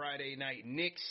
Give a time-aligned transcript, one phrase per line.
[0.00, 1.02] Friday Night Knicks.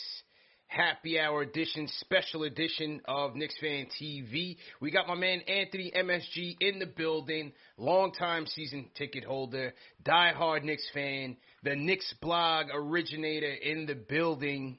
[0.66, 4.56] Happy Hour edition, special edition of Knicks Fan TV.
[4.80, 9.74] We got my man Anthony MSG in the building, longtime season ticket holder,
[10.04, 14.76] diehard Knicks fan, the Knicks blog originator in the building.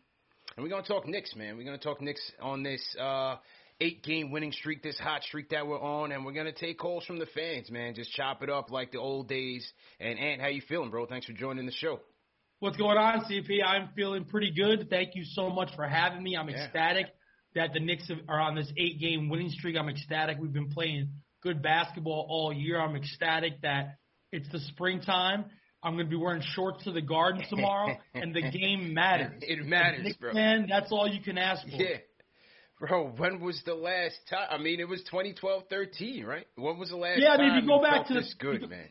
[0.58, 1.56] And we're going to talk Knicks, man.
[1.56, 3.38] We're going to talk Knicks on this uh,
[3.80, 6.12] eight game winning streak, this hot streak that we're on.
[6.12, 7.96] And we're going to take calls from the fans, man.
[7.96, 9.66] Just chop it up like the old days.
[10.02, 11.06] And Ant, how you feeling, bro?
[11.06, 12.02] Thanks for joining the show.
[12.62, 13.64] What's going on, CP?
[13.66, 14.88] I'm feeling pretty good.
[14.88, 16.38] Thank you so much for having me.
[16.38, 16.66] I'm Yeah.
[16.66, 17.08] ecstatic
[17.56, 19.76] that the Knicks are on this eight game winning streak.
[19.76, 20.38] I'm ecstatic.
[20.40, 21.10] We've been playing
[21.42, 22.80] good basketball all year.
[22.80, 23.98] I'm ecstatic that
[24.32, 25.46] it's the springtime.
[25.82, 29.42] I'm going to be wearing shorts to the garden tomorrow, and the game matters.
[29.42, 30.32] It matters, Knicks bro.
[30.34, 31.76] Man, that's all you can ask for.
[31.82, 31.98] Yeah.
[32.80, 34.48] Bro, when was the last time?
[34.52, 36.46] I mean, it was 2012 13, right?
[36.58, 38.70] When was the last Yeah, I mean, if you go back to the- this good,
[38.70, 38.90] man?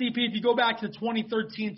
[0.00, 1.76] CP, if you go back to the 2013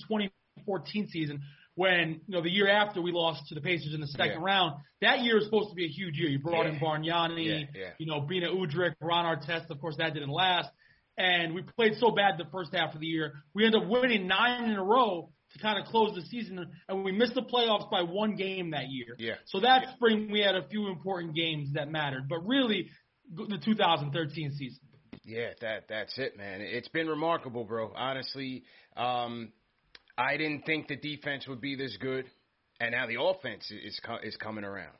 [0.59, 1.43] 2014 season,
[1.75, 4.44] when you know the year after we lost to the Pacers in the second Yeah.
[4.47, 6.28] round, that year was supposed to be a huge year.
[6.28, 6.81] You brought in Yeah.
[6.81, 7.91] Bargnani, Yeah, yeah.
[7.99, 9.71] you know, Beno Udrih, Ron Artest.
[9.71, 10.71] Of course, that didn't last,
[11.16, 13.43] and we played so bad the first half of the year.
[13.55, 17.05] We ended up winning nine in a row to kind of close the season, and
[17.05, 19.16] we missed the playoffs by one game that year.
[19.19, 19.34] Yeah.
[19.47, 22.91] So that spring we had a few important games that mattered, but really
[23.33, 24.81] the 2013 season.
[25.25, 26.60] Yeah, that that's it, man.
[26.60, 27.93] It's been remarkable, bro.
[27.94, 28.65] Honestly,
[28.97, 29.53] um,
[30.19, 32.26] I didn't think the defense would be this good,
[32.81, 34.97] and now the offense is is coming around.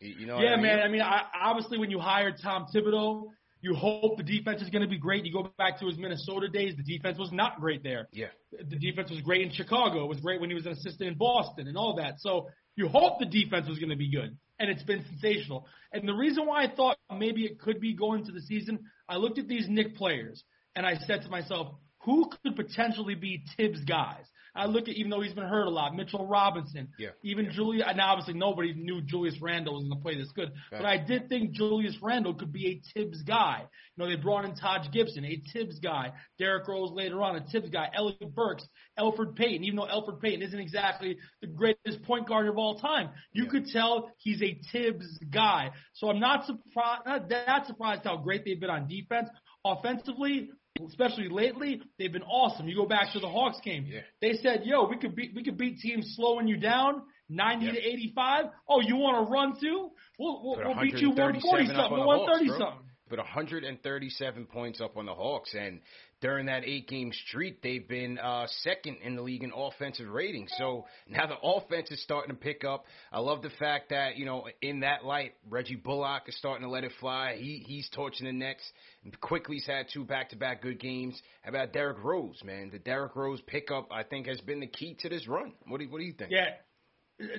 [0.00, 0.36] You know?
[0.36, 0.62] what Yeah, I mean?
[0.64, 0.78] man.
[0.80, 3.28] I mean, I, obviously, when you hired Tom Thibodeau,
[3.60, 5.24] you hope the defense is going to be great.
[5.24, 8.08] You go back to his Minnesota days, the defense was not great there.
[8.12, 10.04] Yeah, The defense was great in Chicago.
[10.04, 12.14] It was great when he was an assistant in Boston and all that.
[12.18, 15.66] So you hope the defense was going to be good, and it's been sensational.
[15.92, 19.16] And the reason why I thought maybe it could be going to the season, I
[19.16, 20.42] looked at these Knick players,
[20.74, 24.24] and I said to myself, who could potentially be Tibbs' guys?
[24.54, 27.10] I look at even though he's been hurt a lot, Mitchell Robinson, Yeah.
[27.22, 27.86] even Julius.
[27.88, 31.28] And obviously nobody knew Julius Randle was going to play this good, but I did
[31.28, 33.60] think Julius Randle could be a Tibbs guy.
[33.96, 36.12] You know, they brought in Taj Gibson, a Tibbs guy.
[36.38, 37.88] Derrick Rose later on, a Tibbs guy.
[37.94, 38.66] Alec Burks,
[38.98, 39.64] Elfrid Payton.
[39.64, 43.50] Even though Elfrid Payton isn't exactly the greatest point guard of all time, you Yeah.
[43.50, 45.70] could tell he's a Tibbs guy.
[45.94, 47.06] So I'm not surprised.
[47.06, 49.28] Not that surprised how great they've been on defense.
[49.64, 50.50] Offensively,
[50.80, 52.68] especially lately, they've been awesome.
[52.68, 53.86] You go back to the Hawks game.
[53.88, 54.00] Yeah.
[54.20, 57.72] They said, "Yo, we could beat we could beat teams slowing you down, 90 Yeah.
[57.72, 58.46] to 85.
[58.68, 59.90] Oh, you want to run too?
[60.18, 64.96] We'll we'll, we'll beat you 140 something, on 130 Hawks, something." Put 137 points up
[64.96, 65.80] on the Hawks, and
[66.22, 70.46] during that eight-game streak, they've been uh, second in the league in offensive rating.
[70.56, 72.86] So now the offense is starting to pick up.
[73.12, 76.70] I love the fact that you know in that light, Reggie Bullock is starting to
[76.70, 77.34] let it fly.
[77.36, 78.62] He he's torching the Nets.
[79.20, 81.20] Quickley's had two back-to-back good games.
[81.42, 82.70] How about Derrick Rose, man?
[82.72, 85.52] The Derrick Rose pickup, I think, has been the key to this run.
[85.66, 86.30] What do what do you think?
[86.30, 86.50] Yeah.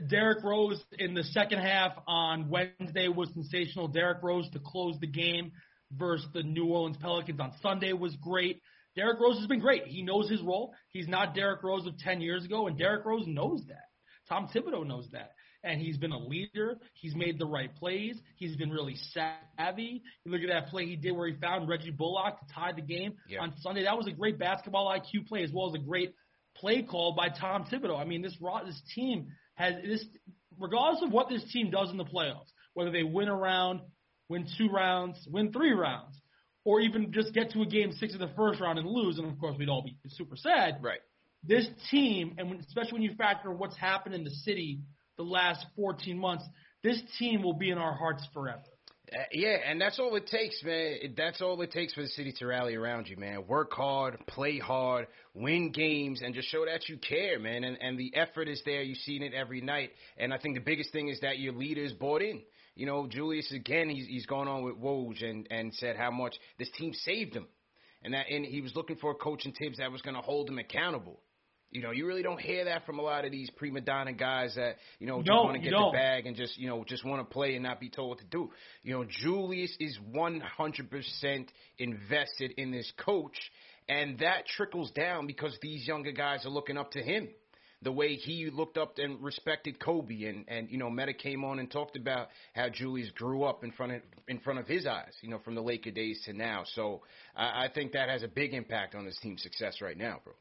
[0.07, 3.87] Derrick Rose in the second half on Wednesday was sensational.
[3.87, 5.51] Derrick Rose to close the game
[5.97, 8.61] versus the New Orleans Pelicans on Sunday was great.
[8.95, 9.85] Derrick Rose has been great.
[9.87, 10.73] He knows his role.
[10.89, 13.85] He's not Derrick Rose of 10 years ago, and Derrick Rose knows that.
[14.29, 15.31] Tom Thibodeau knows that.
[15.65, 16.77] and he's been a leader.
[16.95, 18.19] He's made the right plays.
[18.35, 20.01] He's been really savvy.
[20.25, 22.81] You look at that play he did where he found Reggie Bullock to tie the
[22.81, 23.39] game Yeah.
[23.41, 23.83] on Sunday.
[23.83, 26.13] That was a great basketball IQ play as well as a great
[26.57, 27.97] play call by Tom Thibodeau.
[27.97, 30.05] I mean, this this team has this
[30.59, 33.79] regardless of what this team does in the playoffs, whether they win a round,
[34.27, 36.19] win two rounds, win three rounds,
[36.65, 39.27] or even just get to a game six of the first round and lose, and
[39.31, 40.99] of course we'd all be super sad Right.
[41.43, 44.79] this team, and when, especially when you factor what's happened in the city
[45.17, 46.43] the last 14 months,
[46.83, 48.61] this team will be in our hearts forever.
[49.11, 51.13] Uh, yeah, and that's all it takes, man.
[51.15, 53.45] That's all it takes for the city to rally around you, man.
[53.47, 57.63] Work hard, play hard, win games, and just show that you care, man.
[57.63, 58.81] And and the effort is there.
[58.81, 59.91] You've seen it every night.
[60.17, 62.41] And I think the biggest thing is that your leaders bought in.
[62.75, 66.35] You know, Julius again, he's he's gone on with Woj and and said how much
[66.57, 67.47] this team saved him,
[68.03, 70.21] and that and he was looking for a coach in Tibbs that was going to
[70.21, 71.19] hold him accountable.
[71.69, 74.53] You know, you really don't hear that from a lot of these prima donna guys
[74.55, 77.03] that you know just No, want to get the bag and just you know just
[77.05, 78.51] want to play and not be told what to do.
[78.83, 81.47] You know, Julius is 100%
[81.79, 83.37] invested in this coach,
[83.89, 87.29] and that trickles down because these younger guys are looking up to him.
[87.83, 91.59] The way he looked up and respected Kobe, and and you know, Metta came on
[91.59, 95.13] and talked about how Julius grew up in front of in front of his eyes,
[95.21, 96.63] you know, from the Laker days to now.
[96.75, 97.01] So
[97.35, 100.33] I, I think that has a big impact on his team's success right now, bro.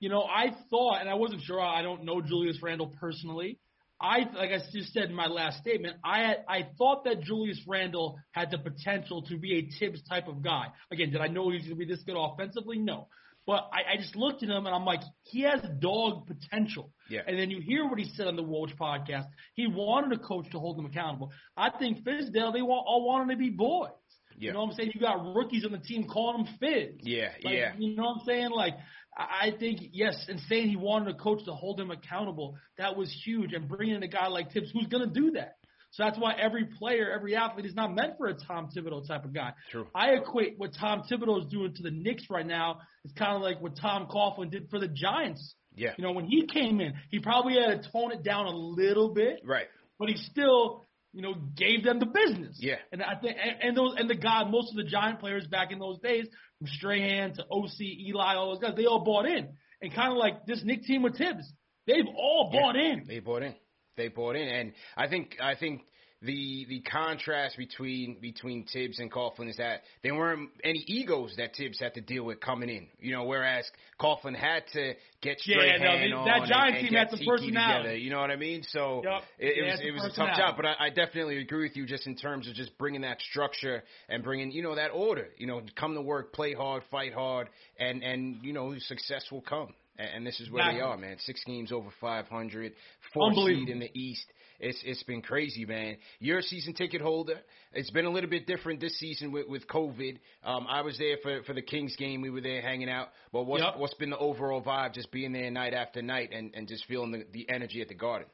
[0.00, 1.60] You know, I thought, and I wasn't sure.
[1.60, 3.60] I don't know Julius Randle personally.
[4.02, 7.60] I, like I just said in my last statement, I had, I thought that Julius
[7.68, 10.66] Randle had the potential to be a Tibbs type of guy.
[10.90, 12.78] Again, did I know he was going to be this good offensively?
[12.78, 13.06] No.
[13.46, 16.92] But I, I just looked at him and I'm like, he has dog potential.
[17.08, 17.22] Yeah.
[17.26, 19.26] And then you hear what he said on the Woj podcast.
[19.54, 21.32] He wanted a coach to hold him accountable.
[21.56, 23.90] I think Fizdale, they want, all wanted to be boys.
[24.38, 24.48] Yeah.
[24.48, 24.92] You know what I'm saying?
[24.94, 27.00] You got rookies on the team calling him Fizz.
[27.02, 27.72] Yeah, Like, yeah.
[27.76, 28.50] You know what I'm saying?
[28.50, 28.74] Like,
[29.16, 32.96] I I think yes, and saying he wanted a coach to hold him accountable, that
[32.96, 33.52] was huge.
[33.52, 35.56] And bringing in a guy like Tibbs, who's going to do that?
[35.92, 39.24] So that's why every player, every athlete is not meant for a Tom Thibodeau type
[39.24, 39.52] of guy.
[39.70, 39.86] True.
[39.94, 43.42] I equate what Tom Thibodeau is doing to the Knicks right now is kind of
[43.42, 45.54] like what Tom Coughlin did for the Giants.
[45.74, 45.90] Yeah.
[45.98, 49.12] You know, when he came in, he probably had to tone it down a little
[49.12, 49.66] bit, Right.
[49.98, 52.56] but he still, you know, gave them the business.
[52.58, 52.76] Yeah.
[52.90, 55.72] And I think, and, and those, and the guy, most of the Giant players back
[55.72, 56.26] in those days,
[56.58, 59.48] from Strahan to OC, Eli, all those guys, they all bought in.
[59.82, 61.52] And kind of like this Knick team with Tibbs,
[61.86, 63.04] they've all bought in.
[63.06, 63.54] They bought in.
[63.96, 65.82] They bought in, and I think I think
[66.22, 71.54] the the contrast between between Tibbs and Coughlin is that there weren't any egos that
[71.54, 72.86] Tibbs had to deal with coming in.
[73.00, 73.68] You know, whereas
[74.00, 77.10] Coughlin had to get straight no, hand on that and- Giant and team get had
[77.10, 77.78] some personality.
[77.82, 78.62] Together, you know what I mean?
[78.68, 79.22] So Yep.
[79.38, 81.86] it, it was it was a tough job, but I, I definitely agree with you
[81.86, 85.28] just in terms of just bringing that structure and bringing you know that order.
[85.38, 87.48] You know, come to work, play hard, fight hard,
[87.78, 89.74] and and you know success will come.
[89.98, 90.80] And and this is where Exactly.
[90.80, 91.16] they are, man.
[91.20, 92.72] Six games over 500,
[93.12, 94.24] four seed in the East.
[94.60, 95.96] It's it's been crazy, man.
[96.20, 97.40] You're a season ticket holder.
[97.72, 100.18] It's been a little bit different this season with with COVID.
[100.44, 102.20] Um, I was there for for the Kings game.
[102.22, 103.08] We were there hanging out.
[103.32, 103.78] But what's Yep.
[103.78, 104.94] what's been the overall vibe?
[104.94, 107.94] Just being there night after night and and just feeling the the energy at the
[107.94, 108.28] Garden.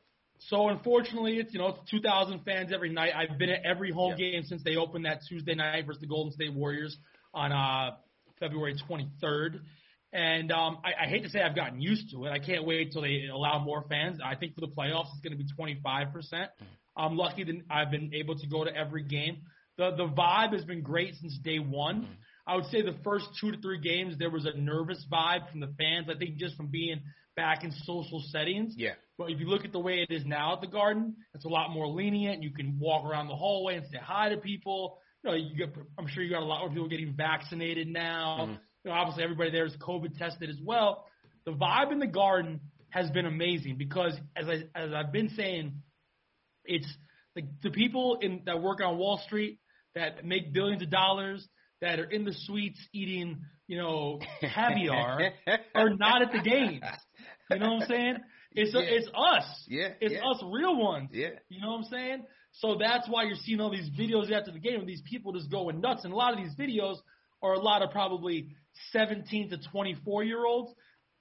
[0.51, 3.13] So unfortunately, it's you know it's 2,000 fans every night.
[3.17, 4.31] I've been at every home Yeah.
[4.33, 6.97] game since they opened that Tuesday night versus the Golden State Warriors
[7.35, 7.97] on uh,
[8.39, 9.61] February 23rd.
[10.13, 12.31] And um, I, I hate to say I've gotten used to it.
[12.31, 14.21] I can't wait till they allow more fans.
[14.25, 16.51] I think for the playoffs it's going to be 25 percent.
[16.55, 17.03] Mm-hmm.
[17.03, 19.43] I'm lucky that I've been able to go to every game.
[19.77, 22.03] The the vibe has been great since day one.
[22.03, 22.13] Mm-hmm.
[22.47, 25.61] I would say the first two to three games there was a nervous vibe from
[25.61, 26.09] the fans.
[26.09, 27.03] I think just from being
[27.37, 28.75] back in social settings.
[28.77, 28.95] Yeah.
[29.19, 31.49] But if you look at the way it is now at the Garden, it's a
[31.49, 32.43] lot more lenient.
[32.43, 34.99] You can walk around the hallway and say hi to people.
[35.23, 38.39] You know, you get, I'm sure you got a lot more people getting vaccinated now.
[38.41, 38.55] Mm-hmm.
[38.85, 41.07] You know, obviously everybody there is COVID tested as well.
[41.45, 45.83] The vibe in the Garden has been amazing because, as I as I've been saying,
[46.65, 46.89] it's
[47.35, 49.59] the, the people in that work on Wall Street
[49.95, 51.47] that make billions of dollars
[51.81, 55.33] that are in the suites eating, you know, caviar
[55.75, 56.83] are not at the games.
[57.51, 58.17] You know what I'm saying?
[58.53, 58.81] It's Yeah.
[58.81, 59.65] it's us.
[59.69, 60.29] Yeah, It's yeah.
[60.31, 61.11] us real ones.
[61.13, 61.29] Yeah.
[61.49, 62.25] You know what I'm saying?
[62.53, 65.51] So that's why you're seeing all these videos after the game of these people just
[65.51, 66.05] going nuts.
[66.05, 66.97] And a lot of these videos
[67.43, 68.49] are a lot of probably
[68.93, 70.73] 17 to 24 year olds.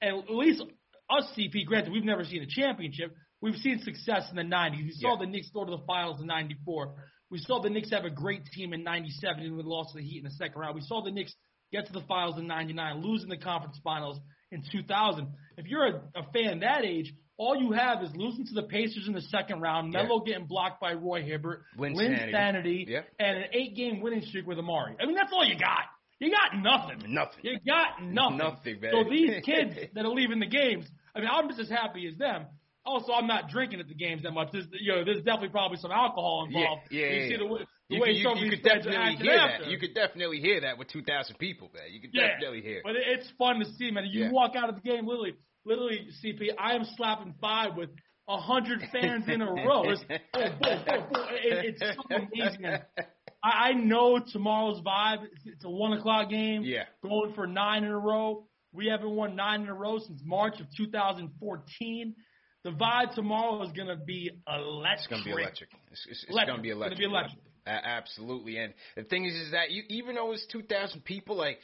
[0.02, 0.62] And at least
[1.10, 3.14] us, CP, granted, we've never seen a championship.
[3.42, 4.84] We've seen success in the 90s.
[4.84, 5.26] We saw Yeah.
[5.26, 6.96] the Knicks go to the finals in 94.
[7.30, 10.04] We saw the Knicks have a great team in 97 and we lost to the
[10.04, 10.76] Heat in the second round.
[10.76, 11.34] We saw the Knicks
[11.72, 14.20] get to the finals in 99, losing the conference finals
[14.52, 15.28] in 2000.
[15.58, 19.08] If you're a, a fan that age, all you have is losing to the Pacers
[19.08, 20.04] in the second round, Yeah.
[20.04, 22.32] Melo getting blocked by Roy Hibbert, Lynn Lynn Sanity.
[22.32, 23.02] Sanity, Yeah.
[23.20, 24.96] and an eight-game winning streak with Amar'e.
[25.00, 25.84] I mean, that's all you got.
[26.20, 27.14] You got nothing.
[27.14, 27.40] Nothing.
[27.44, 28.38] You got nothing.
[28.38, 28.92] Nothing, man.
[28.92, 32.18] So these kids that are leaving the games, I mean, I'm just as happy as
[32.18, 32.46] them.
[32.86, 34.50] Also, I'm not drinking at the games that much.
[34.54, 36.84] There's, you know, there's definitely probably some alcohol involved.
[36.90, 37.28] yeah, you yeah.
[37.28, 39.64] see the, the You, way could- you, some you could definitely hear after.
[39.66, 39.72] that.
[39.72, 41.86] You could definitely hear that with 2,000 people there.
[41.88, 42.82] You could Yeah, definitely hear.
[42.84, 44.06] But it's fun to see, man.
[44.10, 44.32] You Yeah.
[44.32, 45.34] walk out of the game, literally,
[45.66, 46.52] literally, CP.
[46.58, 47.90] I am slapping five with
[48.30, 49.84] a hundred fans in a row.
[49.92, 50.40] It's, oh.
[51.32, 52.66] It, it's so amazing.
[53.44, 55.24] I, I know tomorrow's vibe.
[55.32, 56.64] It's, it's a one o'clock game.
[56.64, 56.84] Yeah.
[57.04, 58.46] Going for nine in a row.
[58.74, 62.16] We haven't won nine in a row since March of 2014.
[62.64, 65.00] The vibe tomorrow is going to be electric.
[65.00, 65.70] It's gonna be electric.
[65.92, 67.00] It's, it's, it's gonna be It's gonna electric.
[67.00, 67.40] be electric.
[67.66, 68.58] A- absolutely.
[68.58, 71.60] And the thing is, is that you, even though it's two thousand people, like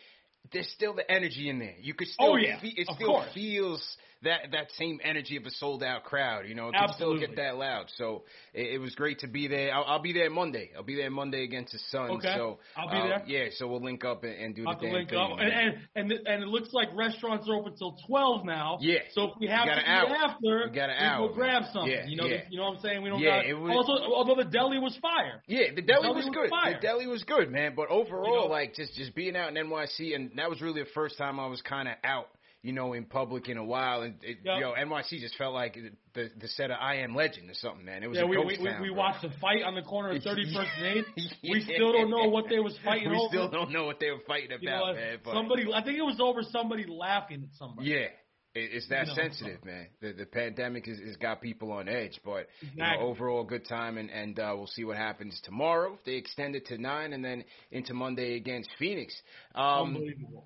[0.51, 1.75] there's still the energy in there.
[1.82, 2.60] You could still, Oh, yeah.
[2.60, 3.30] fe- it Of still course.
[3.34, 6.48] feels that that same energy of a sold out crowd.
[6.48, 7.86] You know, it can still get that loud.
[7.98, 9.74] So it, it was great to be there.
[9.74, 10.72] I'll, I'll be there Monday.
[10.75, 12.12] I'll be there Monday against the Suns.
[12.18, 12.34] Okay.
[12.36, 13.24] So I'll be uh, there.
[13.27, 13.50] Yeah.
[13.58, 15.20] So we'll link up and, and do I'll the damn link thing.
[15.20, 15.32] up.
[15.39, 18.77] And, and and and it looks like restaurants are open till twelve now.
[18.82, 19.00] Yeah.
[19.13, 21.22] So if we have You to after, we got an hour.
[21.24, 21.92] we go grab something.
[21.92, 22.42] Yeah, You know, yeah.
[22.50, 23.01] you know what I'm saying?
[23.03, 23.46] We don't Yeah, got.
[23.46, 25.42] it was- also, although the deli was fire.
[25.48, 26.50] Yeah, the deli deli was was good.
[26.50, 26.74] fire.
[26.75, 27.74] The deli was good, man.
[27.75, 30.82] But overall, You know- like just just being out in NYC, and that was really
[30.84, 32.27] the first time I was kind of out,
[32.63, 34.01] you know, in public in a while.
[34.01, 34.55] And it, Yep.
[34.55, 35.77] you know, NYC just felt like
[36.15, 38.01] the the set of I Am Legend or something, man.
[38.01, 38.98] It was Yeah, a we we, we, town, we bro.
[38.98, 41.32] watched the fight on the corner of 31st and 8th.
[41.43, 43.27] We still don't know what they was fighting We over.
[43.29, 45.17] still don't know what they were fighting You know about, man.
[45.24, 47.89] But Somebody, I think it was over somebody laughing at somebody.
[47.89, 48.08] yeah.
[48.55, 49.88] It, it's that You know, sensitive, man.
[50.00, 53.98] The the pandemic has, has got people on edge, but you know, overall good time,
[53.98, 55.96] and and uh, we'll see what happens tomorrow.
[55.96, 59.20] If they extend it to nine, and then into Monday against Phoenix.
[59.55, 60.46] Um, Unbelievable.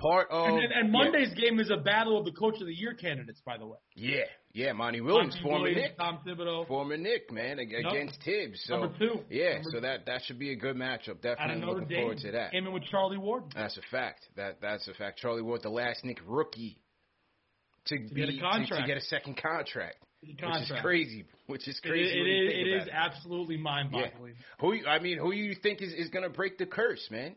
[0.00, 0.92] Part of And, and, and yeah.
[0.92, 3.78] Monday's game is a battle of the Coach of the Year candidates, by the way.
[3.96, 6.66] Yeah, yeah, Monty Williams, Monty former Williams, Knick, Tom Thibodeau.
[6.68, 8.62] former Knick, man, ag- against Tibbs.
[8.66, 9.20] So Number two.
[9.30, 11.20] yeah, Number so that that should be a good matchup.
[11.20, 11.98] Definitely looking Dame.
[12.00, 12.52] forward to that.
[12.52, 13.44] Came in with Charlie Ward.
[13.54, 14.20] That's a fact.
[14.36, 15.18] That that's a fact.
[15.18, 16.78] Charlie Ward, the last Knick rookie
[17.86, 21.24] to, be get a to- To, get a second contract, which is crazy.
[21.46, 22.12] Which is crazy.
[22.12, 24.34] it, when you is, it absolutely mind-boggling.
[24.60, 27.34] Who I mean, who you think is, is going to break the curse, man?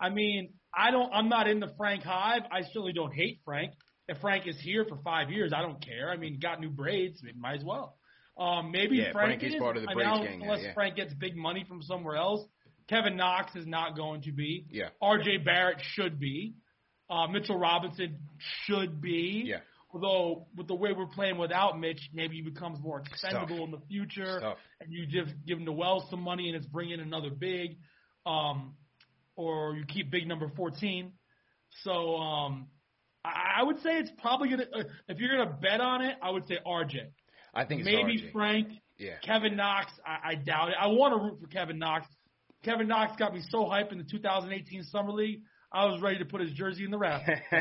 [0.00, 1.12] I mean, I don't.
[1.12, 2.42] I'm not in the Frank hive.
[2.50, 3.72] I certainly don't hate Frank.
[4.08, 6.10] If Frank is here for five years, I don't care.
[6.10, 7.96] I mean, got new braids, I mean, might as well.
[8.38, 10.72] Um, maybe Yeah, Frank, is part of the braids gang unless yeah.
[10.72, 12.46] Frank gets big money from somewhere else.
[12.88, 14.64] Kevin Knox is not going to be.
[14.70, 14.88] Yeah.
[15.02, 15.38] R.J.
[15.38, 16.54] Barrett should be.
[17.10, 18.18] Uh, Mitchell Robinson
[18.64, 19.44] should be.
[19.46, 19.58] Yeah.
[19.92, 23.80] Although with the way we're playing without Mitch, maybe he becomes more expendable in the
[23.88, 24.58] future, tough.
[24.80, 27.78] and you just give him the Wells some money, and it's bringing another big,
[28.26, 28.74] um,
[29.38, 31.12] or you keep big number fourteen.
[31.84, 32.66] So um,
[33.24, 34.64] I, I would say it's probably gonna.
[34.74, 36.96] Uh, if you're gonna bet on it, I would say RJ.
[37.54, 38.32] I think it's Maybe RJ.
[38.32, 38.68] Frank.
[38.98, 39.12] Yeah.
[39.24, 40.74] Kevin Knox, I, I doubt it.
[40.80, 42.04] I want to root for Kevin Knox.
[42.64, 45.40] Kevin Knox got me so hyped in the 2018 Summer League.
[45.72, 47.38] I was ready to put his jersey in the rafters.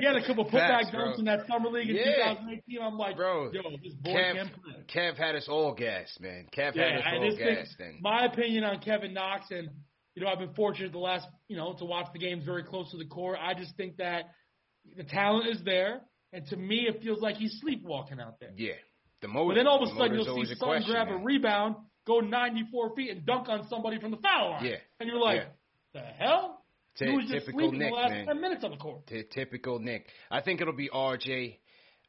[0.00, 2.32] He had a couple putback dunks in that summer league in Yeah.
[2.34, 2.80] 2018.
[2.80, 4.84] I'm like, Bro, yo, this boy Kev, can play.
[4.94, 6.46] Kev had us all gassed, man.
[6.56, 7.76] Kev Yeah, had us all gassed.
[7.80, 9.68] And my opinion on Kevin Knox, and
[10.14, 12.90] you know, I've been fortunate the last, you know, to watch the games very close
[12.90, 13.36] to the core.
[13.36, 14.30] I just think that
[14.96, 16.00] the talent is there,
[16.32, 18.50] and to me, it feels like he's sleepwalking out there.
[18.56, 18.72] yeah,
[19.22, 19.48] the motor.
[19.50, 21.20] But then all of a sudden, you'll see question, grab man.
[21.20, 21.76] a rebound,
[22.06, 24.64] go 94 feet, and dunk on somebody from the foul line.
[24.64, 24.76] Yeah.
[24.98, 25.42] and you're like,
[25.94, 26.64] the hell?
[26.98, 28.26] Ty- he was just typical sleeping Knick, the last man.
[28.26, 29.06] 10 minutes on the court.
[29.06, 30.06] Ty- typical Knick.
[30.30, 31.56] I think it'll be RJ.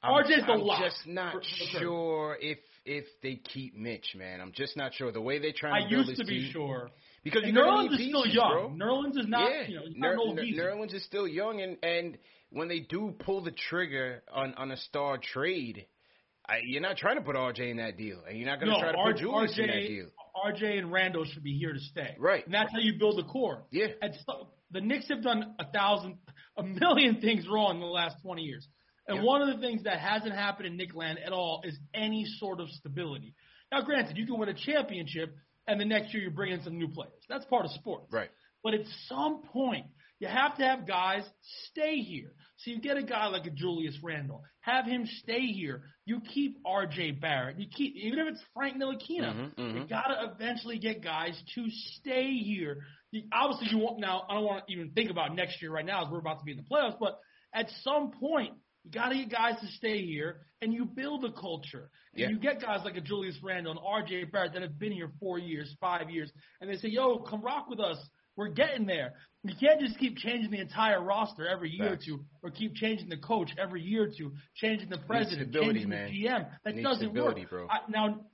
[0.03, 2.37] I'm, RJ's the I'm lock just not for- for sure.
[2.41, 4.41] if if they keep Mitch, man.
[4.41, 6.51] I'm just not sure the way they're trying I to build used to be team.
[6.51, 6.89] sure.
[7.23, 8.77] Because you're Nerlens is still young.
[8.77, 8.87] bro.
[8.87, 11.61] Nerlens is not, yeah, you know, Ner- not an old Ner- Nerlens is still young,
[11.61, 12.17] and and
[12.49, 15.85] when they do pull the trigger on on a star trade,
[16.47, 18.77] I, you're not trying to put RJ in that deal, and you're not going to
[18.77, 20.05] no, try to R- put Julius in that RJ, deal.
[20.45, 22.15] RJ and Randle should be here to stay.
[22.17, 22.43] Right.
[22.43, 23.63] And that's how you build a core.
[23.71, 23.87] Yeah.
[24.01, 26.17] And so, the Knicks have done a thousand,
[26.57, 28.67] a million things wrong in the last 20 years.
[29.07, 29.23] And Yeah.
[29.23, 32.59] one of the things that hasn't happened in Knick Land at all is any sort
[32.61, 33.35] of stability.
[33.71, 35.35] Now, granted, you can win a championship,
[35.67, 37.11] and the next year you bring in some new players.
[37.29, 38.07] That's part of sports.
[38.11, 38.29] Right.
[38.63, 39.85] But at some point,
[40.19, 41.23] you have to have guys
[41.71, 42.33] stay here.
[42.57, 45.81] So you get a guy like a Julius Randle, have him stay here.
[46.05, 47.13] You keep R.J.
[47.13, 47.57] Barrett.
[47.59, 49.33] You keep even if it's Frank Ntilikina.
[49.33, 49.89] Mhm, You mhm.
[49.89, 52.83] got to eventually get guys to stay here.
[53.09, 54.25] You, obviously, you won't now.
[54.29, 56.45] I don't want to even think about next year right now as we're about to
[56.45, 56.99] be in the playoffs.
[56.99, 57.17] But
[57.53, 61.31] at some point, you got to get guys to stay here, and you build a
[61.31, 61.89] culture.
[62.13, 62.29] And Yeah.
[62.29, 64.25] you get guys like a Julius Randle and R.J.
[64.25, 67.69] Barrett that have been here four years, five years, and they say, "Yo, come rock
[67.69, 67.97] with us.
[68.35, 72.03] We're getting there." You can't just keep changing the entire roster every year Facts.
[72.07, 75.89] or two, or keep changing the coach every year or two, changing the president, changing
[75.89, 76.11] man.
[76.11, 76.49] the GM.
[76.63, 77.49] That Need doesn't work.
[77.49, 77.67] bro.
[77.67, 78.25] I, now,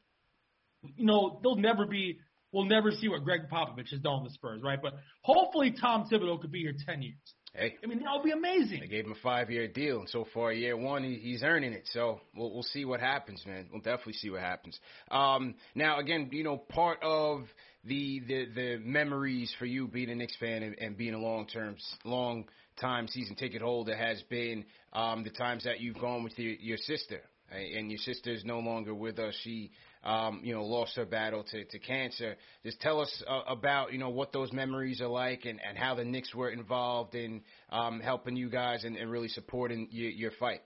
[0.96, 2.20] you know, they'll never be.
[2.54, 4.82] We'll never see what Gregg Popovich has done with the Spurs, right?
[4.82, 7.18] But hopefully, Tom Thibodeau could be here ten years.
[7.58, 8.82] Hey, I mean, that would be amazing.
[8.82, 11.90] They gave him a five-year deal, and so far, year one, he, he's earning it.
[11.92, 13.68] So we'll we'll see what happens, man.
[13.72, 14.80] We'll definitely see what happens.
[15.10, 17.42] Um, now, again, you know, part of
[17.84, 21.78] the the the memories for you being a Knicks fan and, and being a long-term,
[22.06, 26.78] long-time season ticket holder has been um, the times that you've gone with your your
[26.78, 27.22] sister,
[27.52, 29.34] and your sister is no longer with us.
[29.42, 29.72] She
[30.08, 32.38] um, you know, lost her battle to, to cancer.
[32.64, 35.96] Just tell us uh, about, you know, what those memories are like and, and how
[35.96, 40.32] the Knicks were involved in um, helping you guys and, and really supporting your, your
[40.40, 40.62] fight.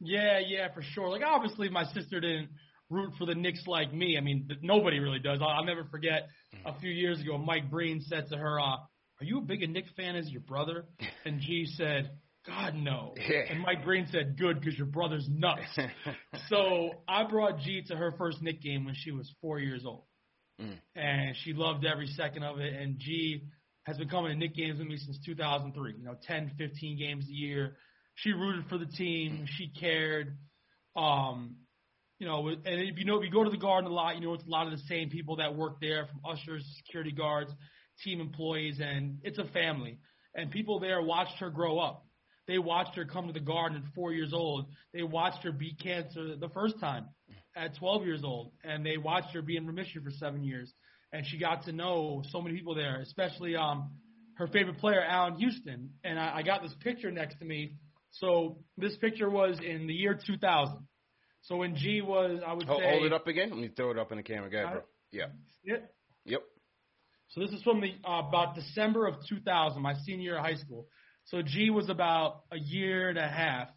[0.00, 1.08] Yeah, yeah, for sure.
[1.08, 2.50] Like, obviously, my sister didn't
[2.90, 4.18] root for the Knicks like me.
[4.18, 5.38] I mean, nobody really does.
[5.40, 6.28] I'll, I'll never forget
[6.66, 9.66] a few years ago, Mike Breen said to her, uh, Are you a big a
[9.66, 10.84] Knicks fan as your brother?
[11.24, 12.10] And G said,
[12.46, 13.14] God, no.
[13.16, 13.42] Yeah.
[13.50, 15.62] And Mike Breen said, good, because your brother's nuts.
[16.48, 20.04] so I brought G to her first Knick game when she was four years old.
[20.60, 20.78] Mm.
[20.94, 22.74] And she loved every second of it.
[22.74, 23.44] And G
[23.84, 27.26] has been coming to Knick games with me since 2003, you know, 10, 15 games
[27.28, 27.76] a year.
[28.16, 29.46] She rooted for the team.
[29.56, 30.36] She cared.
[30.96, 31.56] Um,
[32.18, 34.20] you know, and if you know, if you go to the garden a lot, you
[34.20, 37.50] know, it's a lot of the same people that work there from ushers, security guards,
[38.04, 39.98] team employees, and it's a family.
[40.34, 42.03] And people there watched her grow up
[42.46, 44.66] they watched her come to the garden at four years old.
[44.92, 47.06] They watched her beat cancer the first time
[47.56, 50.72] at 12 years old, and they watched her be in remission for seven years.
[51.12, 53.92] And she got to know so many people there, especially um,
[54.34, 55.90] her favorite player, Allan Houston.
[56.02, 57.76] And I, I got this picture next to me.
[58.10, 60.76] So this picture was in the year 2000.
[61.42, 62.90] So when G was, I would hold, say.
[62.90, 63.50] Hold it up again.
[63.50, 64.82] Let me throw it up in the camera, guy, bro.
[65.12, 65.26] Yeah.
[65.64, 65.94] Yep.
[66.24, 66.40] Yep.
[67.30, 70.54] So this is from the uh, about December of 2000, my senior year of high
[70.54, 70.86] school.
[71.26, 73.68] So G was about a year and a half,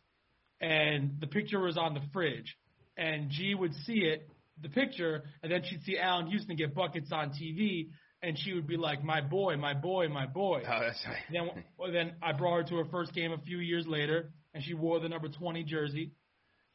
[0.60, 2.58] and the picture was on the fridge,
[2.98, 4.28] and G would see it,
[4.62, 7.90] the picture, and then she'd see Allan Houston get buckets on TV,
[8.22, 11.24] and she would be like, "My boy, my boy, my boy." Oh, that's right.
[11.32, 14.64] then, well, then I brought her to her first game a few years later, and
[14.64, 16.12] she wore the number 20 jersey.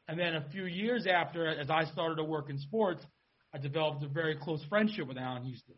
[0.07, 3.05] And then a few years after, as I started to work in sports,
[3.53, 5.75] I developed a very close friendship with Allan Houston.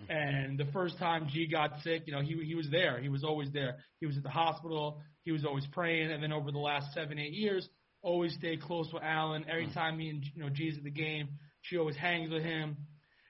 [0.00, 0.10] Mm-hmm.
[0.10, 3.00] And the first time G got sick, you know, he he was there.
[3.00, 3.76] He was always there.
[4.00, 5.00] He was at the hospital.
[5.22, 6.10] He was always praying.
[6.10, 7.68] And then over the last seven, eight years,
[8.02, 9.44] always stayed close with Allan.
[9.48, 9.74] Every mm.
[9.74, 11.28] time me and you know G's at the game,
[11.62, 12.76] she always hangs with him.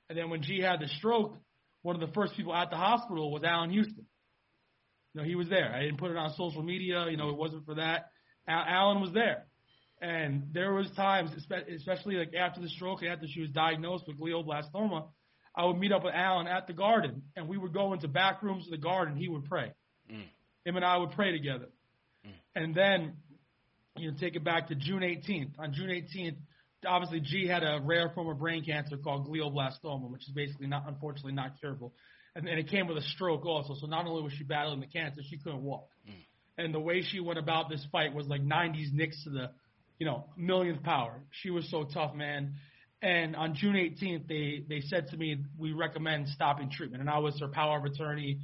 [0.08, 1.36] And then when G had the stroke,
[1.82, 4.06] one of the first people at the hospital was Allan Houston.
[5.14, 5.72] You know, he was there.
[5.72, 7.06] I didn't put it on social media.
[7.08, 8.06] You know, it wasn't for that.
[8.48, 9.46] Al- Allan was there.
[10.00, 11.30] And there was times,
[11.74, 15.08] especially like after the stroke, after she was diagnosed with glioblastoma,
[15.56, 18.42] I would meet up with Allan at the garden, and we would go into back
[18.42, 19.16] rooms of the garden.
[19.16, 19.72] He would pray.
[20.10, 20.24] Mm.
[20.64, 21.68] Him and I would pray together.
[22.26, 22.32] Mm.
[22.56, 23.16] And then,
[23.96, 25.52] you know, take it back to June 18th.
[25.58, 26.36] On June 18th,
[26.86, 30.84] obviously G had a rare form of brain cancer called glioblastoma, which is basically not,
[30.88, 31.92] unfortunately, not curable.
[32.34, 33.74] And, and it came with a stroke also.
[33.80, 35.88] So not only was she battling the cancer, she couldn't walk.
[36.08, 36.24] Mm.
[36.58, 39.50] And the way she went about this fight was like 90s Knicks to the,
[39.98, 41.22] you know, millionth power.
[41.42, 42.54] She was so tough, man.
[43.04, 47.02] And on June 18th, they they said to me, we recommend stopping treatment.
[47.02, 48.38] And I was their power of attorney,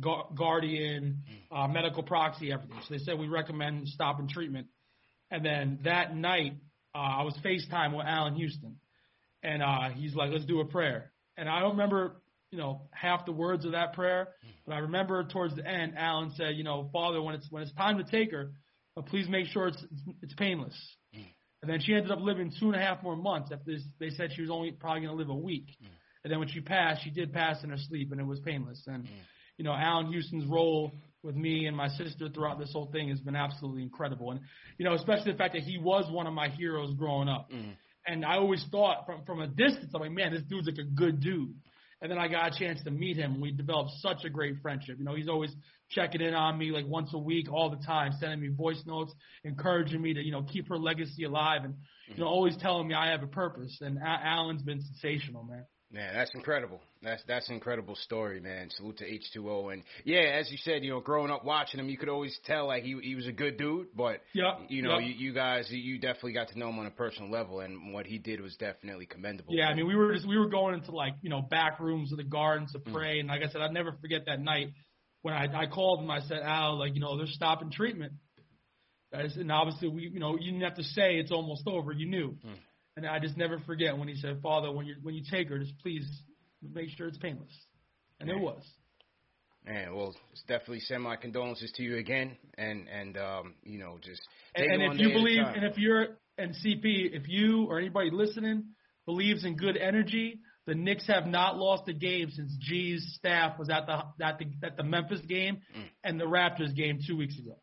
[0.00, 2.78] gu- guardian, uh, medical proxy, everything.
[2.88, 4.68] So they said we recommend stopping treatment.
[5.30, 6.54] And then that night,
[6.94, 8.76] uh, I was FaceTime with Allan Houston,
[9.42, 13.26] and uh, he's like, "Let's do a prayer." And I don't remember, you know, half
[13.26, 14.28] the words of that prayer,
[14.64, 17.72] but I remember towards the end, Allan said, "You know, Father, when it's when it's
[17.74, 18.52] time to take her,
[19.08, 20.95] please make sure it's it's, it's painless."
[21.66, 23.50] And then she ended up living two and a half more months.
[23.52, 25.66] After this, they said she was only probably going to live a week.
[25.82, 25.88] Mm.
[26.22, 28.80] And then when she passed, she did pass in her sleep, and it was painless.
[28.86, 29.10] And Mm.
[29.58, 30.92] you know, Allan Houston's role
[31.24, 34.30] with me and my sister throughout this whole thing has been absolutely incredible.
[34.30, 34.40] And
[34.78, 37.50] you know, especially the fact that he was one of my heroes growing up.
[37.50, 37.72] Mm.
[38.06, 40.88] And I always thought from from a distance, I'm like, man, this dude's like a
[40.88, 41.56] good dude.
[42.02, 43.40] And then I got a chance to meet him.
[43.40, 44.96] We developed such a great friendship.
[44.98, 45.54] You know, he's always
[45.90, 49.14] checking in on me like once a week, all the time, sending me voice notes,
[49.44, 51.74] encouraging me to, you know, keep her legacy alive and,
[52.08, 53.78] you know, always telling me I have a purpose.
[53.80, 55.64] And A- Allan's been sensational, man.
[55.92, 56.80] Man, that's incredible.
[57.00, 58.70] That's that's an incredible story, man.
[58.70, 59.72] Salute to H2O.
[59.72, 62.66] And yeah, as you said, you know, growing up watching him, you could always tell
[62.66, 63.86] like he he was a good dude.
[63.94, 65.08] But Yep, you know, yep.
[65.08, 68.04] you, you guys, you definitely got to know him on a personal level, and what
[68.04, 69.54] he did was definitely commendable.
[69.54, 72.10] Yeah, I mean, we were just we were going into like you know back rooms
[72.10, 72.84] of the gardens Mm.
[72.84, 74.72] to pray, and like I said, I'll never forget that night
[75.22, 76.10] when I I called him.
[76.10, 78.12] I said, Al, like you know, they're stopping treatment.
[79.12, 81.92] And obviously, we you know you didn't have to say it's almost over.
[81.92, 82.56] You knew, Mm.
[82.96, 85.58] And I just never forget when he said, Father, when you when you take her,
[85.58, 86.06] just please
[86.62, 87.52] make sure it's painless,
[88.20, 88.62] and it was.
[89.66, 93.98] Man, well, it's definitely send my condolences to you again, and and um, you know,
[94.02, 94.20] just
[94.54, 96.06] And, take and if you day at a believe, and if you're
[96.38, 98.64] and CP, if you or anybody listening
[99.06, 103.68] believes in good energy, the Knicks have not lost a game since G's staff was
[103.68, 105.84] at the at the at the Memphis game Mm.
[106.04, 107.56] and the Raptors game two weeks ago.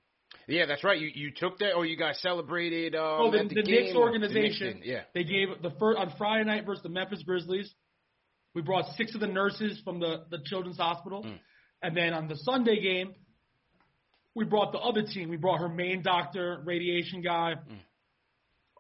[0.47, 0.99] Yeah, that's right.
[0.99, 2.95] You you took that, or you guys celebrated.
[2.95, 4.73] Um, Oh, the, the, the Knicks or- the organization.
[4.75, 5.01] Knicks yeah.
[5.13, 7.73] They gave the first on Friday night versus the Memphis Grizzlies.
[8.53, 11.39] We brought six of the nurses from the the Children's Hospital, Mm.
[11.82, 13.13] and then on the Sunday game,
[14.36, 15.29] we brought the other team.
[15.29, 17.79] We brought her main doctor, radiation guy, Mm.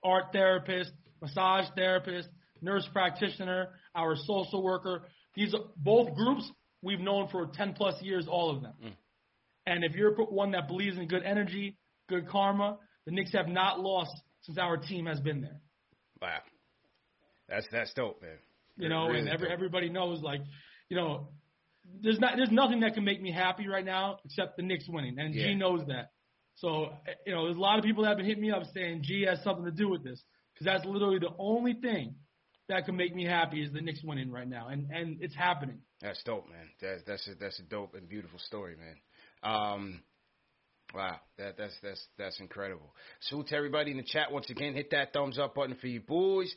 [0.03, 2.29] art therapist, massage therapist,
[2.61, 5.07] nurse practitioner, our social worker.
[5.35, 6.49] These are both groups
[6.81, 8.73] we've known for 10 plus years, all of them.
[8.83, 8.93] Mm.
[9.65, 11.77] And if you're one that believes in good energy,
[12.09, 15.59] good karma, the Knicks have not lost since our team has been there.
[16.21, 16.39] Wow,
[17.49, 18.37] that's that's dope, man.
[18.77, 19.53] You know, Really and every, dope.
[19.53, 20.41] everybody knows, like,
[20.89, 21.29] you know,
[22.01, 25.17] there's not there's nothing that can make me happy right now except the Knicks winning,
[25.19, 25.47] and Yeah.
[25.47, 26.09] G knows that.
[26.55, 26.89] So,
[27.25, 29.25] you know, there's a lot of people that have been hitting me up saying G
[29.27, 30.21] has something to do with this
[30.53, 32.15] because that's literally the only thing
[32.69, 35.79] that can make me happy is the Knicks winning right now, and and it's happening.
[36.01, 36.69] That's dope, man.
[36.81, 38.95] That, that's a, that's a dope and beautiful story, man.
[39.43, 40.01] Um,
[40.93, 42.93] wow, that that's that's that's incredible.
[43.21, 44.73] Salute to everybody in the chat once again.
[44.73, 46.53] Hit that thumbs up button for you boys.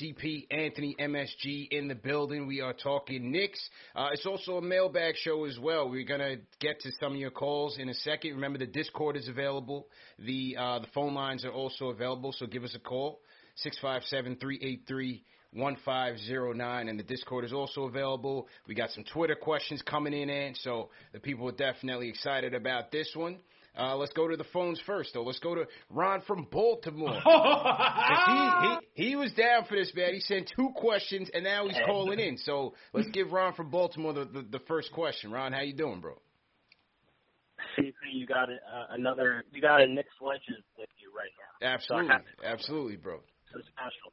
[0.00, 2.46] CP Anthony MSG in the building.
[2.46, 3.60] We are talking Knicks.
[3.96, 5.88] Uh, it's also a mailbag show as well.
[5.88, 8.34] We're gonna get to some of your calls in a second.
[8.34, 9.88] Remember the Discord is available.
[10.18, 12.32] The uh, the phone lines are also available.
[12.32, 13.20] So give us a call.
[13.66, 18.48] 657-383 1509 and the discord is also available.
[18.66, 22.90] We got some twitter questions coming in and so the people are definitely excited about
[22.90, 23.38] this one.
[23.78, 25.22] Uh, let's go to the phones first though.
[25.22, 27.20] Let's go to ron from baltimore.
[28.28, 30.12] He, he, he was down for this man.
[30.12, 32.36] He sent two questions and now he's calling in.
[32.38, 35.30] So let's give ron from baltimore the, the, the first question.
[35.30, 36.14] Ron how you doing bro?
[37.78, 38.54] CP, you got uh,
[38.90, 41.30] another, you got a Knicks legend with you right
[41.62, 41.74] now.
[41.74, 42.08] absolutely.
[42.08, 42.24] happy.
[42.44, 43.20] absolutely bro.
[43.52, 44.12] So special.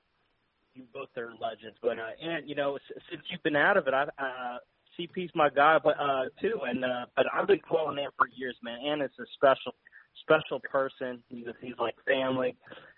[0.75, 2.77] You both are legends, but uh, and you know,
[3.09, 4.57] since you've been out of it, I uh,
[4.99, 8.57] CP's my guy, but uh, too, and uh, but I've been calling Ant for years,
[8.61, 8.79] man.
[8.85, 9.73] Ant is a special,
[10.21, 11.23] special person.
[11.29, 12.57] He's he's like family.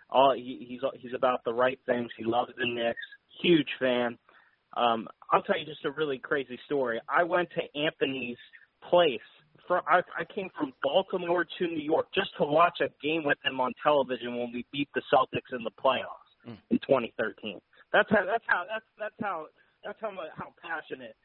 [0.09, 2.09] All he, he's he's about the right things.
[2.17, 2.97] He loves the Knicks.
[3.43, 4.17] Huge fan.
[4.75, 6.99] Um, I'll tell you just a really crazy story.
[7.07, 8.37] I went to Anthony's
[8.89, 9.19] place.
[9.67, 13.37] For, I, I came from Baltimore to New York just to watch a game with
[13.43, 16.57] him on television when we beat the Celtics in the playoffs Mm.
[16.69, 17.59] in 2013.
[17.93, 18.25] That's how.
[18.25, 18.63] That's how.
[18.69, 19.45] That's that's how.
[19.83, 21.15] That's how much, how passionate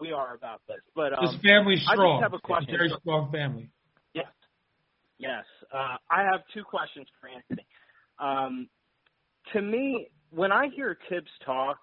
[0.00, 0.80] we are about this.
[0.94, 2.22] But um, this family's I just strong.
[2.22, 2.70] have a question.
[2.70, 3.68] Very strong family.
[4.14, 4.26] Yes.
[5.18, 5.44] Yes.
[5.72, 7.66] Uh, I have two questions for Anthony.
[8.18, 8.68] Um,
[9.52, 11.78] to me, when I hear Tibbs talk,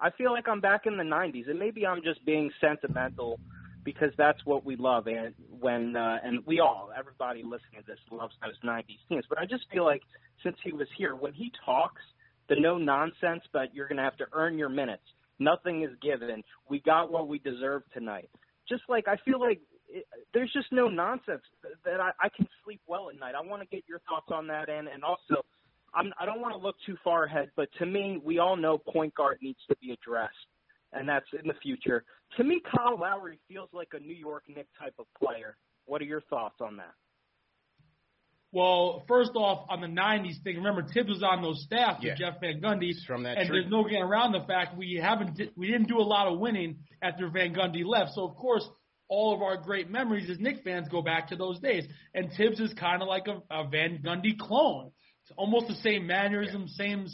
[0.00, 3.40] I feel like I'm back in the 90s, and maybe I'm just being sentimental
[3.84, 7.98] because that's what we love, and when uh, and we all, everybody listening to this,
[8.10, 9.24] loves those 90s teams.
[9.28, 10.02] But I just feel like
[10.42, 12.02] since he was here, when he talks,
[12.48, 15.02] the no nonsense, but you're going to have to earn your minutes.
[15.38, 16.42] Nothing is given.
[16.68, 18.30] We got what we deserve tonight.
[18.68, 21.42] Just like I feel like it, there's just no nonsense
[21.84, 23.34] that I, I can sleep well at night.
[23.34, 25.44] I want to get your thoughts on that, and and also,
[25.94, 28.78] I'm, I don't want to look too far ahead, but to me, we all know
[28.78, 30.34] point guard needs to be addressed,
[30.92, 32.04] and that's in the future.
[32.38, 35.56] To me, Kyle Lowry feels like a New York Knicks type of player.
[35.84, 36.94] What are your thoughts on that?
[38.56, 42.12] Well, first off, on the '90s thing, remember Tibbs was on those staffs Yeah.
[42.12, 43.60] with Jeff Van Gundy, He's from that and tree.
[43.60, 46.78] there's no getting around the fact we haven't we didn't do a lot of winning
[47.02, 48.12] after Van Gundy left.
[48.14, 48.66] So of course,
[49.08, 51.84] all of our great memories as Knick fans go back to those days.
[52.14, 54.90] And Tibbs is kind of like a, a Van Gundy clone.
[55.24, 57.06] It's almost the same mannerism, same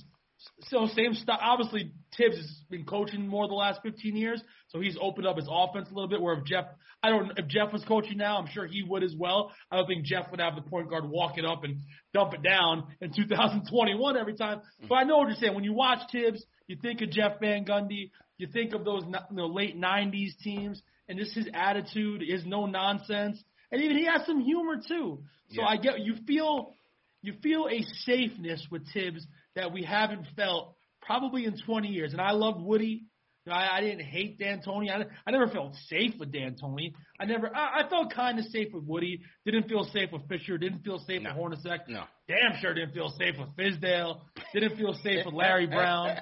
[0.62, 1.38] so same stuff.
[1.42, 5.48] Obviously, Tibbs has been coaching more the last 15 years, so he's opened up his
[5.50, 6.20] offense a little bit.
[6.20, 6.66] Where if Jeff,
[7.02, 9.52] I don't, if Jeff was coaching now, I'm sure he would as well.
[9.70, 11.80] I don't think Jeff would have the point guard walk it up and
[12.14, 14.58] dump it down in 2021 every time.
[14.58, 14.86] Mm-hmm.
[14.88, 15.54] But I know what you're saying.
[15.54, 19.36] When you watch Tibbs, you think of Jeff Van Gundy, you think of those you
[19.36, 24.24] know, late 90s teams, and just his attitude, his no nonsense, and even he has
[24.26, 25.22] some humor too.
[25.50, 25.66] So Yeah.
[25.66, 26.74] I get you feel
[27.22, 32.12] you feel a safeness with Tibbs that we haven't felt probably in 20 years.
[32.12, 33.04] And I loved Woody.
[33.44, 34.88] You know, I, I didn't hate D'Antoni.
[34.88, 36.92] I, I never felt safe with D'Antoni.
[37.18, 37.50] I never.
[37.54, 39.20] I, I felt kind of safe with Woody.
[39.44, 40.58] Didn't feel safe with Fisher.
[40.58, 41.30] Didn't feel safe No.
[41.34, 41.88] with Hornacek.
[41.88, 42.04] No.
[42.28, 44.20] Damn sure didn't feel safe with Fizdale.
[44.54, 46.18] Didn't feel safe with Larry Brown.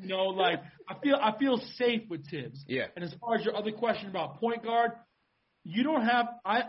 [0.00, 2.64] You know, like I feel I feel safe with Tibbs.
[2.66, 2.86] Yeah.
[2.96, 4.92] And as far as your other question about point guard,
[5.64, 6.62] you don't have I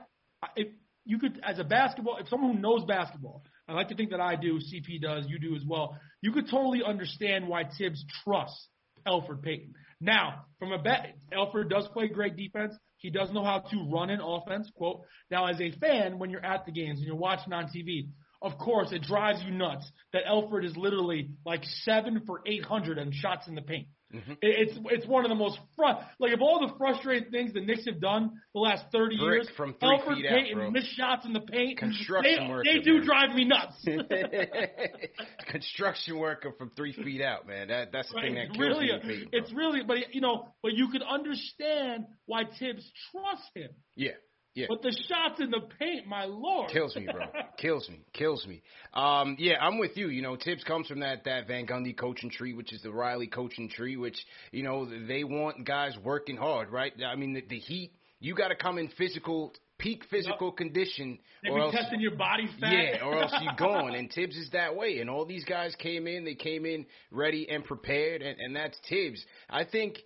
[0.58, 0.68] if
[1.06, 4.22] you could as a basketball if someone who knows basketball, I like to think that
[4.22, 5.98] I do, CP does, you do as well.
[6.22, 8.68] You could totally understand why Tibbs trusts
[9.08, 9.74] Alfred Payton.
[10.02, 12.76] Now, from a bet, Alfred does play great defense.
[12.98, 14.70] He does know how to run an offense.
[14.76, 15.02] Quote.
[15.30, 18.08] Now, as a fan, when you're at the games and you're watching on TV,
[18.42, 23.14] of course, it drives you nuts that Elfrid is literally like seven for 800 and
[23.14, 23.88] shots in the paint.
[24.16, 24.34] Mm-hmm.
[24.42, 25.84] It's it's one of the most fr-
[26.20, 29.50] like of all the frustrating things the Knicks have done the last 30 Brick years.
[29.58, 30.72] from three Elfrid feet Payton out, bro.
[30.72, 31.78] missed shots in the paint.
[31.78, 33.06] Construction they, worker, They do man.
[33.06, 33.86] drive me nuts.
[35.48, 37.68] Construction worker from three feet out, man.
[37.68, 39.26] That that's the Right, thing that kills really, me.
[39.30, 39.40] bro.
[39.40, 43.70] it's really, but you know, but you could understand why Tibbs trusts him.
[43.96, 44.12] yeah,
[44.56, 44.68] yeah.
[44.70, 47.26] But the shots in the paint, my lord, Kills me, bro.
[47.58, 48.00] kills me.
[48.14, 48.64] Kills me.
[48.94, 50.08] Um, yeah, I'm with you.
[50.08, 53.28] You know, Tibbs comes from that that Van Gundy coaching tree, which is the Riley
[53.28, 54.18] coaching tree, which
[54.52, 56.94] you know they want guys working hard, right?
[57.06, 57.92] I mean, the, the Heat,
[58.22, 62.48] you got to come in physical, peak physical condition, They or else testing your body
[62.60, 62.72] fat.
[62.72, 63.94] Yeah, or else you're gone.
[63.94, 65.00] And Tibbs is that way.
[65.00, 68.78] And all these guys came in, they came in ready and prepared, and, and that's
[68.88, 69.24] Tibbs.
[69.50, 69.98] I think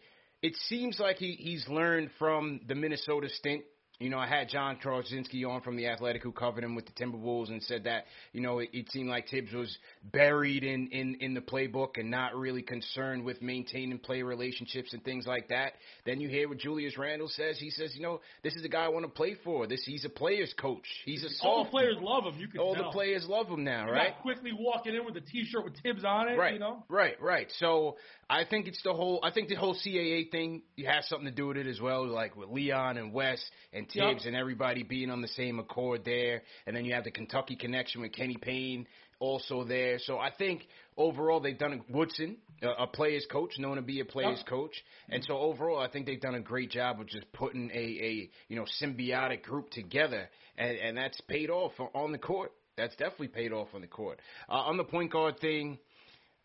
[0.41, 3.63] it seems like he, he's learned from the Minnesota stint.
[3.99, 6.93] You know, I had Jon Krawczynski on from The Athletic who covered him with the
[6.93, 9.77] Timberwolves and said that, you know, it, it seemed like Tibbs was
[10.13, 15.03] buried in, in, in the playbook and not really concerned with maintaining player relationships and
[15.03, 15.73] things like that.
[16.05, 17.59] Then you hear what Julius Randle says.
[17.59, 19.67] He says, you know, this is the guy I want to play for.
[19.67, 20.85] This He's a player's coach.
[21.03, 22.39] He's a All the players love him.
[22.39, 22.85] You can all tell.
[22.85, 24.13] the players love him now, You're right?
[24.13, 26.37] Not Quickley walking in with a T-shirt with Tibbs on it.
[26.37, 26.85] Right, You know.
[26.87, 27.51] right, right.
[27.57, 27.97] So
[28.29, 29.19] I think it's the whole.
[29.23, 32.37] I think the whole CAA thing has something to do with it as well, like
[32.37, 34.27] with Leon and Wes and Tibbs Yep.
[34.27, 38.01] and everybody being on the same accord there, and then you have the Kentucky connection
[38.01, 38.87] with Kenny Payne
[39.19, 39.99] also there.
[39.99, 40.65] So I think
[40.97, 44.47] overall they've done a Woodson, a, a player's coach, known to be a player's Yep.
[44.47, 47.73] coach, and so overall I think they've done a great job of just putting a
[47.77, 52.51] a you know symbiotic group together, and and that's paid off on the court.
[52.77, 54.19] That's definitely paid off on the court.
[54.47, 55.79] Uh, on the point guard thing.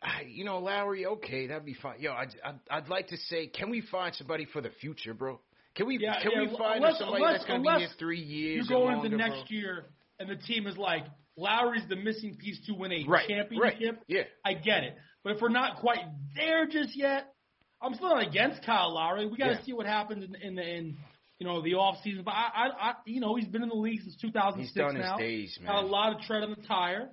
[0.02, 1.98] I, you know, Lowry, okay, that'd be fine.
[1.98, 5.40] Yo, I'd, I'd, I'd like to say, can we find somebody for the future, bro?
[5.74, 7.88] Can we, Yeah, can yeah, we find unless- somebody unless- that's going to be here
[7.98, 9.44] three years You go into the next bro?
[9.48, 9.86] year
[10.20, 11.04] and the team is like
[11.36, 13.80] Lowry's the missing piece to win a Right, championship.
[13.80, 14.22] right, yeah.
[14.44, 14.96] I get it.
[15.24, 16.04] But if we're not quite
[16.36, 17.32] there just yet,
[17.82, 19.26] I'm still not against Kyle Lowry.
[19.26, 19.62] We got to Yeah.
[19.62, 20.96] see what happens in, in the in
[21.40, 22.22] you know the off season.
[22.24, 24.94] But I, I, I, you know, he's been in the league since 2006 He's done
[24.94, 25.16] his now.
[25.18, 27.10] days, Got a lot of tread on the tire.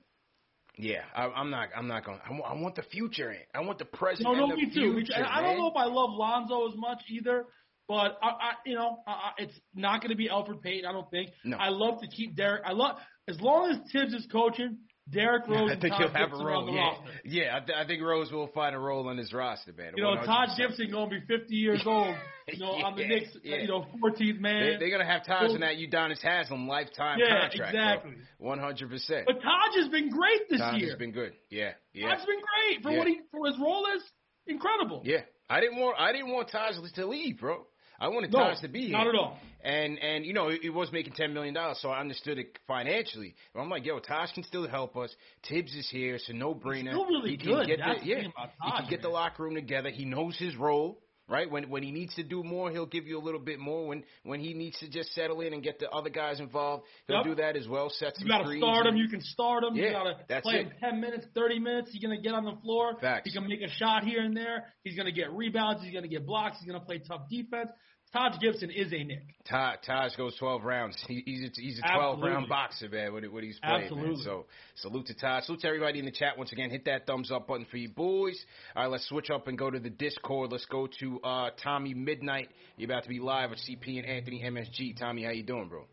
[0.78, 2.20] Yeah, I, I'm not, I'm not going.
[2.28, 3.32] I, wa- I want the future.
[3.32, 3.40] in.
[3.54, 4.24] I want the present.
[4.24, 4.94] No, no, me too.
[4.94, 5.06] Me too.
[5.08, 7.46] future, I don't know if I love Lonzo as much either,
[7.92, 10.86] but I, I you know, I, I, it's not going to be Alfred Payton.
[10.86, 11.32] I don't think.
[11.44, 11.58] No.
[11.58, 12.62] I love to keep Derrick.
[12.66, 12.96] I love
[13.28, 14.78] as long as Tibbs is coaching.
[15.10, 16.74] Derrick Rose I and think Todd he'll have a Gibson are role.
[16.74, 16.94] Yeah,
[17.26, 17.58] yeah.
[17.58, 19.94] I, th- I think Rose will find a role on his roster, man.
[19.98, 20.58] You know, Todd 100%.
[20.58, 22.16] Gibson going to be 50 years old.
[22.48, 23.58] You know, on the Knicks, yeah.
[23.58, 24.74] you know, 14th man.
[24.74, 27.74] They, they're gonna have Taj in that Udonis Haslem lifetime Yeah, contract.
[27.74, 28.14] exactly.
[28.38, 29.26] One hundred percent.
[29.26, 30.90] but Taj has been great this year.
[30.90, 31.34] has been good.
[31.50, 32.10] Yeah, yeah.
[32.10, 32.98] Taj's been great for Yeah.
[33.00, 34.04] what he for his role is
[34.48, 35.02] incredible.
[35.04, 37.66] Yeah, I didn't want I didn't want Taj to leave, bro.
[38.02, 38.92] I wanted No, Taj to be here.
[38.98, 39.38] not at all.
[39.64, 43.36] And and you know he, was making ten million dollars, so I understood it financially.
[43.54, 45.16] But I'm like, yo, Taj can still help us.
[45.44, 46.90] Tibbs is here, it's a no brainer.
[46.92, 47.68] still really he can good.
[47.68, 49.90] Get That's the, yeah, about he can get the locker room together.
[49.90, 51.00] He knows his role.
[51.30, 53.88] Right when when he needs to do more, he'll give you a little bit more.
[53.88, 57.18] When when he needs to just settle in and get the other guys involved, he'll
[57.18, 57.26] Yep.
[57.26, 57.90] do that as well.
[57.90, 58.98] Set some You got to start him.
[58.98, 59.76] You can start him.
[59.76, 60.66] Yeah, you got to that's play it.
[60.66, 61.90] him 10 minutes, 30 minutes.
[61.94, 62.98] He's going to get on the floor.
[63.00, 63.30] Facts.
[63.32, 64.66] He can make a shot here and there.
[64.84, 65.82] He's going to get rebounds.
[65.84, 66.58] He's going to get blocks.
[66.60, 67.70] He's going to play tough defense.
[68.14, 69.24] Taj Gibson is a Knick.
[69.46, 70.98] Taj, Taj goes 12 rounds.
[71.08, 72.30] He, he's a, he's a 12 Absolutely.
[72.30, 73.96] round boxer, man, what, what he's playing.
[73.96, 74.18] Man.
[74.22, 74.46] So
[74.76, 75.46] salute to Taj.
[75.46, 76.70] Salute to everybody in the chat once again.
[76.70, 78.38] Hit that thumbs up button for you boys.
[78.76, 80.52] All right, let's switch up and go to the Discord.
[80.52, 82.50] Let's go to uh, Tommy Midnight.
[82.76, 85.00] You're about to be live with CP and Anthony MSG.
[85.00, 85.86] Tommy, how you doing, bro?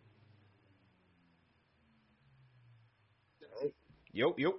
[4.13, 4.55] Yo, yo.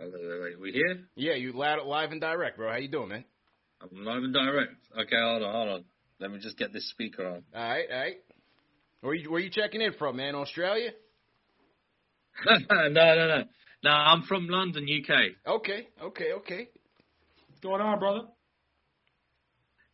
[0.00, 1.04] Wait, wait, wait, we here?
[1.14, 2.70] Yeah, you loud, live and direct, bro.
[2.70, 3.24] How you doing, man?
[3.80, 4.72] I'm not even direct.
[4.98, 5.84] Okay, hold on, hold on.
[6.18, 7.42] Let me just get this speaker on.
[7.54, 8.16] All right, all right.
[9.02, 10.34] Where you, where you checking in from, man?
[10.34, 10.90] Australia?
[12.46, 13.44] no, no, no.
[13.84, 15.16] No, I'm from London, UK.
[15.46, 16.68] Okay, okay, okay.
[17.48, 18.22] What's going on, brother?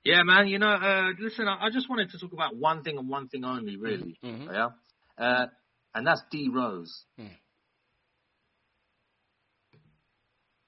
[0.04, 0.46] Yeah, man.
[0.48, 3.28] You know, uh, listen, I, I just wanted to talk about one thing and one
[3.28, 4.18] thing only, really.
[4.24, 4.46] Mhm.
[4.52, 4.68] Yeah,
[5.18, 5.46] uh,
[5.94, 7.04] and that's D Rose.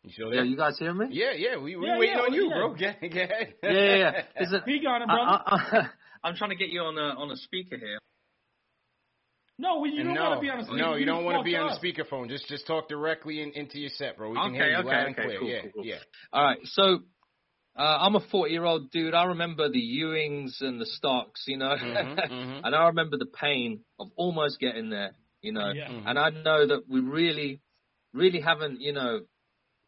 [0.04, 1.06] You still Yeah, you guys hear me?
[1.10, 2.54] Yeah, yeah, we we Yeah, waiting yeah, on you, yeah.
[2.56, 2.74] bro.
[2.74, 3.54] Get, get ahead.
[3.62, 3.96] yeah, yeah.
[3.96, 4.22] yeah.
[4.40, 5.38] Listen, Speak on it, I, brother.
[5.46, 5.88] I,
[6.24, 7.98] I, am trying to get you on a on a speaker here.
[9.58, 10.78] no, we, you don't no, want to be on a speaker.
[10.78, 12.28] no, you don't want to be on the speakerphone.
[12.28, 14.30] Just just talk directly in, into your set, bro.
[14.30, 15.38] We can Okay, hear you okay, loud and okay, clear.
[15.38, 15.84] cool, yeah, cool, cool.
[15.84, 15.98] yeah.
[16.32, 16.82] All right, so
[17.76, 19.14] uh, I'm a 40 year old dude.
[19.14, 22.60] I remember the Ewings and the Starks, you know, Mhm, mhm.
[22.64, 25.72] and I remember the pain of almost getting there, you know.
[25.74, 25.88] Yeah.
[25.88, 26.02] Mhm.
[26.06, 27.60] And I know that we really,
[28.12, 29.20] really haven't, you know,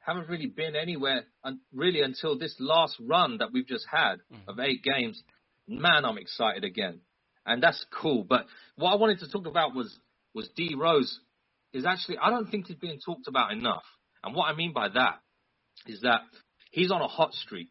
[0.06, 4.48] haven't really been anywhere un- really until this last run that we've just had Mm-hmm.
[4.50, 5.22] of eight games.
[5.68, 7.00] Man, I'm excited again,
[7.44, 8.22] and that's cool.
[8.24, 9.98] But what I wanted to talk about was
[10.34, 11.20] was D Rose.
[11.72, 13.82] is actually I don't think is being talked about enough.
[14.22, 15.18] And what I mean by that
[15.86, 16.20] is that
[16.70, 17.70] he's on a hot streak,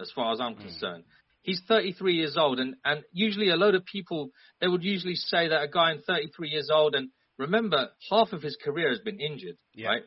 [0.00, 0.60] as far as I'm Mm.
[0.62, 1.04] concerned.
[1.42, 5.48] He's 33 years old, and, and usually a load of people they would usually say
[5.48, 9.20] that a guy in 33 years old, and remember half of his career has been
[9.20, 9.88] injured, Yeah.
[9.88, 10.02] right?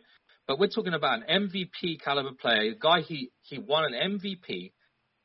[0.52, 4.74] But we're talking about an MVP caliber player, a guy he he won an MVP.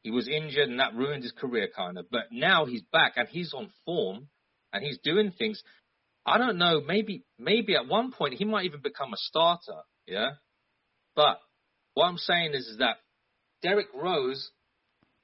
[0.04, 2.06] He was injured, and that ruined his career kind of.
[2.12, 4.28] But now he's back, and he's on form,
[4.72, 5.60] and he's doing things.
[6.24, 6.80] I don't know.
[6.80, 9.80] Maybe maybe at one point he might even become a starter.
[10.06, 10.34] Yeah.
[11.16, 11.40] But
[11.94, 12.98] what I'm saying is, is that
[13.62, 14.52] Derrick Rose,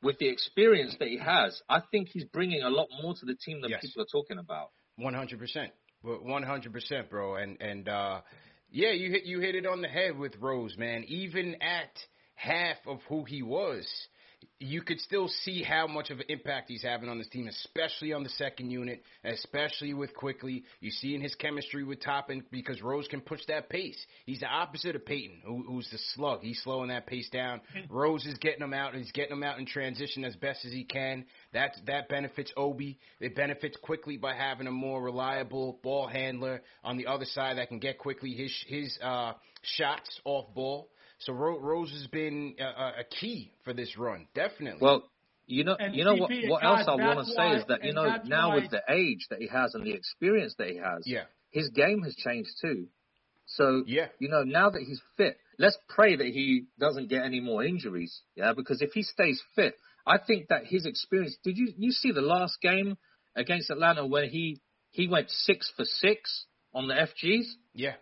[0.02, 3.36] with the experience that he has, I think he's bringing a lot more to the
[3.36, 3.82] team than Yes.
[3.82, 4.70] people are talking about.
[4.96, 5.70] One hundred percent,
[6.02, 7.36] one hundred percent, bro.
[7.36, 8.22] And and uh,
[8.72, 11.04] yeah, you hit you hit it on the head with Rose, man.
[11.06, 11.92] Even at
[12.34, 13.86] half of who he was,
[14.58, 18.12] you could still see how much of an impact he's having on this team, especially
[18.12, 20.64] on the second unit, especially with Quickley.
[20.80, 23.98] You see in his chemistry with Toppin because Rose can push that pace.
[24.26, 26.40] He's the opposite of Payton, who, who's the slug.
[26.42, 27.60] He's slowing that pace down.
[27.88, 28.94] Rose is getting him out.
[28.94, 31.24] He's getting him out in transition as best as he can.
[31.52, 32.98] That that benefits Obi.
[33.20, 37.68] It benefits Quickley by having a more reliable ball handler on the other side that
[37.68, 40.88] can get Quickley his his uh, shots off ball.
[41.24, 44.80] So Ro- Rose has been a, a a key for this run, definitely.
[44.80, 45.04] Well,
[45.46, 46.30] you know, And you know what?
[46.30, 48.56] CP, What guys, else I want to say is that you know that's now why-
[48.56, 52.02] with the age that he has and the experience that he has, yeah, his game
[52.02, 52.88] has changed too.
[53.46, 54.08] So Yeah.
[54.18, 58.22] you know now that he's fit, let's pray that he doesn't get any more injuries.
[58.34, 59.74] Yeah, because if he stays fit,
[60.06, 61.36] I think that his experience.
[61.44, 62.96] Did you you see the last game
[63.36, 67.46] against Atlanta when he he went six for six on the FGs?
[67.74, 67.94] yeah,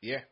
[0.00, 0.22] yeah.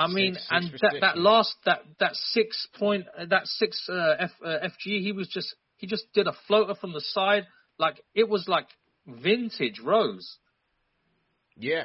[0.00, 3.26] I mean, Six- six and for that, six, that last that that six point uh,
[3.26, 6.92] that six uh, F, uh, FG, he was just he just did a floater from
[6.92, 7.46] the side,
[7.78, 8.66] like it was like
[9.06, 10.36] vintage Rose.
[11.56, 11.84] Yeah,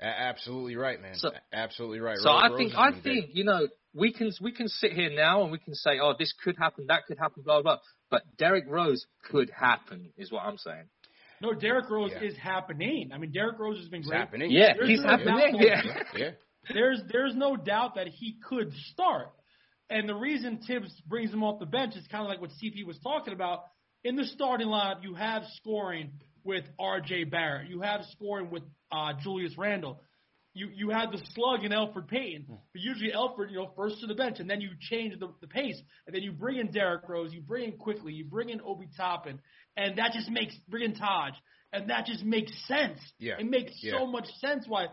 [0.00, 1.14] absolutely right, man.
[1.14, 2.18] So- absolutely right.
[2.18, 3.02] So Ro- I think I been great.
[3.22, 6.14] think you know we can we can sit here now and we can say oh
[6.18, 7.76] this could happen that could happen blah blah.
[7.76, 7.82] blah.
[8.10, 10.84] But Derrick Rose could happen is what I'm saying.
[11.40, 12.26] No, Derrick Rose Yeah.
[12.28, 13.10] is happening.
[13.14, 14.50] I mean, Derrick Rose has been it's happening.
[14.50, 15.52] Yeah, There's he's happening.
[15.52, 15.82] doubt Yeah.
[16.16, 16.30] yeah.
[16.72, 19.28] There's there's no doubt that he could start.
[19.90, 22.84] And the reason Thibs brings him off the bench is kind of like what CP
[22.86, 23.60] was talking about.
[24.04, 26.12] In the starting lineup, you have scoring
[26.44, 27.24] with R.J.
[27.24, 27.68] Barrett.
[27.68, 30.00] You have scoring with uh, Julius Randle.
[30.54, 32.44] You you have the slug in Elfrid Payton.
[32.48, 35.46] But usually Elfrid, you know, first to the bench, and then you change the, the
[35.46, 38.60] pace, and then you bring in Derrick Rose, you bring in Quickley, you bring in
[38.60, 39.40] Obi Toppin,
[39.76, 41.32] and that just makes bring in Taj,
[41.72, 42.98] and that just makes sense.
[43.18, 43.34] Yeah.
[43.38, 43.98] It makes Yeah.
[43.98, 44.86] so much sense why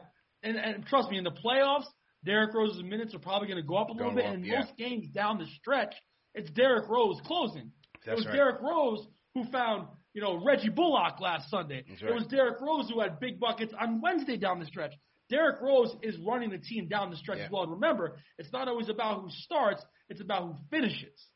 [0.45, 1.85] and, and trust me, in the playoffs,
[2.23, 4.25] Derrick Rose's minutes are probably going to go up a little Go bit.
[4.25, 4.59] up, and yeah.
[4.59, 5.93] most games down the stretch,
[6.33, 7.71] it's Derrick Rose closing.
[8.05, 8.35] That's it was right.
[8.35, 11.83] Derrick Rose who found, you know, Reggie Bullock last Sunday.
[11.87, 12.15] That's It right.
[12.15, 14.93] was Derrick Rose who had big buckets on Wednesday down the stretch.
[15.29, 17.45] Derrick Rose is running the team down the stretch Yeah.
[17.45, 17.63] as well.
[17.63, 21.27] And remember, it's not always about who starts; it's about who finishes.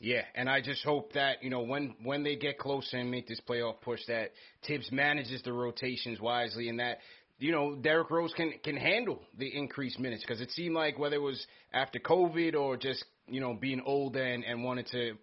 [0.00, 3.26] Yeah, and I just hope that you know when when they get closer and make
[3.28, 4.32] this playoff push, that
[4.66, 6.98] Thibs manages the rotations wisely, and that
[7.38, 11.16] you know Derrick Rose can can handle the increased minutes because it seemed like whether
[11.16, 15.16] it was after COVID or just you know being older and and wanted to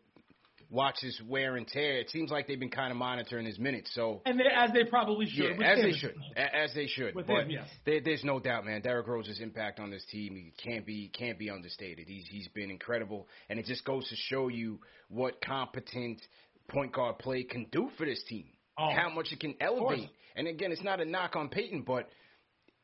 [0.73, 3.91] watch his wear and tear, it seems like they've been kind of monitoring his minutes.
[3.93, 5.59] So And they, as they probably should.
[5.59, 5.85] yeah, as him.
[5.85, 7.15] they should, as they should.
[7.15, 7.67] With but him, yes.
[7.85, 8.81] there, there's no doubt, man.
[8.81, 12.07] Derrick Rose's impact on this team he can't be can't be understated.
[12.07, 16.21] He's he's been incredible, and it just goes to show you what competent
[16.67, 18.45] point guard play can do for this team.
[18.77, 20.09] Oh, how much it can elevate.
[20.35, 22.09] And again, it's not a knock on Payton, but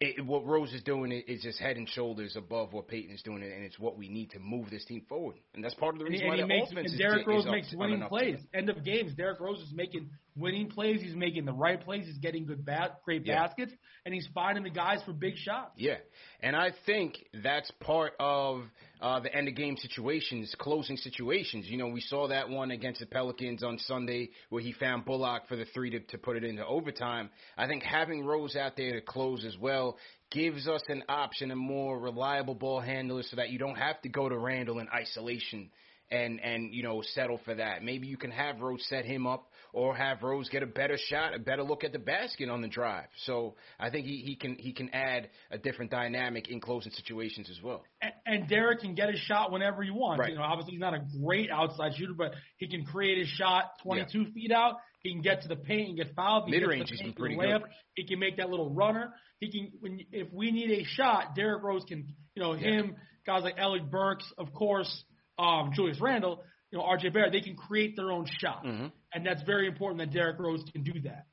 [0.02, 3.21] it, what Rose is doing is is just head and shoulders above what Payton is
[3.21, 5.36] doing, and it's what we need to move this team forward.
[5.54, 7.28] And that's part of the reason and why makes, the offense and is, Derrick is
[7.28, 8.39] Rose up makes winning plays.
[8.54, 11.02] End of games, Derrick Rose is making winning plays.
[11.02, 12.06] He's making the right plays.
[12.06, 13.45] He's getting good bat, great Yeah.
[13.47, 13.73] baskets,
[14.06, 15.73] and he's finding the guys for big shots.
[15.75, 15.97] Yeah,
[16.39, 18.63] and I think that's part of
[19.01, 21.67] uh, the end of game situations, closing situations.
[21.67, 25.47] You know, we saw that one against the Pelicans on Sunday where he found Bullock
[25.47, 27.29] for the three to, to put it into overtime.
[27.57, 29.97] I think having Rose out there to close as well
[30.31, 34.09] gives us an option, a more reliable ball handler, so that you don't have to
[34.09, 35.69] go to Randle in isolation
[36.12, 37.84] and and you know settle for that.
[37.84, 41.36] Maybe you can have Rose set him up, or have Rose get a better shot,
[41.36, 43.08] a better look at the basket on the drive.
[43.26, 47.49] So I think he, he can he can add a different dynamic in closing situations
[47.49, 47.84] as well.
[48.01, 50.20] And, and Derrick can get his shot whenever he wants.
[50.20, 50.32] Right.
[50.32, 53.66] You know, obviously he's not a great outside shooter, but he can create his shot
[53.84, 54.76] 22 feet out.
[55.01, 56.45] He can get to the paint and get fouled.
[56.45, 57.70] He Mid-range, gets to he's the been paint for the pretty good.
[57.95, 59.14] He can make that little runner.
[59.39, 62.07] He can when if we need a shot, Derrick Rose can.
[62.36, 62.70] You know, Yeah.
[62.70, 62.95] him
[63.26, 65.03] guys like Alec Burks, of course,
[65.39, 68.91] um, Julius Randle, you know, RJ Barrett, they can create their own shot, Mhm.
[69.13, 71.25] and that's very important that Derrick Rose can do that.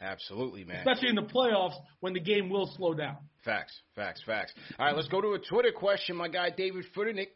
[0.00, 0.78] Absolutely, man.
[0.78, 3.16] especially in the playoffs when the game will slow down.
[3.44, 4.52] Facts, facts, facts.
[4.78, 6.16] All right, let's go to a Twitter question.
[6.16, 7.28] My guy David Furnick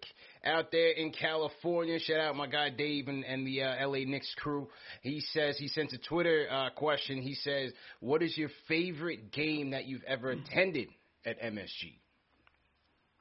[0.42, 2.00] out there in California.
[2.00, 4.68] Shout out my guy Dave and, and the uh, LA Knicks crew.
[5.02, 7.22] He says he sent a Twitter uh, question.
[7.22, 10.88] He says, "What is your favorite game that you've ever attended
[11.24, 11.96] at MSG?"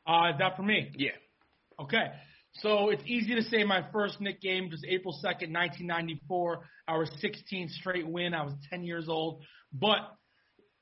[0.07, 0.91] Uh, is that for me?
[0.95, 1.11] Yeah.
[1.79, 2.11] Okay.
[2.61, 6.59] So it's easy to say my first Knick game was April 2nd, 1994.
[6.87, 8.33] Our 16th straight win.
[8.33, 9.43] I was 10 years old.
[9.73, 9.99] But,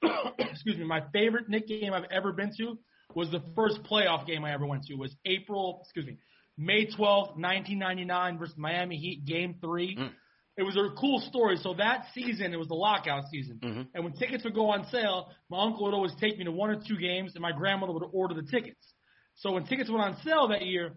[0.40, 2.78] excuse me, my favorite Knick game I've ever been to
[3.14, 4.94] was the first playoff game I ever went to.
[4.94, 6.18] It was April, excuse me,
[6.58, 9.98] May 12th, 1999 versus Miami Heat, game three.
[9.98, 10.12] Mm.
[10.58, 11.58] It was a cool story.
[11.58, 13.60] So that season, it was the lockout season.
[13.62, 13.88] Mhm.
[13.94, 16.70] And when tickets would go on sale, my uncle would always take me to one
[16.70, 18.94] or two games, and my grandmother would order the tickets.
[19.36, 20.96] So when tickets went on sale that year,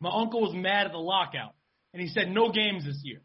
[0.00, 1.54] my uncle was mad at the lockout,
[1.92, 3.20] and he said no games this year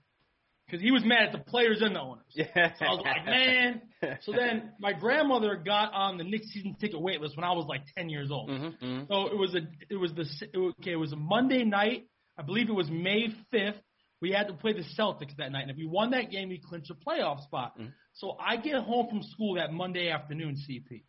[0.66, 2.26] because he was mad at the players and the owners.
[2.34, 2.74] Yeah.
[2.78, 3.82] So I was like, man.
[4.22, 7.66] So then my grandmother got on the Knicks season ticket wait list when I was
[7.68, 8.50] like 10 years old.
[8.50, 9.08] Mhm, mhm.
[9.08, 10.26] So it was a it was the
[10.80, 12.08] okay it was a Monday night.
[12.38, 13.80] I believe it was May 5th.
[14.22, 16.58] We had to play the Celtics that night, and if we won that game, we
[16.60, 17.78] clinched a playoff spot.
[17.80, 17.92] Mhm.
[18.14, 21.04] So I get home from school that Monday afternoon, CP,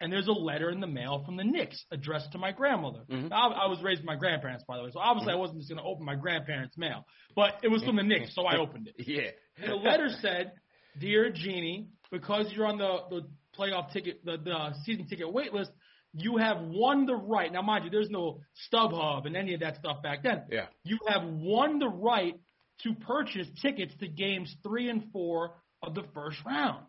[0.00, 3.04] and there's a letter in the mail from the Knicks addressed to my grandmother.
[3.10, 3.32] Mhm.
[3.32, 5.70] I, I was raised with my grandparents, by the way, so obviously I wasn't just
[5.70, 8.88] going to open my grandparents' mail, but it was from the Knicks, so I opened
[8.88, 8.94] it.
[9.06, 9.30] Yeah.
[9.58, 10.52] And the letter said,
[10.98, 13.22] "Dear Jeannie, because you're on the the
[13.58, 15.70] playoff ticket, the, the season ticket wait list,
[16.12, 17.50] you have won the right.
[17.50, 18.40] Now, mind you, there's no
[18.70, 20.42] StubHub and any of that stuff back then.
[20.50, 20.66] Yeah.
[20.84, 22.34] You have won the right
[22.82, 26.84] to purchase tickets to games three and four of the first round.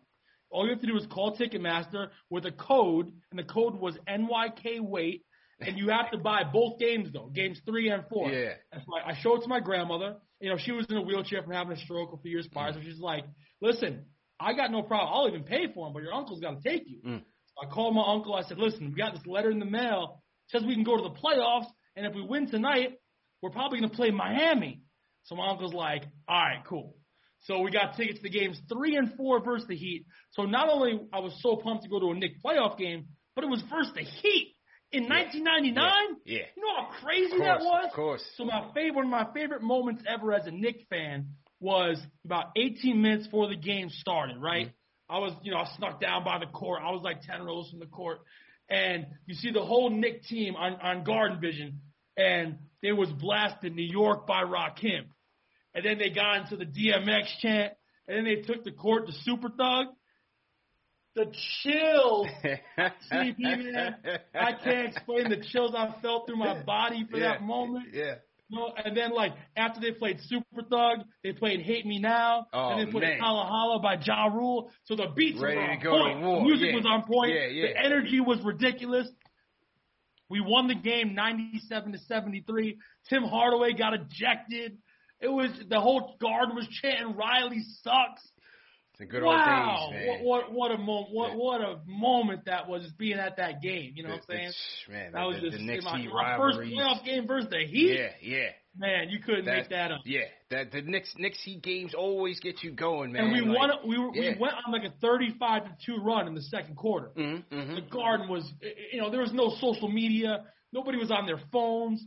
[0.50, 3.96] All you have to do is call Ticketmaster with a code, and the code was
[4.08, 5.24] NYK Wait,
[5.60, 8.30] and you have to buy both games though, games three and four.
[8.30, 8.52] Yeah.
[8.72, 10.16] That's why I showed it to my grandmother.
[10.40, 12.72] You know, she was in a wheelchair from having a stroke a few years prior,
[12.72, 13.24] so she's like,
[13.60, 14.06] "Listen,
[14.38, 15.10] I got no problem.
[15.12, 17.18] I'll even pay for them, but your uncle's got to take you." Mm.
[17.20, 18.34] So I called my uncle.
[18.34, 20.22] I said, "Listen, we got this letter in the mail.
[20.48, 22.92] Says we can go to the playoffs, and if we win tonight,
[23.42, 24.82] we're probably going to play Miami."
[25.24, 26.96] So my uncle's like, "All right, cool."
[27.42, 30.06] So we got tickets to the games three and four versus the Heat.
[30.32, 33.44] So not only I was so pumped to go to a Knick playoff game, but
[33.44, 34.54] it was versus the Heat
[34.92, 36.16] in 1999.
[36.24, 36.38] Yeah.
[36.56, 37.86] You know how crazy Of that was?
[37.88, 38.22] of course.
[38.36, 41.28] So my favorite, one of my favorite moments ever as a Knick fan
[41.60, 44.36] was about 18 minutes before the game started.
[44.40, 45.16] Right, Mm-hmm.
[45.16, 46.82] I was, you know, I snuck down by the court.
[46.84, 48.18] I was like 10 rows from the court,
[48.68, 51.80] and you see the whole Knick team on on Garden Vision,
[52.16, 55.06] and it was blasted New York by Rakim,
[55.78, 57.72] and then they got into the DMX chant,
[58.06, 59.86] and then they took the court to Super Thug.
[61.14, 61.26] The
[61.62, 62.28] chills
[63.12, 63.96] CP, man.
[64.34, 67.32] I can't explain the chills I felt through my body for Yeah.
[67.32, 67.86] that moment.
[67.92, 68.14] Yeah.
[68.50, 72.70] Know, and then like after they played Super Thug, they played Hate Me Now, Oh,
[72.70, 73.18] and they played.
[73.20, 74.70] Holla Holla by Ja Rule.
[74.84, 76.20] So the beats Ready were on point.
[76.22, 76.76] The music Yeah.
[76.76, 77.32] was on point.
[77.34, 77.66] Yeah, yeah.
[77.68, 79.08] The energy was ridiculous.
[80.30, 82.78] We won the game 97 to 73.
[83.10, 84.78] Tim Hardaway got ejected.
[85.20, 88.22] It was the whole guard was chanting Riley sucks.
[88.92, 90.24] It's a good wow, old days, man.
[90.24, 93.62] what what what a moment what what a moment that was just being at that
[93.62, 93.92] game.
[93.94, 94.40] You know what I'm saying?
[94.48, 97.64] It's- Man, That the, was just the Knicks my, my first playoff game versus the
[97.66, 97.96] Heat.
[97.98, 98.48] Yeah, yeah.
[98.76, 100.00] Man, you couldn't make that up.
[100.04, 103.24] Yeah, that the Knicks Knicks Heat games always get you going, man.
[103.24, 103.70] and we Like, won.
[103.88, 104.32] We were, yeah.
[104.34, 107.10] we went on like a thirty-five to two run in the second quarter.
[107.16, 107.74] Mhm, mhm.
[107.76, 108.48] The Garden was,
[108.92, 110.44] you know, there was no social media.
[110.72, 112.04] Nobody was on their phones.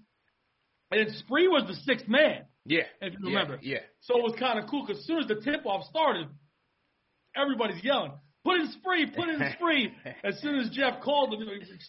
[0.91, 3.57] And Spree was the sixth man, Yeah, if you remember.
[3.61, 6.27] Yeah, So it was kind of cool because as soon as the tip-off started,
[7.35, 8.11] everybody's yelling,
[8.43, 9.07] "Put in Spree!
[9.07, 9.93] Put in Spree!"
[10.23, 11.33] as soon as Jeff called,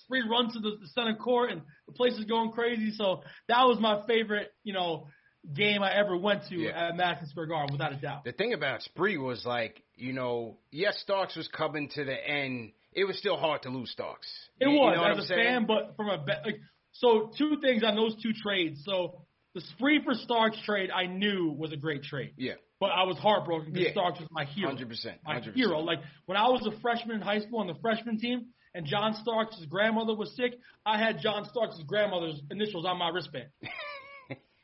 [0.05, 2.91] Spree runs to the, the center court, and the place is going crazy.
[2.93, 5.09] So that was my favorite, you know,
[5.55, 6.89] game I ever went to Yeah.
[6.89, 8.25] at Madison Square Garden, without a doubt.
[8.25, 12.73] The thing about Spree was like, you know, yes, Starks was coming to the end.
[12.93, 14.29] It was still hard to lose Starks.
[14.61, 15.45] It You- you was know as a saying?
[15.45, 16.61] fan, but from a bet, like
[16.93, 18.85] so two things on those two trades.
[18.85, 19.22] So
[19.55, 23.17] the Spree for Starks trade I knew was a great trade, Yeah, but I was
[23.19, 23.93] heartbroken because Yeah.
[23.93, 24.69] Starks was my hero.
[24.71, 25.79] hundred percent, my hundred hero.
[25.81, 29.15] Like when I was a freshman in high school on the freshman team, and John
[29.23, 30.55] Starks' grandmother was sick,
[30.87, 33.49] I had John Starks' grandmother's initials on my wristband.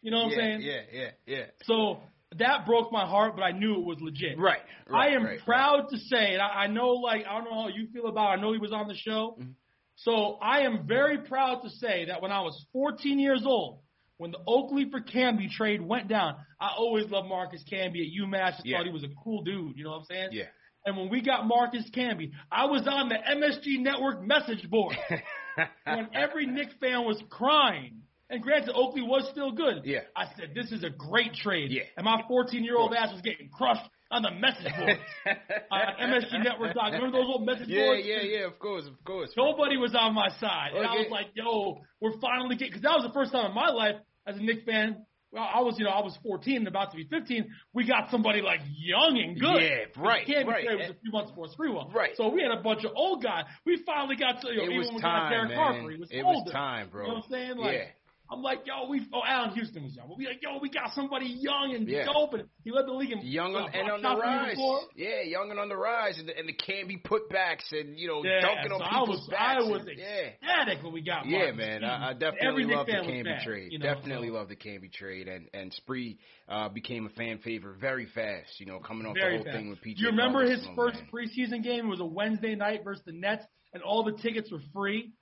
[0.00, 0.60] You know what yeah, I'm saying?
[0.62, 1.44] Yeah, yeah, yeah.
[1.64, 1.98] So
[2.38, 4.38] that broke my heart, but I knew it was legit.
[4.38, 4.60] Right.
[4.88, 7.62] right I am right, proud to say, and I, I know, like, I don't know
[7.62, 8.30] how you feel about.
[8.30, 8.38] It.
[8.38, 9.50] I know he was on the show, Mm-hmm.
[9.96, 13.80] so I am very proud to say that when I was 14 years old,
[14.18, 18.56] when the Oakley for Camby trade went down, I always loved Marcus Camby at UMass.
[18.56, 18.78] Just Yeah.
[18.78, 19.76] thought he was a cool dude.
[19.76, 20.28] You know what I'm saying?
[20.32, 20.44] Yeah.
[20.84, 24.96] And when we got Marcus Camby, I was on the MSG Network message board
[25.84, 28.02] when every Knicks fan was crying.
[28.30, 29.82] And granted, Oakley was still good.
[29.84, 30.00] Yeah.
[30.14, 31.70] I said, this is a great trade.
[31.70, 31.82] Yeah.
[31.96, 35.00] And my 14 year old ass was getting crushed on the message boards
[35.70, 36.74] on uh, MSG Network.
[36.74, 38.02] Remember those old message yeah, boards?
[38.06, 38.38] yeah, yeah.
[38.40, 38.46] Yeah.
[38.46, 39.30] Of course, of course.
[39.36, 42.96] Nobody was on my side, and I was like, "Yo, we're finally getting." Because that
[42.96, 43.96] was the first time in my life
[44.26, 45.04] as a Knicks fan.
[45.30, 47.50] Well, I was, you know, I was 14 and about to be 15.
[47.74, 49.60] We got somebody like young and good.
[49.60, 50.64] Yeah, right, Can't be right.
[50.64, 51.92] It was a few months before Sprewell.
[51.92, 52.12] Right.
[52.16, 53.44] So we had a bunch of old guys.
[53.66, 55.58] We finally got to, you know, It even was when we time, got Derek man.
[55.58, 57.02] Harper, he was It was time, bro.
[57.02, 57.56] You know what I'm saying?
[57.58, 57.84] Like, Yeah.
[58.30, 59.06] I'm like, yo, we.
[59.12, 60.06] Oh, Allan Houston was young.
[60.08, 62.04] But we like, yo, we got somebody young and Yeah.
[62.04, 64.28] dope, and he led the league in Young uh, on, and on the shots the
[64.28, 64.84] year rise.
[64.96, 68.06] Yeah, young and on the rise, and the, and the can be putbacks, and you
[68.06, 69.62] know, Yeah, dunking on so I people's was, backs.
[69.64, 70.28] I was and- yeah.
[70.42, 73.72] ecstatic when we got Yeah, Martin man, I, I definitely love the Camby mad, trade.
[73.72, 74.34] you know, definitely so.
[74.34, 76.18] love the Camby trade, and and Spree
[76.48, 78.60] uh, became a fan favorite very fast.
[78.60, 79.56] You know, coming off Very the whole fast.
[79.56, 79.98] thing with PJ.
[80.00, 81.08] You remember his first man.
[81.12, 81.86] preseason game?
[81.86, 85.12] It was a Wednesday night versus the Nets, and all the tickets were free.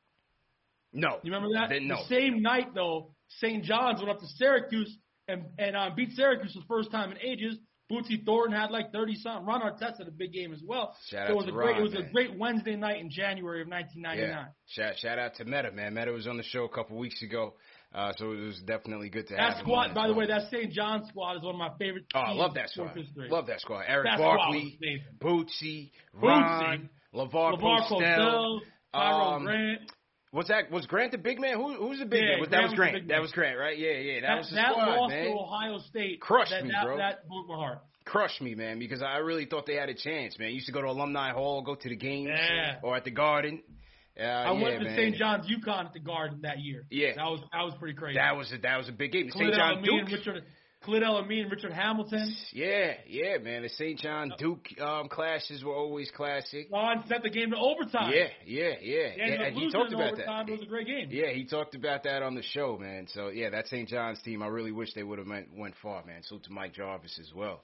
[0.92, 1.68] No, You remember that?
[1.70, 1.96] Then no.
[1.96, 3.64] The same night, though, St.
[3.64, 4.96] John's went up to Syracuse
[5.28, 7.56] and and um, beat Syracuse for the first time in ages.
[7.90, 9.46] Bootsy Thornton had like thirty something.
[9.46, 10.96] Ron Artest had a big game as well.
[11.08, 12.02] Shout so it out was to a great Ron, it was man.
[12.02, 14.28] a great Wednesday night in January of 1999.
[14.28, 14.46] Yeah.
[14.66, 15.94] Shout shout out to Metta, man.
[15.94, 17.54] Metta was on the show a couple weeks ago,
[17.94, 20.72] uh, so it was definitely good to have That squad, by the way, that St.
[20.72, 22.06] John's squad is one of my favorite.
[22.12, 22.98] Oh, I love that squad.
[23.16, 23.84] Love that squad.
[23.86, 25.04] Eric That Barkley, amazing.
[25.20, 28.00] Bootsy, Bootsy, Ron, Lavor, Lavor Postell.
[28.00, 28.60] Postell,
[28.92, 29.80] Tyrone um, Grant.
[30.36, 31.56] Was that was Grant the big man?
[31.56, 32.40] Who who's the big Yeah, man?
[32.40, 32.94] Was, that was was Grant.
[32.94, 33.22] big That man.
[33.22, 33.78] was Grant, right?
[33.78, 34.20] Yeah, yeah.
[34.20, 35.24] That, That, was the that squad, loss man.
[35.24, 36.96] to Ohio State Crushed that, me, that, bro.
[36.98, 37.78] That broke my heart.
[38.04, 40.52] Crushed me, man, because I really thought they had a chance, man.
[40.52, 42.76] used to go to Alumni Hall, go to the games, Yeah.
[42.82, 43.62] or at the Garden.
[44.18, 44.96] Uh, I yeah, went to man.
[44.96, 45.16] St.
[45.16, 46.84] John's UConn at the Garden that year.
[46.90, 47.14] Yeah.
[47.16, 48.16] that was that was pretty crazy.
[48.18, 49.28] That was a, that was a big game.
[49.30, 49.34] St.
[49.52, 50.08] Khalid John Duke.
[50.10, 50.44] Richard,
[50.86, 52.34] Khalid El-Amin, and Richard Hamilton.
[52.52, 53.62] Yeah, yeah, man.
[53.62, 53.98] The St.
[53.98, 56.68] John Duke um, clashes were always classic.
[56.72, 58.12] Ron set the game to overtime.
[58.14, 59.34] Yeah, yeah, yeah.
[59.34, 60.46] Up and he talked about overtime.
[60.46, 60.52] that.
[60.52, 61.08] It was a great game.
[61.10, 63.08] Yeah, he talked about that on the show, man.
[63.12, 63.88] So yeah, that St.
[63.88, 66.22] John's team, I really wish they would have went, went far, man.
[66.22, 67.62] So to Mike Jarvis as well.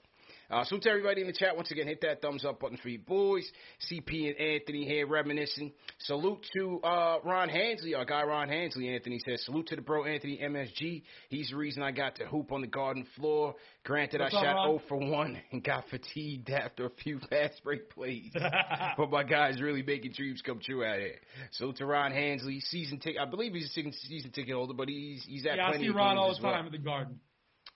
[0.49, 1.55] Uh, salute to everybody in the chat.
[1.55, 3.49] Once again, hit that thumbs up button for you boys.
[3.91, 5.71] CP and Anthony here reminiscing.
[5.99, 8.93] Salute to uh, Ron Hansley, our guy Ron Hansley.
[8.93, 11.03] Anthony says, salute to the bro Anthony MSG.
[11.29, 13.55] He's the reason I got to hoop on the garden floor.
[13.83, 14.67] Granted, What's I shot Ron?
[14.67, 18.31] 0 for 1 and got fatigued after a few fast break plays.
[18.97, 21.15] but my guy's really making dreams come true out here.
[21.51, 23.21] Salute to Ron Hansley, season ticket.
[23.21, 25.89] I believe he's a season, season ticket holder, but he's he's at yeah, I see
[25.89, 26.53] Ron all the as well.
[26.53, 27.19] time at the Garden.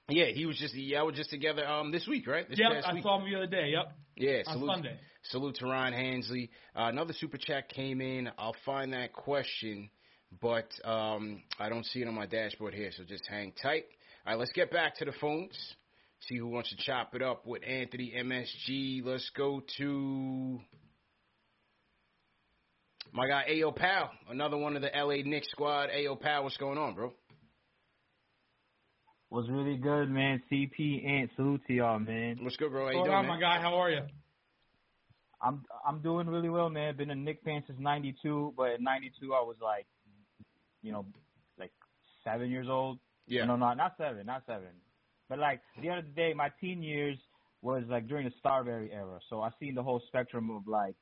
[0.09, 2.47] Yeah, he was just yeah, we're just together um this week, right?
[2.49, 3.03] This Yep, I week.
[3.03, 3.71] saw him the other day.
[3.71, 4.99] Yep, yeah, on salute, Sunday.
[5.23, 6.49] salute to Ron Hansley.
[6.73, 8.29] Uh, another super chat came in.
[8.37, 9.89] I'll find that question,
[10.41, 13.83] but um I don't see it on my dashboard here, so just hang tight.
[14.25, 15.57] All right, let's get back to the phones.
[16.21, 19.01] See who wants to chop it up with Anthony MSG.
[19.05, 20.59] Let's go to
[23.11, 25.89] my guy Ayo Pal, another one of the LA Knicks squad.
[25.89, 27.13] Ayo Pal, what's going on, bro?
[29.29, 30.41] Was really good, man.
[30.49, 32.37] CP and salute to y'all, man.
[32.41, 32.85] What's good, bro?
[32.85, 33.35] How you What's doing, on, man?
[33.35, 33.59] my guy?
[33.61, 34.01] How are you?
[35.41, 36.95] I'm I'm doing really well, man.
[36.95, 39.85] Been a Knick fan since '92, but at '92 I was like,
[40.81, 41.05] you know,
[41.59, 41.71] like
[42.23, 42.99] seven years old.
[43.27, 43.43] Yeah.
[43.45, 44.69] No, no, not seven, not seven.
[45.29, 47.17] But like the other day, my teen years
[47.61, 49.19] was like during the Starbury era.
[49.29, 50.95] So I seen the whole spectrum of like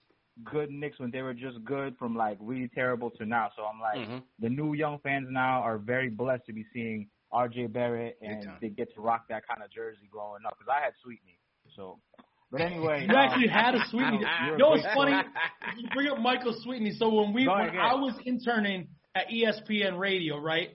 [0.43, 3.51] good Knicks when they were just good from like really terrible to now.
[3.55, 4.23] So I'm like, Mhm.
[4.39, 7.67] the new young fans now are very blessed to be seeing R.J.
[7.67, 10.55] Barrett and they get to rock that kind of jersey growing up.
[10.57, 11.37] Because I had Sweetney.
[11.75, 11.99] So,
[12.51, 14.19] but anyway, You um, actually had a Sweetney.
[14.47, 15.13] You're know what's funny?
[15.77, 16.93] You bring up Michael Sweetney.
[16.97, 17.79] So when we Go when ahead.
[17.79, 20.69] I was interning at ESPN Radio, right?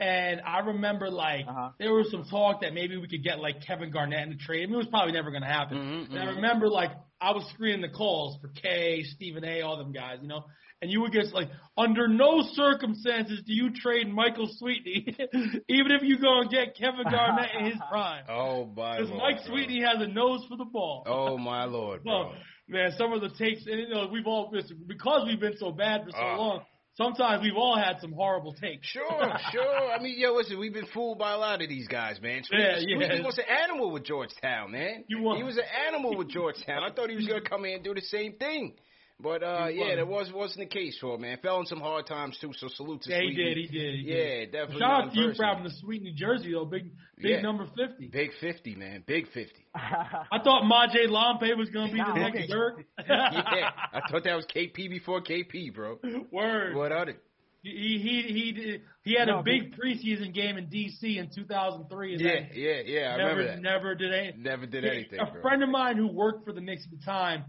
[0.00, 1.70] And I remember like Uh-huh.
[1.78, 4.64] there was some talk that maybe we could get like Kevin Garnett in the trade.
[4.64, 5.78] I mean, it was probably never going to happen.
[5.78, 6.36] Mhm, And I mhm.
[6.36, 6.90] remember like
[7.20, 10.44] I was screening the calls for K, Stephen A, all them guys, you know.
[10.82, 15.16] And you would get like, under no circumstances do you trade Michael Sweetney,
[15.68, 18.24] even if you go and get Kevin Garnett in his prime.
[18.28, 19.54] Oh my Because lord, Mike bro.
[19.54, 21.04] Sweetney has a nose for the ball.
[21.06, 22.12] Oh my lord, bro.
[22.12, 22.34] Well,
[22.68, 24.52] man, some of the takes, and you know, we've all
[24.86, 26.36] because we've been so bad for so Ah.
[26.36, 26.60] long.
[26.94, 28.86] Sometimes we've all had some horrible takes.
[28.86, 29.92] Sure, sure.
[29.92, 32.42] I mean, yo, listen, we've been fooled by a lot of these guys, man.
[32.44, 32.96] Sweetney, Yeah, yeah.
[33.08, 35.04] Sweetney was an animal with Georgetown, man.
[35.08, 35.38] He was.
[35.38, 36.82] He was an animal with Georgetown.
[36.82, 38.74] I thought he was gonna come in and do the same thing.
[39.22, 41.38] But uh, yeah, that was wasn't the case for him, man.
[41.42, 42.50] Fell in some hard times too.
[42.58, 43.56] So salute to Yeah, he did.
[43.56, 43.94] He did.
[44.00, 44.52] He Yeah, did.
[44.52, 44.80] definitely.
[44.80, 45.36] Shout out to you person.
[45.36, 46.64] for having the Sweetney jersey though.
[46.64, 47.40] Big, big Yeah.
[47.40, 48.08] number fifty.
[48.08, 49.04] Big fifty, man.
[49.06, 49.64] Big fifty.
[49.74, 52.46] I thought Maciej Lampe was gonna be the next okay.
[52.48, 52.84] Dirk.
[53.08, 55.98] yeah, I thought that was KP before KP, bro.
[56.32, 56.74] Word.
[56.74, 57.14] What other?
[57.62, 57.70] He
[58.02, 62.16] he he did, he had No, a big preseason game in DC in 2003.
[62.18, 63.14] Yeah, yeah, yeah.
[63.14, 63.62] I never remember that.
[63.62, 65.42] never did any, Never did anything, A bro.
[65.42, 67.44] friend of mine who worked for the Knicks at the time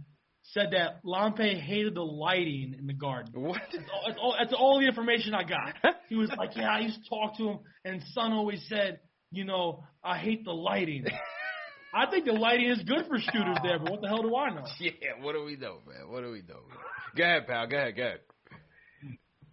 [0.52, 3.32] said that Lampe hated the lighting in the garden.
[3.34, 3.62] What?
[3.72, 5.96] That's all, that's all, that's all the information I got.
[6.10, 9.00] He was like, "Yeah, I used to talk to him, and son always said,
[9.32, 11.06] you know, I hate the lighting."
[11.96, 14.50] I think the lighting is good for shooters there, but what the hell do I
[14.50, 14.66] know?
[14.80, 14.92] Yeah,
[15.22, 16.10] what do we know, man?
[16.10, 16.62] What do we know?
[16.68, 16.78] Man?
[17.16, 17.68] Go ahead, pal.
[17.68, 17.96] Go ahead.
[17.96, 18.20] Go ahead.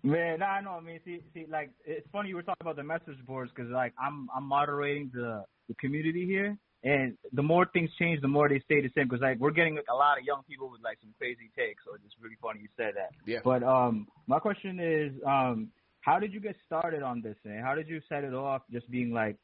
[0.03, 0.71] Man, nah, I know.
[0.71, 3.71] I mean, see, see, like it's funny you were talking about the message boards because
[3.71, 8.49] like I'm I'm moderating the the community here, and the more things change, the more
[8.49, 9.09] they stay the same.
[9.09, 11.95] Because like we're getting a lot of young people with like some crazy takes, so
[11.95, 13.11] it's just really funny you said that.
[13.27, 13.41] Yeah.
[13.45, 15.69] But um, my question is, um,
[16.01, 17.61] how did you get started on this thing?
[17.61, 18.63] How did you set it off?
[18.73, 19.37] Just being like,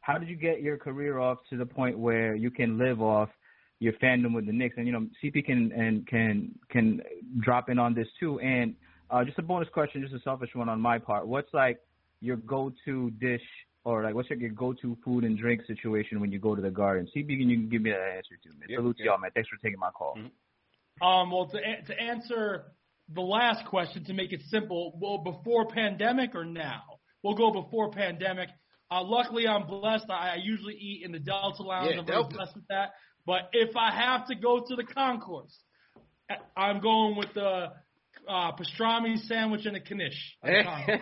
[0.00, 3.30] how did you get your career off to the point where you can live off
[3.78, 4.74] your fandom with the Knicks?
[4.76, 7.00] And you know, CP can and can can
[7.40, 8.38] drop in on this too.
[8.40, 8.74] And
[9.10, 11.26] uh, just a bonus question, just a selfish one on my part.
[11.26, 11.78] What's like
[12.20, 13.42] your go-to dish,
[13.86, 16.70] or like what's like your go-to food and drink situation when you go to the
[16.70, 17.06] Garden?
[17.14, 18.66] CP, can you can give me that answer too, man?
[18.68, 19.10] Yeah, Salute to yeah.
[19.12, 19.30] y'all, man.
[19.32, 20.16] Thanks for taking my call.
[20.18, 20.30] Mhm.
[21.06, 22.72] Um, well, to a- to answer
[23.14, 26.82] the last question, to make it simple, well, before pandemic or now?
[27.22, 28.48] We'll go before pandemic.
[28.90, 30.10] Uh, luckily, I'm blessed.
[30.10, 31.90] I, I usually eat in the Delta Lounge.
[31.92, 32.34] Yeah, I'm very Delta.
[32.36, 32.94] blessed with that.
[33.24, 35.56] But if I have to go to the concourse,
[36.56, 37.72] I'm going with the
[38.28, 40.36] uh, pastrami sandwich and a knish.
[40.42, 41.00] at the concourse.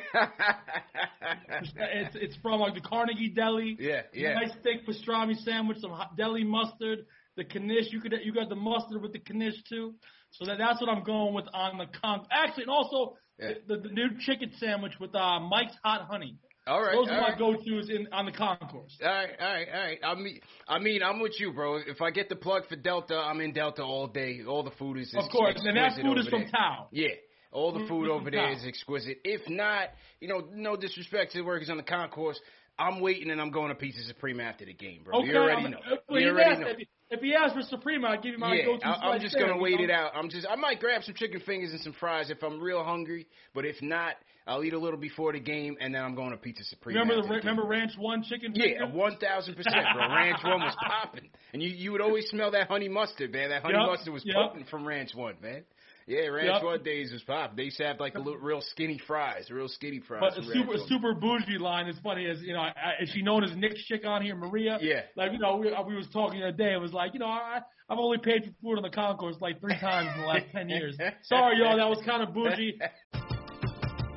[1.78, 3.76] it's it's from like the Carnegie Deli.
[3.78, 4.34] Yeah, yeah.
[4.34, 7.00] Nice thick pastrami sandwich, some hot deli mustard,
[7.36, 7.86] the knish.
[7.92, 9.94] You could you got the mustard with the knish too.
[10.32, 12.26] So that that's what I'm going with on the con.
[12.30, 13.54] Actually, and also Yeah.
[13.66, 16.38] the, the new chicken sandwich with uh, Mike's hot honey.
[16.66, 16.94] All right.
[16.94, 17.38] Those all are my right.
[17.38, 18.96] go-tos in on the concourse.
[19.02, 19.98] All right, all right, all right.
[20.02, 21.76] I mean, I mean, I'm with you, bro.
[21.76, 24.40] If I get the plug for Delta, I'm in Delta all day.
[24.46, 26.50] All the food is, Of course, and that food is from there.
[26.50, 26.88] Tao.
[26.90, 27.08] Yeah,
[27.52, 29.18] all the food over there is exquisite.
[29.24, 29.90] If not,
[30.20, 32.40] you know, no disrespect to the workers on the concourse.
[32.76, 35.20] I'm waiting and I'm going to Pizza Suprema after the game, bro.
[35.20, 35.78] Okay, you already I'm, know.
[36.08, 36.72] He you already know.
[37.14, 38.86] If, he, asked for Supreme, I'd give him my Yeah, go-to.
[38.86, 39.84] I, I'm just there, gonna wait know?
[39.84, 40.12] it out.
[40.14, 43.26] I'm just, I might grab some chicken fingers and some fries if I'm real hungry.
[43.54, 44.14] But if not,
[44.46, 47.00] I'll eat a little before the game, and then I'm going to Pizza Suprema.
[47.00, 47.38] Remember the the game.
[47.46, 48.52] remember Ranch One chicken?
[48.54, 48.86] Yeah, finger?
[48.88, 50.06] one thousand percent, bro.
[50.14, 53.48] Ranch One was popping, and you you would always smell that honey mustard, man.
[53.48, 54.34] That honey Yep, mustard was yep.
[54.36, 55.64] popping from Ranch One, man.
[56.06, 56.62] Yeah, Ranch Yep.
[56.62, 57.56] One days was pop.
[57.56, 60.20] They used to have like a little, real skinny fries, real skinny fries.
[60.20, 62.24] But the super super bougie line is funny.
[62.24, 64.78] Is you know, I, is she known as Nick's chick on here, Maria?
[64.80, 65.02] Yeah.
[65.16, 66.74] Like you know, we, uh, we was talking the other day.
[66.74, 69.60] It was like you know, I I've only paid for food on the concourse like
[69.60, 70.96] three times in the last ten years.
[71.22, 72.78] Sorry, y'all, that was kind of bougie.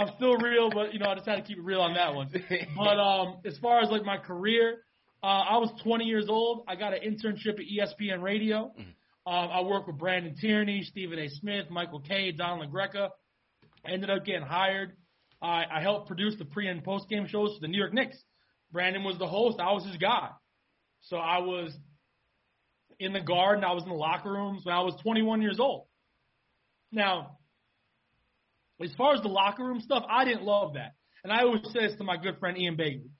[0.00, 2.14] I'm still real, but you know, I just had to keep it real on that
[2.14, 2.30] one.
[2.76, 4.78] But um, as far as like my career,
[5.22, 6.64] uh, I was 20 years old.
[6.66, 8.72] I got an internship at ESPN Radio.
[9.26, 11.28] Um, I worked with Brandon Tierney, Stephen A.
[11.28, 13.10] Smith, Michael Kay, Don LaGreca.
[13.86, 14.92] I ended up getting hired.
[15.42, 18.16] I, I helped produce the pre and post game shows for the New York Knicks.
[18.72, 19.60] Brandon was the host.
[19.60, 20.30] I was his guy.
[21.02, 21.76] So I was
[22.98, 23.64] in the garden.
[23.64, 25.86] I was in the locker rooms when I was 21 years old.
[26.90, 27.38] Now,
[28.82, 30.92] as far as the locker room stuff, I didn't love that.
[31.24, 33.10] And I always say this to my good friend Ian Bagley.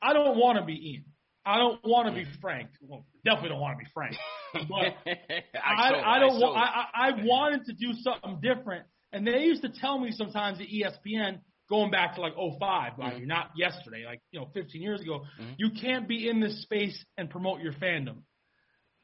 [0.00, 1.04] I don't want to be Ian.
[1.44, 2.70] I don't want to be Frank.
[2.80, 4.16] Well, definitely don't want to be Frank.
[4.68, 6.38] But I, it, I don't.
[6.40, 10.12] wa- I, I I wanted to do something different, and they used to tell me
[10.12, 11.38] sometimes at ESPN,
[11.70, 13.26] going back to like '05, like Mhm.
[13.26, 15.54] not yesterday, like you know 15 years ago, Mhm.
[15.56, 18.24] you can't be in this space and promote your fandom.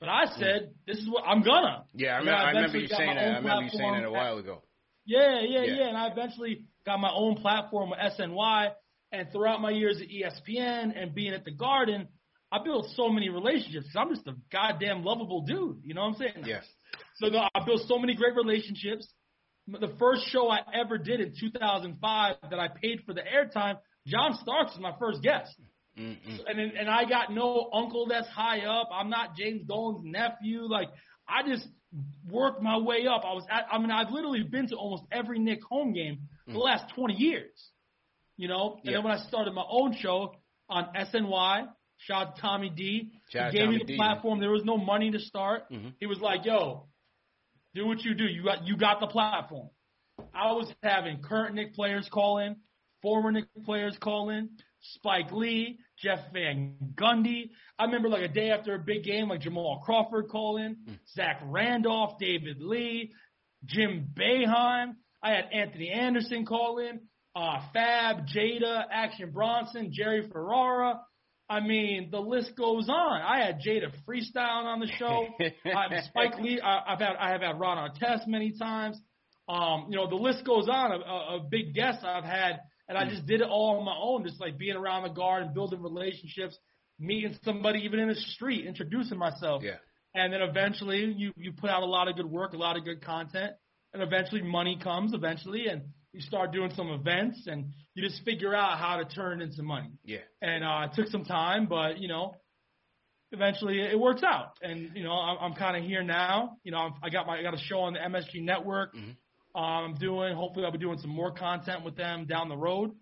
[0.00, 0.38] But I Mm.
[0.38, 1.84] said, this is what I'm gonna.
[1.94, 3.24] Yeah, I, remember, I remember you saying that.
[3.24, 4.62] I remember you saying that a while ago.
[5.08, 5.74] Yeah, yeah, Yeah.
[5.74, 8.70] yeah, And I eventually got my own platform with SNY.
[9.10, 12.08] And throughout my years at ESPN and being at the Garden,
[12.52, 13.86] I built so many relationships.
[13.96, 15.78] I'm just a goddamn lovable dude.
[15.82, 16.44] You know what I'm saying?
[16.44, 16.60] Yeah.
[17.16, 19.08] So the, I built so many great relationships.
[19.66, 24.38] The first show I ever did in 2005 that I paid for the airtime, John
[24.42, 25.54] Starks was my first guest.
[25.98, 26.40] Mm-mm.
[26.46, 28.88] And and I got no uncle that's high up.
[28.92, 30.62] I'm not James Dolan's nephew.
[30.62, 30.88] Like
[31.28, 31.66] I just
[32.28, 33.22] worked my way up.
[33.24, 36.52] I was at, I mean, I've literally been to almost every Knick home game for
[36.52, 37.70] the last 20 years.
[38.36, 38.92] You know, and Yeah.
[38.98, 40.34] then when I started my own show
[40.68, 41.66] on SNY,
[41.96, 43.10] shout out to Tommy D.
[43.30, 44.38] Shout he gave Tommy me the D, platform.
[44.38, 45.68] There was no money to start.
[45.70, 45.94] Mhm.
[45.98, 46.86] He was like, "Yo,
[47.74, 48.24] do what you do.
[48.24, 49.70] You got you got the platform."
[50.34, 52.56] I was having current Knick players call in,
[53.02, 54.50] former Knick players call in,
[54.80, 57.50] Spike Lee, Jeff Van Gundy.
[57.78, 60.76] I remember like a day after a big game, like Jamal Crawford calling,
[61.14, 63.12] Zach Randolph, David Lee,
[63.64, 64.94] Jim Boeheim.
[65.22, 67.00] I had Anthony Anderson call in,
[67.34, 71.00] uh, Fab, Jada, Action Bronson, Jerry Ferrara.
[71.50, 73.22] I mean, the list goes on.
[73.22, 75.26] I had Jada freestyling on the show.
[76.08, 76.60] Spike Lee.
[76.60, 79.00] I, I've had I have had Ron Artest many times.
[79.48, 83.08] Um, you know, the list goes on of of big guests I've had, and I
[83.08, 86.56] just did it all on my own, just like being around the garden, building relationships,
[86.98, 89.62] meeting somebody even in the street, introducing myself.
[89.62, 89.76] Yeah.
[90.14, 92.84] And then eventually you you put out a lot of good work, a lot of
[92.84, 93.52] good content,
[93.92, 95.82] and eventually money comes eventually, and
[96.12, 99.62] you start doing some events, and you just figure out how to turn it into
[99.62, 99.92] money.
[100.04, 100.18] Yeah.
[100.40, 102.34] And uh, it took some time, but you know,
[103.32, 104.56] eventually it works out.
[104.62, 106.56] And you know, I'm, I'm kind of here now.
[106.64, 108.94] You know, I'm, I got my I got a show on the MSG network.
[108.96, 109.16] Mhm.
[109.58, 110.34] Um, I'm doing.
[110.36, 112.92] Hopefully, I'll be doing some more content with them down the road.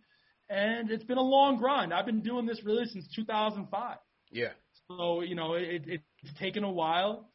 [0.48, 1.92] And it's been a long grind.
[1.92, 3.96] I've been doing this really since 2005.
[4.30, 4.48] Yeah.
[4.88, 7.30] So you know, it, it, it's taken a while,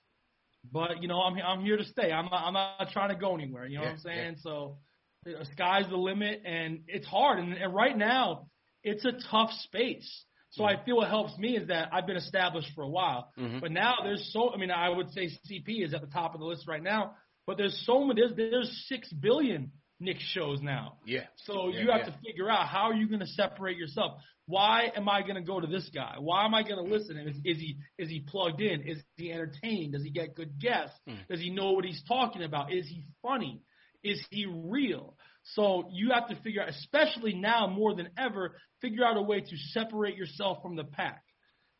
[0.71, 2.11] but you know, I'm I'm here to stay.
[2.11, 3.65] I'm not, I'm not trying to go anywhere.
[3.65, 4.21] You know what I'm Yeah, yeah.
[4.23, 4.35] saying?
[4.41, 4.77] So,
[5.25, 7.39] the sky's the limit, and it's hard.
[7.39, 8.47] And, and right now,
[8.83, 10.09] it's a tough space.
[10.53, 13.61] So I feel what helps me is that I've been established for a while, Mhm.
[13.61, 14.53] but now there's so.
[14.53, 17.15] I mean, I would say CP is at the top of the list right now,
[17.47, 18.21] but there's so many.
[18.21, 20.97] There's there's six billion Knick shows now.
[21.05, 21.25] Yeah.
[21.45, 22.05] So Yeah, you have yeah.
[22.05, 24.19] to figure out how are you going to separate yourself.
[24.47, 26.15] Why am I going to go to this guy?
[26.19, 27.17] Why am I going to listen?
[27.17, 28.81] Is, is he is he plugged in?
[28.81, 29.93] Is he entertained?
[29.93, 30.97] Does he get good guests?
[31.07, 31.27] Mm.
[31.29, 32.73] Does he know what he's talking about?
[32.73, 33.61] Is he funny?
[34.03, 35.15] Is he real?
[35.55, 39.41] So you have to figure out, especially now more than ever, figure out a way
[39.41, 41.23] to separate yourself from the pack.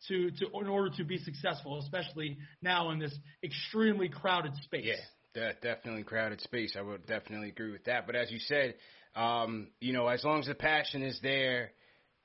[0.07, 4.85] To, to in order to be successful, especially now in this extremely crowded space.
[4.87, 4.95] Yeah,
[5.33, 6.75] de- definitely crowded space.
[6.77, 8.05] I would definitely agree with that.
[8.05, 8.75] But as you said,
[9.15, 11.71] um, you know, as long as the passion is there,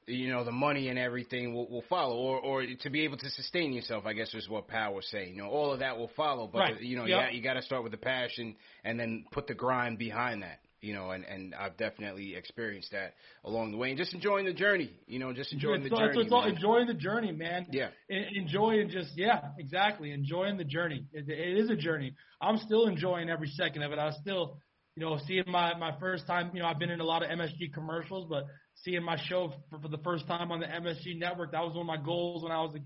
[0.06, 3.30] you know, the money and everything will, will follow, or or to be able to
[3.30, 4.06] sustain yourself.
[4.06, 5.34] I guess is what Power was saying.
[5.34, 6.46] You know, all of that will follow.
[6.46, 6.80] But Right.
[6.80, 7.32] you know, Yep.
[7.32, 8.54] you, you got to start with the passion
[8.84, 10.60] and then put the grind behind that.
[10.82, 13.14] You know, and and I've definitely experienced that
[13.44, 14.90] along the way, and just enjoying the journey.
[15.06, 16.20] You know, just enjoying the It's all- journey.
[16.22, 17.66] it's all enjoying the journey, man.
[17.72, 17.88] Yeah.
[18.10, 20.12] En- enjoy and just yeah, exactly.
[20.12, 21.06] Enjoying the journey.
[21.12, 22.14] It, it is a journey.
[22.40, 23.98] I'm still enjoying every second of it.
[23.98, 24.60] I still,
[24.96, 26.50] you know, seeing my my first time.
[26.54, 29.80] You know, I've been in a lot of MSG commercials, but seeing my show for,
[29.80, 32.52] for the first time on the MSG network, that was one of my goals when
[32.52, 32.78] I was a,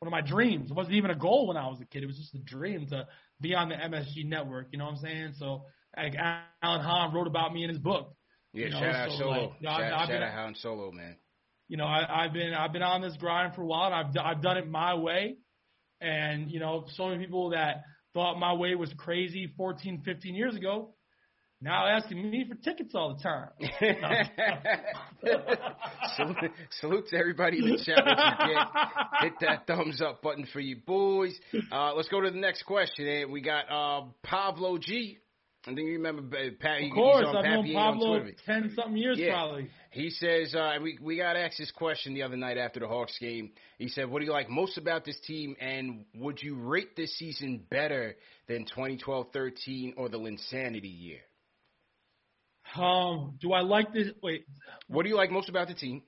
[0.00, 0.70] one of my dreams.
[0.72, 2.02] It wasn't even a goal when I was a kid.
[2.02, 3.06] It was just a dream to
[3.40, 4.66] be on the MSG network.
[4.72, 5.34] You know what I'm saying?
[5.38, 5.62] So,
[5.96, 8.12] like Alan Hahn wrote about me in his book.
[8.52, 9.30] Yeah, you know, shout out so, Solo.
[9.30, 11.16] like, you know, I've- shout I've shout been- out Han Solo, man.
[11.68, 13.92] you know, I, I've been I've been on this grind for a while.
[13.92, 15.36] And I've I've done it my way,
[16.00, 17.82] and you know, so many people that
[18.14, 20.94] thought my way was crazy 14, 15 years ago,
[21.60, 23.48] now asking me for tickets all the time.
[26.16, 26.36] salute,
[26.80, 28.04] salute to everybody in the chat.
[28.04, 28.66] What you get.
[29.22, 31.38] Hit that thumbs up button for you boys.
[31.72, 33.06] Uh, let's go to the next question.
[33.06, 35.18] And we got uh, Pablo G.
[35.68, 36.82] I think you remember uh, Pat.
[36.82, 39.32] Of course, he's on I've known Pablo ten something years Yeah.
[39.32, 39.68] probably.
[39.90, 43.18] He says uh, we we got asked this question the other night after the Hawks
[43.18, 43.50] game.
[43.78, 47.16] He said, "What do you like most about this team, and would you rate this
[47.18, 48.14] season better
[48.46, 51.20] than 2012-13 or the Linsanity year?
[52.76, 54.08] Um, do I like this?
[54.22, 54.44] Wait,
[54.88, 56.02] What do you like most about the team?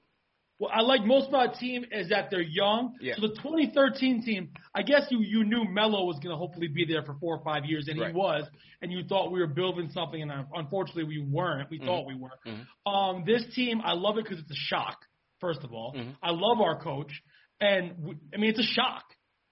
[0.58, 2.96] What I like most about the team is that they're young.
[3.00, 3.14] Yeah.
[3.16, 6.84] So the 2013 team, I guess you you knew Melo was going to hopefully be
[6.84, 8.10] there for four or five years, and Right.
[8.10, 8.44] he was,
[8.82, 11.70] and you thought we were building something, and unfortunately we weren't.
[11.70, 12.30] We thought we were.
[12.44, 12.66] Mhm.
[12.92, 14.98] Um, this team, I love it because it's a shock.
[15.40, 16.16] First of all, Mhm.
[16.20, 17.12] I love our coach,
[17.60, 19.04] and we, I mean it's a shock,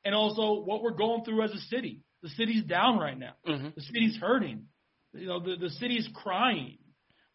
[0.05, 2.03] and also what we're going through as a city.
[2.23, 3.35] The city's down right now.
[3.47, 3.75] Mhm.
[3.77, 4.67] The city's hurting.
[5.15, 6.79] You know, the the city's crying.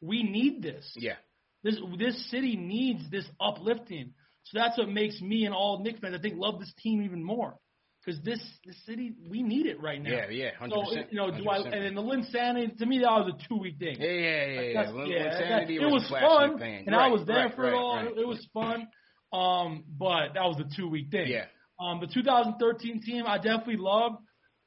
[0.01, 0.93] We need this.
[0.99, 1.15] Yeah,
[1.63, 4.13] This this city needs this uplifting.
[4.45, 7.23] So that's what makes me and all Knicks fans, I think, love this team even
[7.23, 7.55] more.
[8.03, 10.09] Because this this city, we need it right now.
[10.09, 11.11] yeah, yeah, hundred So percent.
[11.11, 11.57] you know, do I?
[11.57, 13.97] And then the Linsanity, to me, that was a two week thing.
[13.99, 14.73] Yeah, yeah, yeah, yeah.
[14.73, 16.83] That's- yeah, Linsanity that- it was, was a flash in fun, pan.
[16.87, 17.95] and I was there right, for right, it all.
[17.97, 18.05] right.
[18.07, 18.87] It, it was fun,
[19.31, 21.27] um, but that was a two week thing.
[21.27, 21.45] Yeah.
[21.79, 24.17] Um, the 2013 team, I definitely loved.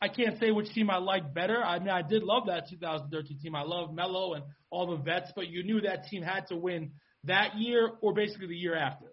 [0.04, 1.64] I can't say which team I liked better.
[1.64, 3.54] I mean, I did love that 2013 team.
[3.54, 6.92] I love Melo and all the vets, but you knew that team had to win
[7.24, 9.06] that year or basically the year after.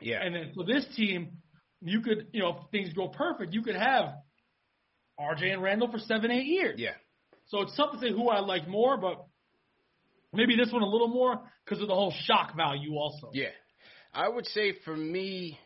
[0.00, 1.38] Yeah, And then for this team,
[1.80, 4.14] you could, you know, if things go perfect, you could have
[5.18, 6.78] RJ and Randle for seven, eight years.
[6.78, 6.90] Yeah.
[7.46, 9.24] So it's tough to say who I like more, but
[10.32, 13.30] maybe this one a little more because of the whole shock value also.
[13.32, 13.48] Yeah.
[14.14, 15.58] I would say for me,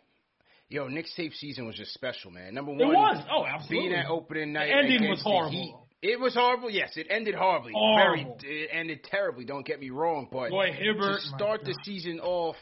[0.71, 2.55] yo, Knicks tape season was just special, man.
[2.55, 3.25] Number one, It was.
[3.31, 3.89] Oh, absolutely.
[3.89, 4.69] being at opening night.
[4.69, 5.51] The ending was horrible.
[5.51, 5.75] Heat.
[6.03, 6.71] It was horrible.
[6.71, 7.73] Yes, it ended horribly.
[7.75, 8.39] Horrible.
[8.41, 8.63] Very.
[8.63, 9.45] It ended terribly.
[9.45, 12.57] Don't get me wrong, but Roy Hibbert, to start the season off,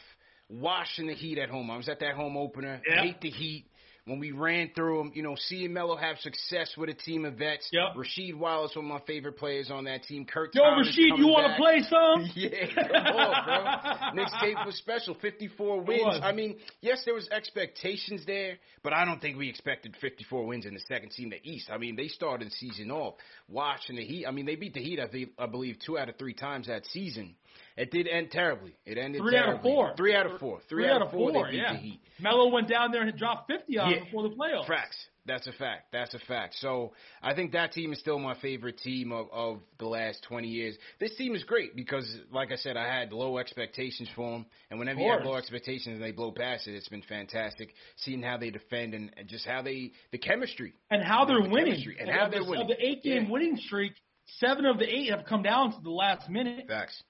[0.49, 1.71] washing the Heat at home.
[1.71, 2.81] I was at that home opener.
[2.85, 2.97] Yep.
[3.05, 3.65] Hate the Heat.
[4.09, 7.35] When we ran through them, you know, seeing Melo have success with a team of
[7.35, 7.69] vets.
[7.71, 7.95] Yep.
[7.95, 10.25] Rasheed Wallace, one of my favorite players on that team.
[10.25, 12.29] Kurt Yo, Thomas Rasheed, you want to play some?
[12.39, 14.13] Yeah, come on, bro.
[14.15, 15.15] Knicks tape was special.
[15.21, 16.19] 54 wins.
[16.23, 20.65] I mean, yes, there was expectations there, but I don't think we expected 54 wins
[20.65, 21.69] in the second team, the East.
[21.71, 23.15] I mean, they started the season off
[23.47, 24.25] watching the Heat.
[24.25, 26.67] I mean, they beat the Heat, I, think, I believe, two out of three times
[26.67, 27.35] that season.
[27.77, 28.75] It did end terribly.
[28.85, 29.93] It ended Three out of four.
[29.95, 30.59] Three out of four.
[30.67, 31.31] Three, out of four.
[31.31, 31.73] they beat yeah.
[31.73, 32.01] the Heat.
[32.19, 34.03] Melo went down there and dropped 50 on Yeah.
[34.03, 34.67] before the playoffs.
[34.67, 34.97] Facts.
[35.25, 35.91] That's a fact.
[35.93, 36.55] That's a fact.
[36.59, 36.91] So
[37.21, 40.75] I think that team is still my favorite team of, of the last 20 years.
[40.99, 44.45] This team is great because, like I said, I had low expectations for them.
[44.71, 47.73] And whenever you have low expectations and they blow past it, it's been fantastic.
[47.97, 50.73] Seeing how they defend and, and just how they, the chemistry.
[50.89, 51.73] And how they're The winning.
[51.73, 52.63] chemistry and how the- they're winning.
[52.63, 53.29] Of the eight-game Yeah.
[53.31, 53.93] winning streak,
[54.39, 56.67] seven of the eight have come down to the last minute.
[56.67, 57.01] Facts.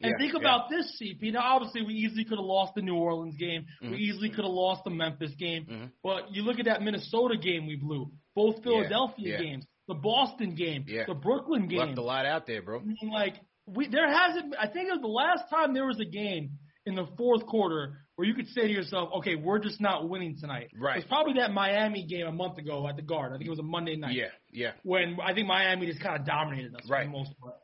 [0.00, 0.38] And Yeah, think yeah.
[0.40, 1.32] about this, CP.
[1.32, 3.66] Now, obviously, we easily could have lost the New Orleans game.
[3.82, 3.90] Mhm.
[3.90, 5.66] We easily could have lost the Memphis game.
[5.66, 5.92] Mhm.
[6.02, 9.42] But you look at that Minnesota game we blew, both Philadelphia yeah.
[9.42, 11.04] games, the Boston game, Yeah.
[11.06, 11.78] the Brooklyn game.
[11.78, 12.78] Left a lot out there, bro.
[12.80, 14.54] I mean, like we there hasn't.
[14.58, 16.50] I think it was the last time there was a game
[16.86, 20.36] in the fourth quarter where you could say to yourself, "Okay, we're just not winning
[20.38, 20.94] tonight." Right.
[20.96, 23.32] It was probably that Miami game a month ago at the Guard.
[23.32, 24.14] I think it was a Monday night.
[24.14, 24.72] Yeah, yeah.
[24.84, 27.00] When I think Miami just kind of dominated us Right.
[27.06, 27.54] for the most part.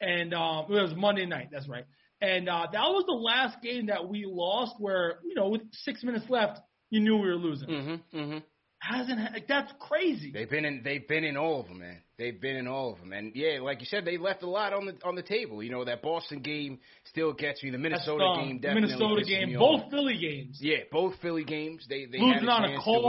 [0.00, 1.48] And um, it was Monday night.
[1.52, 1.84] That's right.
[2.22, 6.02] And uh, that was the last game that we lost, where you know with six
[6.02, 7.68] minutes left, you knew we were losing.
[7.68, 8.38] Mm-hmm, mm-hmm.
[8.78, 10.30] Hasn't like that's crazy.
[10.32, 10.82] They've been in.
[10.82, 11.98] They've been in all of them, man.
[12.18, 14.72] They've been in all of them, and yeah, like you said, they left a lot
[14.72, 15.62] on the on the table.
[15.62, 17.70] You know that Boston game still gets me.
[17.70, 19.90] The Minnesota um, game the definitely Minnesota game, both off.
[19.90, 20.58] Philly games.
[20.60, 21.86] Yeah, both Philly games.
[21.88, 23.06] They they losing had a on a call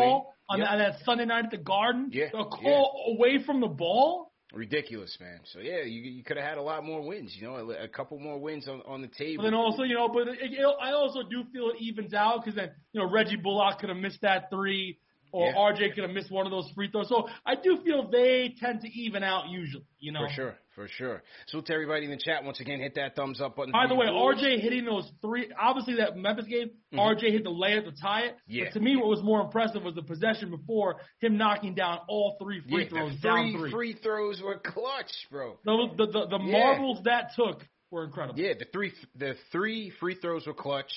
[0.50, 0.66] on, win.
[0.66, 2.10] that, on that Sunday night at the Garden.
[2.14, 4.31] Yeah, a call away from the ball.
[4.54, 5.40] Ridiculous, man.
[5.54, 7.34] So yeah, you you could have had a lot more wins.
[7.36, 9.46] You know, a, a couple more wins on on the table.
[9.46, 12.56] Then also, you know, but it, it, I also do feel it evens out because
[12.56, 15.00] then, you know, Reggie Bullock could have missed that three,
[15.32, 15.56] or Yeah.
[15.56, 17.08] RJ could have missed one of those free throws.
[17.10, 19.86] So I do feel they tend to even out usually.
[20.00, 20.28] You know.
[20.28, 21.24] For sure, for sure.
[21.48, 23.72] So to everybody in the chat, once again, hit that thumbs up button.
[23.72, 24.38] By the way, boys.
[24.42, 28.32] RJ hitting those three, obviously that Memphis game, RJ hit the layup to tie it.
[28.34, 28.52] Mm-hmm.
[28.52, 28.64] Yeah.
[28.66, 32.38] But to me, what was more impressive was the possession before him knocking down all
[32.42, 33.72] three free yeah, throws three three.
[33.72, 35.60] free throws were clutch, bro.
[35.64, 36.52] The, the, the, the Yeah.
[36.64, 38.40] marbles that took were incredible.
[38.40, 40.92] Yeah, the three the three free throws were clutch.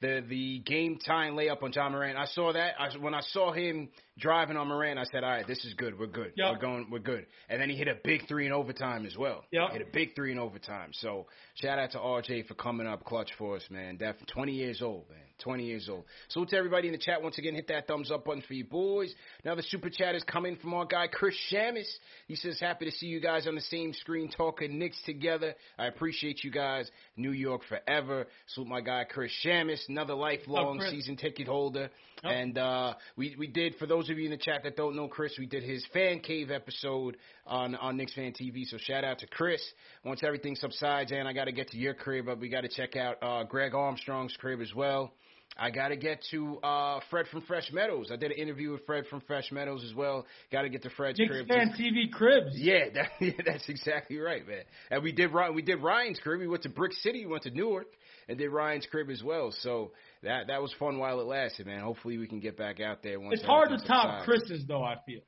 [0.00, 2.18] The the game time layup on Ja Morant.
[2.18, 2.74] I saw that.
[2.78, 3.88] I, when I saw him
[4.18, 5.98] driving on Morant, I said, "All right, this is good.
[5.98, 6.32] We're good.
[6.36, 6.52] Yep.
[6.52, 6.86] We're going.
[6.90, 9.44] We're good." And then he hit a big three in overtime as well.
[9.50, 9.70] Yep.
[9.72, 10.90] Hit a big three in overtime.
[10.92, 13.96] So shout out to RJ for coming up clutch for us, man.
[13.96, 15.18] Definitely 20 years old, man.
[15.40, 16.04] 20 years old.
[16.28, 18.64] So to everybody in the chat, once again, hit that thumbs up button for you
[18.64, 19.14] boys.
[19.44, 21.88] Now the super chat is coming from our guy Chris Shamus.
[22.26, 25.54] He says, "Happy to see you guys on the same screen talking Knicks together.
[25.78, 26.90] I appreciate you guys.
[27.16, 30.90] New York forever." Salute my guy Chris Shamus, another lifelong Chris?
[30.90, 31.90] season ticket holder.
[32.24, 32.32] Yep.
[32.32, 35.08] And uh, we we did for those of you in the chat that don't know
[35.08, 38.64] Chris, we did his fan cave episode on on Knicks Fan TV.
[38.64, 39.62] So shout out to Chris.
[40.04, 42.68] Once everything subsides, and I got to get to your crib, but we got to
[42.68, 45.12] check out uh, Greg Armstrong's crib as well.
[45.58, 48.10] I got to get to uh, Fred from Fresh Meadows.
[48.12, 50.26] I did an interview with Fred from Fresh Meadows as well.
[50.52, 51.48] Got to get to Fred's Knicks crib.
[51.48, 52.50] fan TV cribs.
[52.54, 54.64] Yeah, that, yeah, that's exactly right, man.
[54.90, 56.40] And we did we did Ryan's crib.
[56.40, 57.86] We went to Brick City, we went to Newark,
[58.28, 59.50] and did Ryan's crib as well.
[59.60, 59.92] So
[60.22, 61.80] that that was fun while it lasted, man.
[61.80, 63.38] Hopefully we can get back out there once.
[63.38, 64.24] It's hard to top subsides.
[64.26, 64.82] Chris's though.
[64.82, 65.20] I feel.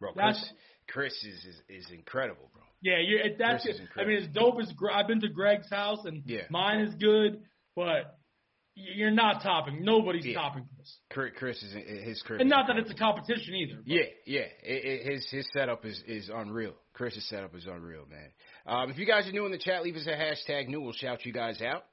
[0.00, 0.52] Bro, Chris, That's-
[0.88, 2.62] Chris is, is is incredible, bro.
[2.82, 3.80] Yeah, you it, that's it.
[3.96, 6.42] I mean, as dope as I've been to Greg's house and Yeah.
[6.50, 7.40] mine is good,
[7.74, 8.15] but
[8.76, 9.82] you're not topping.
[9.84, 10.34] Nobody's Yeah.
[10.34, 10.98] topping Chris.
[11.10, 11.72] Chris, Chris is
[12.04, 12.40] his crib.
[12.42, 13.80] And not that it's a competition either.
[13.86, 14.40] Yeah, yeah.
[14.62, 16.74] It, it, his his setup is is unreal.
[16.92, 18.30] Chris's setup is unreal, man.
[18.66, 20.80] Um, if you guys are new in the chat, leave us a hashtag new.
[20.80, 21.84] We'll shout you guys out.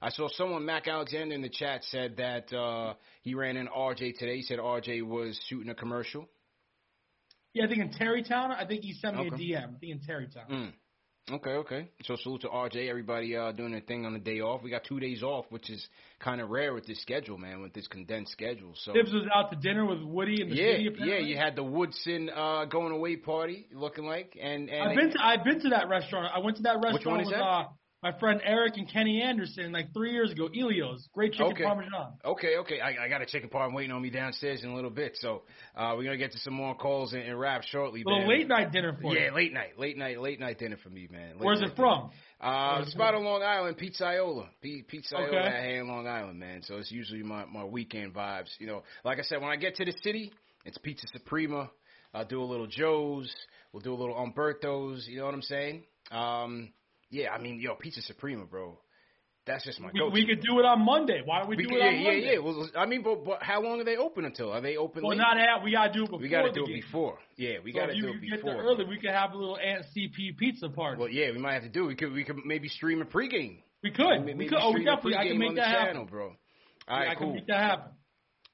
[0.00, 4.18] I saw someone, Mac Alexander, in the chat said that uh, he ran in RJ
[4.18, 4.36] today.
[4.36, 6.28] He said RJ was shooting a commercial.
[7.54, 8.50] Yeah, I think in Tarrytown.
[8.50, 9.34] I think he sent me Okay.
[9.36, 9.76] a DM.
[9.76, 10.48] I think in Tarrytown.
[10.50, 10.72] Mm.
[11.30, 11.88] Okay, okay.
[12.02, 12.88] So salute to RJ.
[12.88, 14.62] Everybody uh, doing their thing on the day off.
[14.62, 15.86] We got two days off, which is
[16.18, 17.62] kind of rare with this schedule, man.
[17.62, 18.72] With this condensed schedule.
[18.74, 20.82] So Thibs was out to dinner with Woody and the yeah, city.
[20.84, 20.90] yeah.
[20.90, 21.30] Apparently.
[21.30, 25.24] You had the Woodson uh, going away party looking like, and and I've been to
[25.24, 26.32] I've been to that restaurant.
[26.34, 27.42] I went to that restaurant Which one is with that?
[27.42, 27.64] uh
[28.02, 30.46] my friend Eric and Kenny Anderson like three years ago.
[30.48, 31.62] Elio's great chicken Okay.
[31.64, 32.14] parmesan.
[32.24, 32.80] Okay, okay.
[32.80, 35.42] I, I got a chicken parm waiting on me downstairs in a little bit, so
[35.76, 38.02] uh, we're gonna get to some more calls and, and rap shortly.
[38.04, 38.28] little man.
[38.28, 39.26] late night dinner for Yeah, you.
[39.26, 41.36] Yeah, late night, late night, late night dinner for me, man.
[41.36, 42.10] Late Where's it from?
[42.40, 42.52] dinner.
[42.52, 44.48] Uh, Where's it's it about on Long Island, Pizzaiola.
[44.60, 45.36] P- Pizzaiola Okay.
[45.36, 46.62] out here in Long Island, man.
[46.62, 48.48] So it's usually my my weekend vibes.
[48.58, 50.32] You know, like I said, when I get to the city,
[50.64, 51.70] it's Pizza Suprema.
[52.12, 53.32] I'll do a little Joe's.
[53.72, 55.06] We'll do a little Umberto's.
[55.08, 55.84] You know what I'm saying?
[56.10, 56.72] Um,
[57.12, 58.78] yeah, I mean, yo, Pizza Suprema, bro.
[59.44, 61.20] That's just my We, we could do it on Monday.
[61.24, 62.32] Why don't we, We do it yeah, on yeah, Monday?
[62.34, 62.38] yeah.
[62.38, 64.52] Well, I mean, but, but how long are they open until?
[64.52, 65.18] Are they open Well, late?
[65.18, 65.64] not at.
[65.64, 66.80] We gotta do it before we got to do it game.
[66.80, 67.18] before.
[67.36, 68.52] Yeah, we So got to if you, do it you before.
[68.52, 68.84] get there early.
[68.84, 71.00] We could have a little Aunt CP pizza party.
[71.00, 71.84] Well, yeah, we might have to do.
[71.84, 71.88] it.
[71.88, 73.58] We could we could maybe stream a pregame.
[73.82, 74.20] we could.
[74.24, 74.58] Maybe we could.
[74.60, 75.16] Oh, we definitely.
[75.16, 75.86] I can make that happen.
[75.88, 76.26] channel, bro.
[76.28, 76.34] All
[76.88, 77.92] Yeah, right, I can cool, make that happen.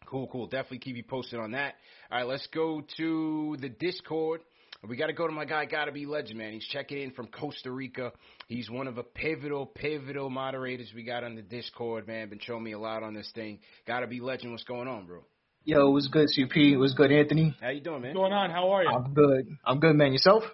[0.07, 0.47] cool, cool.
[0.47, 1.75] Definitely keep you posted on that.
[2.11, 4.41] All right, let's go to the Discord.
[4.87, 6.53] We got to go to my guy, gotta be legend, man.
[6.53, 8.13] He's checking in from Costa Rica.
[8.47, 12.29] He's one of the pivotal, pivotal moderators we got on the Discord, man.
[12.29, 13.59] Been showing me a lot on this thing.
[13.89, 14.53] Gotta be legend.
[14.53, 15.25] What's going on, bro?
[15.65, 16.73] Yo, it was good, CP.
[16.73, 17.57] It was good, Anthony.
[17.61, 18.15] How you doing, man?
[18.15, 18.51] What's going on?
[18.51, 18.89] How are you?
[18.89, 19.49] I'm good.
[19.67, 20.13] I'm good, man.
[20.13, 20.45] Yourself?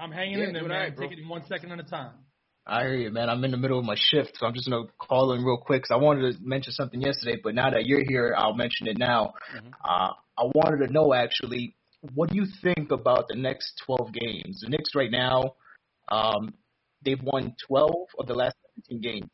[0.00, 0.72] I'm hanging Yeah, in there, man.
[0.72, 1.08] all right, bro.
[1.08, 2.12] Taking one second at a time.
[2.66, 3.30] I hear you, man.
[3.30, 5.82] I'm in the middle of my shift, so I'm just gonna call in real quick.
[5.84, 8.98] 'cause I wanted to mention something yesterday, but now that you're here, I'll mention it
[8.98, 9.32] now.
[9.84, 11.74] Uh, I wanted to know actually,
[12.14, 14.60] what do you think about the next 12 games?
[14.60, 15.54] The Knicks right now,
[16.10, 16.54] um,
[17.04, 18.56] they've won 12 of the last
[18.88, 19.30] 17 games.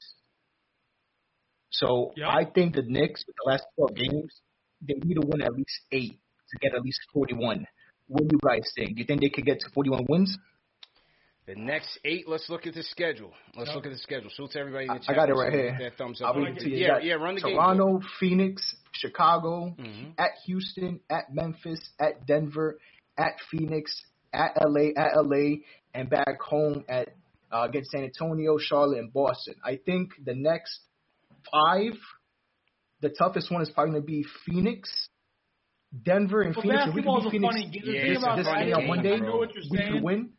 [1.71, 2.29] So Yeah.
[2.29, 4.41] I think the Knicks, with the last 12 games,
[4.81, 6.19] they need to win at least eight
[6.51, 7.67] to get at least 41.
[8.09, 8.95] What do you guys think?
[8.95, 10.37] Do you think they could get to 41 wins?
[11.47, 13.33] The next eight, let's look at the schedule.
[13.57, 14.31] Let's look at the schedule.
[14.31, 15.71] Shoot to everybody in the I got it right here.
[15.71, 16.37] get Their thumbs I'll up.
[16.37, 16.77] read it to you.
[16.79, 17.55] Yeah, yeah, run the game.
[17.55, 20.15] Toronto, Phoenix, Chicago, Mhm.
[20.19, 22.81] at Houston, at Memphis, at Denver,
[23.17, 23.93] at Phoenix,
[24.33, 25.59] at LA, at LA,
[25.95, 27.11] and back home at
[27.53, 29.55] uh, against San Antonio, Charlotte, and Boston.
[29.65, 30.81] I think the next
[31.53, 31.93] five,
[33.03, 35.09] the toughest one is probably going to be Phoenix,
[36.03, 36.83] Denver, and Well, Phoenix.
[36.89, 38.87] If we can basketball's beat Phoenix funny Yeah, thing it's a about this game on
[38.89, 39.93] Monday, I know what you're we saying.
[39.93, 40.33] could win.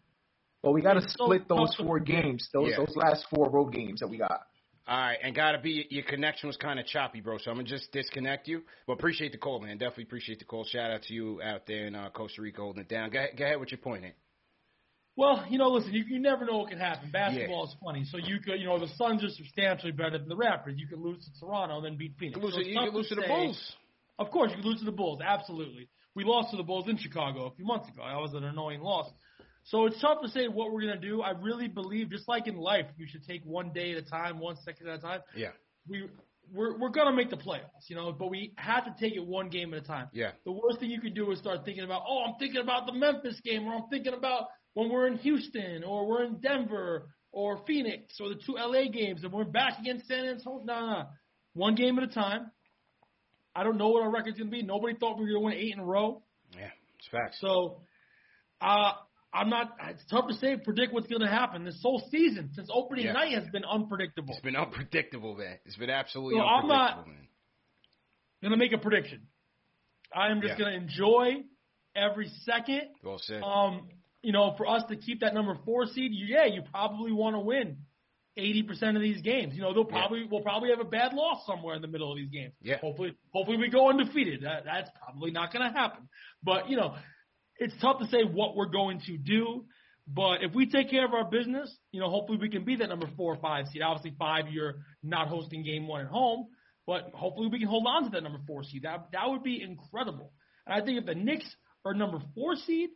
[0.67, 2.79] But we got to split those four games, those Yeah.
[2.79, 4.41] those last four road games that we got.
[4.85, 7.37] All right, and gotta be your connection was kind of choppy, bro.
[7.37, 8.63] So I'm gonna just disconnect you.
[8.85, 9.77] But appreciate the call, man.
[9.77, 10.65] Definitely appreciate the call.
[10.65, 13.11] Shout out to you out there in uh, Costa Rica holding it down.
[13.11, 14.03] Go ahead, go ahead with your point.
[14.03, 14.15] Here.
[15.15, 17.11] Well, you know, listen, you, you never know what can happen.
[17.11, 18.03] Basketball is funny.
[18.11, 20.77] So you could, you know, the Suns are substantially better than the Raptors.
[20.77, 22.37] You could lose to Toronto and then beat Phoenix.
[22.37, 23.73] You lose, So to, you tough can lose to the Bulls.
[24.19, 25.21] Of course, you could lose to the Bulls.
[25.25, 25.87] Absolutely.
[26.17, 28.01] We lost to the Bulls in Chicago a few months ago.
[28.03, 29.07] That was an annoying loss.
[29.67, 31.21] So it's tough to say what we're going to do.
[31.21, 34.39] I really believe, just like in life, you should take one day at a time,
[34.39, 35.19] one second at a time.
[35.35, 35.49] Yeah,
[35.89, 36.07] We
[36.53, 39.25] we're we're going to make the playoffs, you know, but we have to take it
[39.25, 40.07] one game at a time.
[40.13, 42.85] yeah, The worst thing you can do is start thinking about, oh, I'm thinking about
[42.85, 47.09] the Memphis game, or I'm thinking about when we're in Houston, or we're in Denver,
[47.33, 50.63] or Phoenix, or the two LA games, and we're back against San Antonio.
[50.63, 51.03] No, no, no.
[51.55, 52.51] One game at a time.
[53.53, 54.61] I don't know what our record's to be.
[54.61, 56.21] Nobody thought we were going to win eight in a row.
[56.55, 56.69] yeah.
[56.99, 57.37] It's facts.
[57.41, 57.81] So,
[58.61, 58.91] uh,
[59.33, 59.75] I'm not.
[59.89, 61.65] It's tough to say, predict what's going to happen.
[61.65, 63.13] This whole season, since opening Yeah.
[63.13, 64.33] night, has been unpredictable.
[64.33, 65.57] It's been unpredictable, man.
[65.65, 67.27] It's been absolutely So I'm not- man.
[68.49, 69.27] to make a prediction.
[70.15, 70.65] I am just Yeah.
[70.65, 71.43] going to enjoy
[71.95, 72.89] every second.
[73.03, 73.43] Well said.
[73.43, 73.89] Um,
[74.23, 77.35] you know, for us to keep that number four seed, you, yeah, you probably want
[77.35, 77.77] to win
[78.37, 79.55] eighty percent of these games.
[79.55, 79.97] You know, they'll Yeah.
[79.99, 82.53] probably we'll probably have a bad loss somewhere in the middle of these games.
[82.61, 82.77] Yeah.
[82.77, 84.41] Hopefully, hopefully we go undefeated.
[84.41, 86.07] That, that's probably not going to happen.
[86.43, 86.95] But you know,
[87.59, 89.65] it's tough to say what we're going to do.
[90.07, 92.87] But if we take care of our business, you know, hopefully we can be that
[92.87, 93.81] number four or five seed.
[93.81, 96.47] Obviously, five you're not hosting game one at home,
[96.85, 98.83] but hopefully we can hold on to that number four seed.
[98.83, 100.31] That that would be incredible.
[100.65, 101.49] And I think if the Knicks
[101.85, 102.89] are number four seed,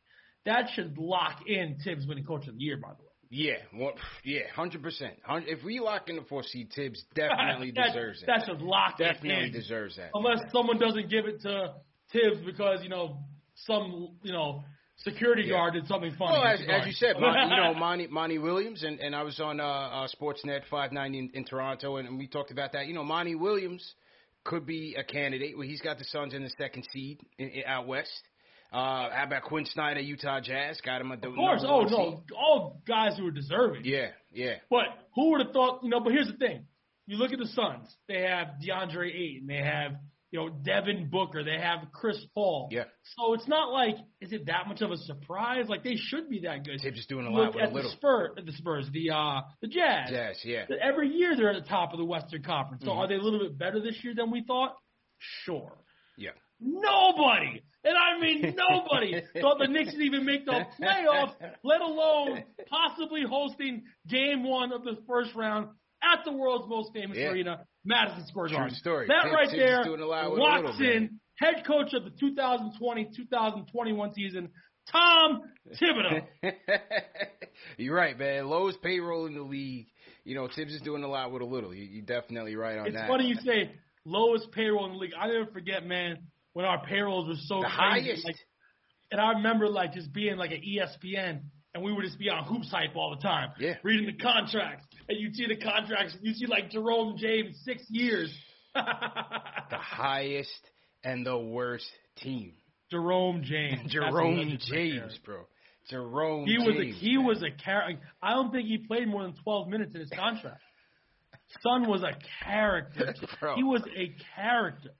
[0.45, 2.77] that should lock in Thibs winning coach of the year.
[2.77, 3.91] By the way, Yeah, well,
[4.23, 5.15] yeah, hundred percent.
[5.27, 8.27] If we lock in the four seed, Thibs definitely that, deserves it.
[8.27, 9.51] That should lock it definitely in.
[9.51, 10.11] deserves that.
[10.13, 11.73] Unless someone doesn't give it to
[12.13, 13.19] Thibs because you know
[13.65, 14.63] some you know
[14.97, 15.53] security Yeah.
[15.53, 16.37] guard did something funny.
[16.37, 19.39] Well, as, as you said, Mon, you know Monty, Monty Williams, and, and I was
[19.39, 22.87] on uh, uh, Sportsnet 590 in, in Toronto, and, and we talked about that.
[22.87, 23.95] You know, Monty Williams
[24.43, 25.57] could be a candidate.
[25.57, 28.11] Well, he's got the Suns in the second seed in, in, out west.
[28.71, 30.79] Uh, how about Quin Snyder, Utah Jazz?
[30.81, 31.63] Got him a of course.
[31.65, 33.81] Oh no, all guys who are deserving.
[33.83, 35.83] Yeah, yeah, But who would have thought?
[35.83, 35.99] You know.
[35.99, 36.65] But here's the thing:
[37.05, 37.93] you look at the Suns.
[38.07, 39.47] They have DeAndre Ayton.
[39.47, 39.95] They have
[40.31, 41.43] you know Devin Booker.
[41.43, 42.69] They have Chris Paul.
[42.71, 42.85] yeah.
[43.17, 45.65] So it's not like is it that much of a surprise?
[45.67, 46.79] Like they should be that good.
[46.81, 47.91] They're just doing a lot look with a at little.
[47.91, 50.09] the Spurs, the Spurs, the uh, the Jazz.
[50.09, 50.65] Jazz, yeah.
[50.81, 52.83] Every year they're at the top of the Western Conference.
[52.85, 52.97] So Mhm.
[52.97, 54.75] are they a little bit better this year than we thought?
[55.43, 55.77] Sure.
[56.17, 56.31] Yeah.
[56.85, 62.43] nobody, and I mean nobody, thought the Knicks would even make the playoffs, let alone
[62.69, 65.69] possibly hosting Game One of the first round
[66.03, 67.29] at the world's most famous Yeah.
[67.31, 68.75] arena, Madison Square True Garden.
[68.75, 69.07] story.
[69.07, 70.91] That right there doing a lot with a little, locks man.
[70.91, 74.49] in head coach of the 2020-2021 season,
[74.91, 75.41] Tom
[75.81, 76.21] Thibodeau.
[77.77, 78.47] You're right, man.
[78.49, 79.87] Lowest payroll in the league.
[80.23, 81.73] You know, Thibs is doing a lot with a little.
[81.73, 83.03] You, you're definitely right on It's that.
[83.05, 83.71] It's funny you say
[84.05, 85.11] lowest payroll in the league.
[85.19, 86.17] I never forget, man,
[86.53, 88.07] when our payrolls were so the crazy.
[88.09, 88.25] highest.
[88.25, 88.35] Like,
[89.11, 91.41] and I remember like just being like an ESPN,
[91.73, 93.75] and we would just be on hoops hype all the time, Yeah.
[93.83, 98.33] reading the contracts, and you'd see the contracts, you see like Jerome James six years.
[98.75, 100.49] the highest
[101.03, 102.53] and the worst team.
[102.89, 103.81] Jerome James.
[103.91, 105.45] Jerome James, bro.
[105.89, 107.25] Jerome He was a he man.
[107.25, 108.01] was a character.
[108.21, 110.61] I don't think he played more than twelve minutes in his contract.
[111.61, 112.13] Son was a
[112.45, 113.13] character.
[113.41, 113.55] Bro.
[113.55, 114.91] He was a character.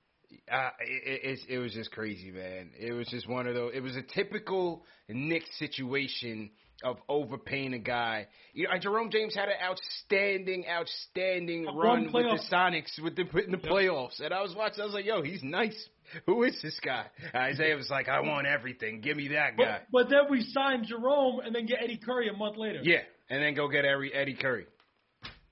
[0.51, 2.72] uh, it, it, it was just crazy, man.
[2.78, 3.72] It was just one of those.
[3.74, 6.49] It was a typical Knicks situation
[6.84, 8.28] of overpaying a guy.
[8.54, 13.24] You know, Jerome James had an outstanding, outstanding A run with the Sonics with the
[13.44, 14.82] in the playoffs, and I was watching.
[14.82, 15.90] I was like, "Yo, he's nice.
[16.26, 17.06] Who is this guy?"
[17.36, 19.02] Isaiah was like, "I want everything.
[19.02, 22.30] Give me that guy." But, but then we signed Jerome and then get Eddie Curry
[22.30, 22.82] a month later.
[22.84, 24.66] yeah, and then go get Eddie, Eddie Curry.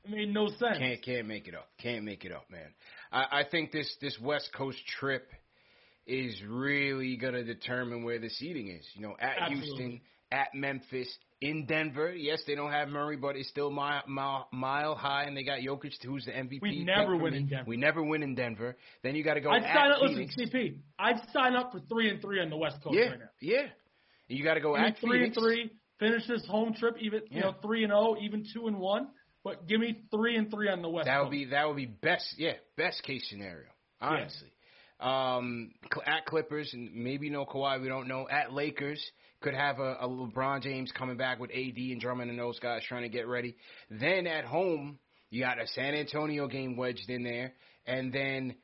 [0.06, 0.78] It made no sense.
[0.78, 1.68] Can't can't make it up.
[1.82, 2.74] Can't make it up, man.
[3.12, 5.32] I, I think this this West Coast trip
[6.08, 8.86] is really gonna determine where the seating is.
[8.96, 9.68] You know, at Absolutely.
[9.68, 10.02] Houston,
[10.32, 12.14] at Memphis, in Denver.
[12.14, 15.60] Yes, they don't have Murray, but it's still mile mile, mile high, and they got
[15.60, 16.62] Jokic, who's the MVP.
[16.62, 17.66] We never win in Denver.
[17.68, 18.76] We never win in Denver.
[19.04, 20.02] Then you got to go I'd at sign up.
[20.02, 20.78] Listen, CP.
[20.98, 23.30] I'd sign up for three and three on the West Coast yeah, right now.
[23.40, 23.68] yeah.
[24.28, 25.38] You got to go at three Phoenix.
[25.38, 25.72] and three.
[26.00, 29.08] Finish this home trip even you know three and zero, even two and one.
[29.44, 31.32] But give me three and three on the West That would Coast.
[31.32, 32.36] be that would be best.
[32.38, 33.68] Yeah, best case scenario.
[34.02, 34.50] Honestly,
[35.00, 35.72] um,
[36.06, 37.82] at Clippers and maybe no Kawhi.
[37.82, 38.28] We don't know.
[38.30, 39.04] At Lakers,
[39.42, 42.82] could have a, a LeBron James coming back with AD and Drummond and those guys
[42.88, 43.56] trying to get ready.
[43.90, 47.54] Then at home, you got a San Antonio game wedged in there,
[47.86, 48.56] and then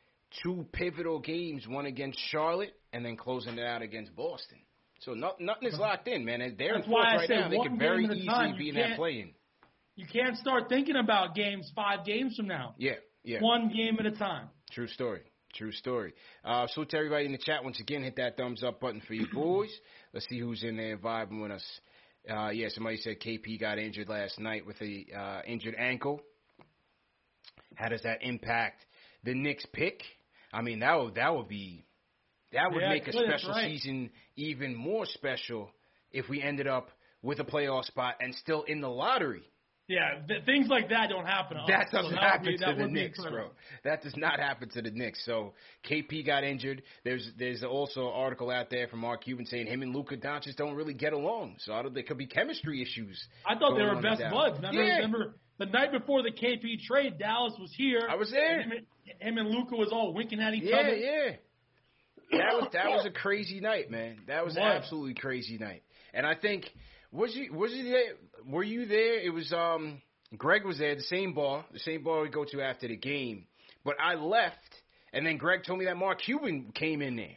[0.44, 4.58] two pivotal games, one against Charlotte, and then closing it out against Boston.
[5.02, 6.40] So no, nothing is locked in, man.
[6.58, 7.50] They're That's in fourth right now.
[7.50, 8.58] They could very easily time.
[8.58, 9.32] be in that play-in.
[9.96, 12.76] you can't start thinking about games five games from now.
[12.78, 13.40] Yeah, yeah.
[13.42, 14.50] One game at a time.
[14.72, 15.22] True story.
[15.56, 16.14] True story.
[16.44, 18.04] Uh, salute to everybody in the chat once again.
[18.04, 19.70] Hit that thumbs up button for you boys.
[20.14, 21.64] Let's see who's in there vibing with us.
[22.30, 26.20] Uh, yeah, somebody said KP got injured last night with a uh, injured ankle.
[27.76, 28.86] How does that impact
[29.24, 30.02] the Knicks pick?
[30.52, 31.86] I mean, that would that would be
[32.52, 33.72] that would Yeah, make a special right.
[33.72, 35.70] season even more special
[36.12, 36.90] if we ended up
[37.22, 39.44] with a playoff spot and still in the lottery.
[39.88, 41.58] Yeah, th- things like that don't happen.
[41.68, 43.50] That doesn't would happen be- to the Knicks, bro.
[43.84, 45.24] That does not happen to the Knicks.
[45.26, 45.54] So
[45.88, 46.82] KP got injured.
[47.04, 50.56] There's there's also an article out there from Mark Cuban saying him and Luka Doncic
[50.56, 51.58] don't really get along.
[51.60, 53.24] So I don't, there could be chemistry issues.
[53.46, 54.58] I thought they were best buds.
[54.58, 54.96] Remember, Yeah.
[54.96, 58.08] remember the night before the KP trade, Dallas was here.
[58.10, 58.62] I was there.
[58.62, 58.86] Him and,
[59.22, 60.96] him and Luka was all winking at each Yeah, other.
[60.96, 61.26] yeah.
[62.32, 62.38] yeah.
[62.40, 64.22] That was that was a crazy night, man.
[64.28, 65.84] That was an absolutely crazy night.
[66.12, 66.66] And I think
[67.12, 68.14] was you was you there?
[68.48, 69.20] Were you there?
[69.20, 70.02] It was um
[70.38, 73.48] Greg was there, the same bar, the same bar we go to after the game.
[73.84, 74.58] But I left,
[75.14, 77.36] and then Greg told me that Mark Cuban came in there.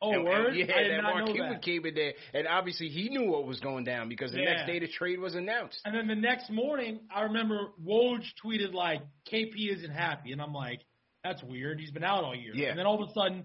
[0.00, 0.54] Oh, And- and- word!
[0.54, 1.62] yeah, I did that not Mark know Cuban that.
[1.62, 4.52] came in there, and obviously he knew what was going down because the Yeah.
[4.54, 5.80] next day the trade was announced.
[5.84, 10.52] And then the next morning, I remember Woj tweeted like, "KP isn't happy," and I'm
[10.54, 10.80] like,
[11.24, 11.80] "That's weird.
[11.80, 12.68] He's been out all year." Yeah.
[12.68, 13.44] And then all of a sudden,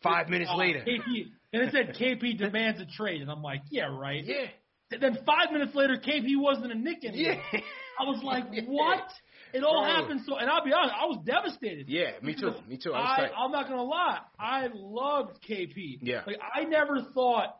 [0.00, 3.62] Five minutes uh, later, KP, and it said KP demands a trade, and I'm like,
[3.68, 4.50] "Yeah, right." yeah, And
[4.90, 7.36] then five minutes later, KP wasn't a Knick anymore.
[7.52, 7.60] yeah,
[8.00, 9.04] I was like, "What?"
[9.52, 9.94] It all Bro.
[9.94, 11.88] happened so, and I'll be honest, I was devastated.
[11.88, 12.12] yeah.
[12.22, 12.92] Me too, me too.
[12.92, 14.18] I I, I'm not gonna lie.
[14.38, 15.98] I loved KP.
[16.02, 16.22] Yeah.
[16.26, 17.56] Like I never thought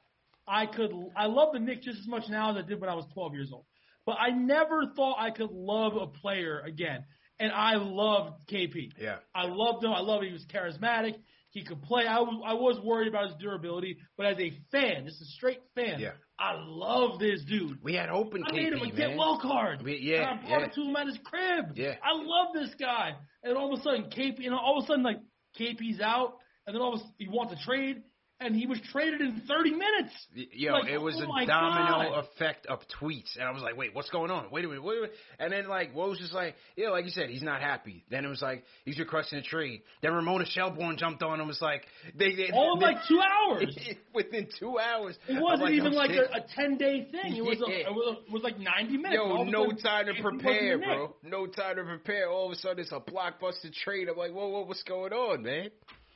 [0.47, 0.91] I could.
[1.17, 3.35] I love the Knicks just as much now as I did when I was 12
[3.35, 3.65] years old.
[4.07, 7.05] But I never thought I could love a player again.
[7.41, 8.91] And I loved KP.
[8.99, 9.17] Yeah.
[9.35, 9.93] I loved him.
[9.93, 11.15] I loved he was charismatic.
[11.51, 12.05] He could play.
[12.07, 15.61] I was I was worried about his durability, but as a fan, just a straight
[15.75, 16.13] fan, Yeah.
[16.39, 17.83] I love this dude.
[17.83, 18.95] We had open I KP, made him a man.
[18.97, 19.83] get well card.
[19.83, 20.67] We- yeah, and I brought yeah.
[20.67, 21.65] it to him at his crib.
[21.75, 21.95] Yeah.
[22.03, 23.15] I love this guy.
[23.43, 25.19] And all of a sudden, KP, you know, all of a sudden, like
[25.59, 26.35] KP's out,
[26.67, 28.03] and then all of a sudden he wants a trade,
[28.41, 30.13] and he was traded in 30 minutes.
[30.53, 32.25] Yo, Like, it was oh a domino God.
[32.25, 34.51] effect of tweets, and I was like, "Wait, what's going on?
[34.51, 37.05] Wait a minute, wait a minute." And then like, what was just like, yeah, like
[37.05, 38.05] you said, he's not happy.
[38.11, 39.83] Then it was like he's requesting a trade.
[40.03, 41.49] Then Ramona Shelburne jumped on him.
[41.49, 41.83] Was like,
[42.17, 43.77] they, they All in like two hours.
[44.15, 45.17] within two hours.
[45.29, 47.37] It wasn't like, even like a, a 10 day thing.
[47.37, 47.75] It was, Yeah.
[47.75, 49.15] a, it, was it was like 90 minutes.
[49.15, 51.17] Yo, no sudden, time to prepare, bro.
[51.23, 52.31] No time to prepare.
[52.31, 54.09] All of a sudden, it's a blockbuster trade.
[54.09, 55.71] I'm like, whoa, whoa, what's going on, man?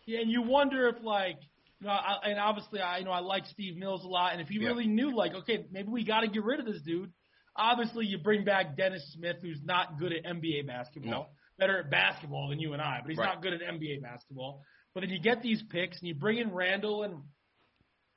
[0.07, 1.37] Yeah, and you wonder if like
[1.83, 4.41] You know, I, and obviously, I you know I like Steve Mills a lot, and
[4.41, 4.69] if you Yeah.
[4.69, 7.13] really knew, like, okay, maybe we got to get rid of this dude.
[7.57, 11.11] Obviously, you bring back Dennis Smith, who's not good at NBA basketball.
[11.11, 11.27] No.
[11.59, 13.27] Better at basketball than you and I, but he's Right.
[13.35, 14.63] not good at NBA basketball.
[14.95, 17.25] But then you get these picks, and you bring in Randle, and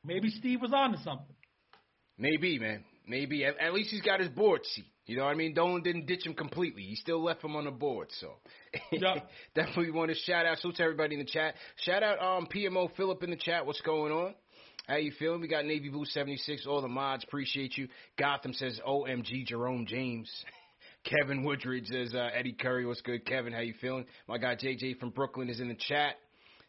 [0.04, 1.36] maybe Steve was onto something.
[2.20, 2.86] Maybe, man.
[3.08, 3.46] Maybe.
[3.46, 4.86] At, at least he's got his board seat.
[5.06, 5.54] You know what I mean?
[5.54, 6.84] Dolan didn't ditch him completely.
[6.84, 8.08] He still left him on the board.
[8.20, 8.34] So
[8.92, 9.20] Yeah.
[9.56, 10.58] definitely want to shout out.
[10.60, 11.56] Salute to everybody in the chat.
[11.78, 13.66] Shout out um PMO Philip in the chat.
[13.66, 14.34] What's going on?
[14.88, 15.42] How you feeling?
[15.42, 16.68] We got Navy Blue 76.
[16.68, 17.88] All the mods appreciate you.
[18.20, 20.32] Gotham says OMG Jerome James.
[21.06, 22.86] Kevin Woodridge says uh, Eddie Curry.
[22.86, 23.54] What's good, Kevin?
[23.54, 24.06] How you feeling?
[24.28, 26.16] My guy JJ from Brooklyn is in the chat.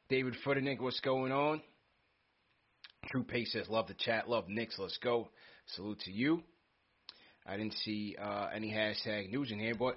[0.09, 1.61] David Footernick, what's going on?
[3.09, 5.29] True Pace says, love the chat, love Knicks, let's go.
[5.75, 6.43] Salute to you.
[7.49, 9.97] I didn't see uh, any hashtag news in here, but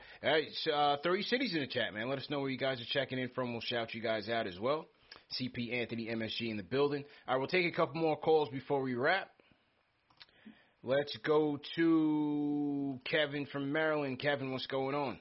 [0.63, 2.07] so, uh, 30 cities in the chat, man.
[2.09, 3.51] Let us know where you guys are checking in from.
[3.53, 4.85] We'll shout you guys out as well.
[5.39, 7.03] CP Anthony MSG in the building.
[7.27, 9.30] All right, we'll take a couple more calls before we wrap.
[10.84, 14.19] Let's go to Kevin from Maryland.
[14.19, 15.19] Kevin, what's going on?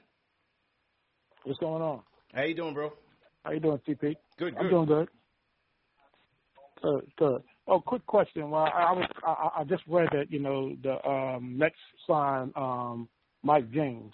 [1.43, 2.01] What's going on?
[2.33, 2.93] How you doing, bro?
[3.43, 4.15] How you doing, CP?
[4.37, 5.09] Good, I'm doing good.
[6.81, 7.43] Good, good.
[7.69, 8.49] Oh, quick question.
[8.49, 11.75] Well, I, I was I, I just read that you know the um, Nets
[12.07, 13.07] signed um,
[13.43, 14.13] Mike James,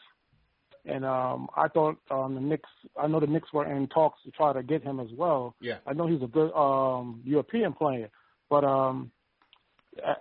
[0.86, 2.69] and um, I thought um, the Knicks.
[3.02, 5.56] I know the Knicks were in talks to try to get him as well.
[5.61, 5.77] Yeah.
[5.88, 8.10] I know he's a good um, European player,
[8.49, 9.10] but um,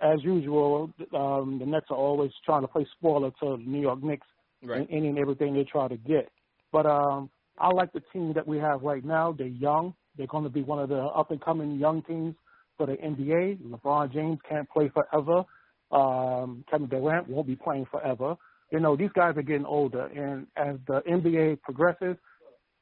[0.01, 4.01] as usual, um, the Nets are always trying to play spoiler to the New York
[4.01, 4.27] Knicks
[4.63, 4.89] Right.
[4.89, 6.29] in any and everything they try to get.
[6.71, 7.29] But um,
[7.59, 9.31] I like the team that we have right now.
[9.37, 9.93] They're young.
[10.17, 12.35] They're going to be one of the up and coming young teams
[12.77, 13.59] for the NBA.
[13.61, 15.43] LeBron James can't play forever.
[15.91, 18.35] Um, Kevin Durant won't be playing forever.
[18.71, 22.17] You know, these guys are getting older, and as the NBA progresses,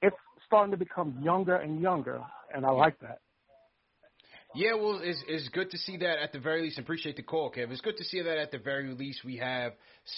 [0.01, 0.15] it's
[0.45, 2.21] starting to become younger and younger,
[2.53, 3.19] and I like that.
[4.55, 6.77] Yeah, well, it's, it's good to see that at the very least.
[6.77, 7.71] Appreciate the call, Kev.
[7.71, 9.73] It's good to see that at the very least we have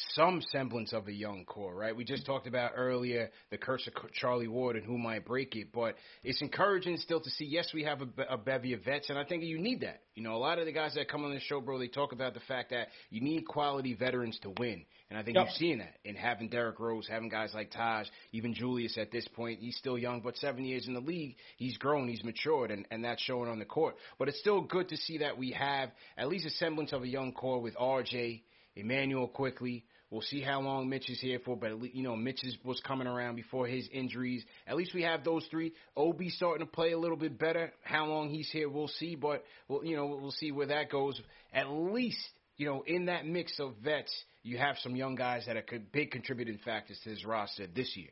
[0.10, 1.96] some semblance of a young core, right?
[1.96, 2.34] We just mm-hmm.
[2.34, 6.42] talked about earlier the curse of Charlie Ward and who might break it, but it's
[6.42, 7.46] encouraging still to see.
[7.46, 10.02] Yes, we have a, a bevy of vets, and I think you need that.
[10.16, 12.12] You know, a lot of the guys that come on the show, bro, they talk
[12.12, 15.46] about the fact that you need quality veterans to win, and I think Yep.
[15.46, 19.28] you've seen that in having Derrick Rose, having guys like Taj, even Julius at this
[19.30, 19.60] point.
[19.60, 23.04] He's still young, but seven years in the league, he's grown, he's matured, and, and
[23.04, 23.96] that's showing on the court.
[24.18, 27.08] But it's still good to see that we have at least a semblance of a
[27.08, 28.42] young core with RJ,
[28.76, 29.86] Immanuel Quickley.
[30.10, 32.80] We'll see how long Mitch is here for, but least, you know Mitch is, was
[32.82, 34.44] coming around before his injuries.
[34.68, 35.74] At least we have those three.
[35.98, 37.74] Ob starting to play a little bit better.
[37.84, 39.16] How long he's here, we'll see.
[39.16, 41.20] But we'll, you know we'll see where that goes.
[41.54, 42.20] At least
[42.58, 44.14] you know in that mix of vets,
[44.46, 48.12] you have some young guys that are big contributing factors to this roster this year.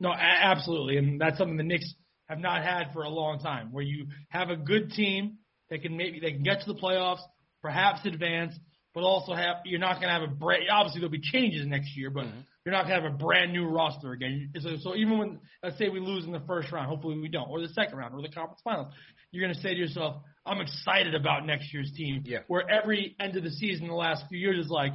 [0.00, 1.94] No, a- absolutely, and that's something the Knicks
[2.28, 3.70] have not had for a long time.
[3.70, 5.38] Where you have a good team
[5.70, 7.20] that can maybe they can get to the playoffs,
[7.62, 8.52] perhaps advance,
[8.94, 10.64] but also have you're not going to have a brand.
[10.68, 12.40] Obviously, there'll be changes next year, but mm-hmm.
[12.64, 14.52] you're not going to have a brand new roster again.
[14.58, 17.48] So, so even when let's say we lose in the first round, hopefully we don't,
[17.48, 18.92] or the second round, or the conference finals,
[19.30, 22.38] you're going to say to yourself, "I'm excited about next year's team." Yeah.
[22.48, 24.94] Where every end of the season, the last few years is like,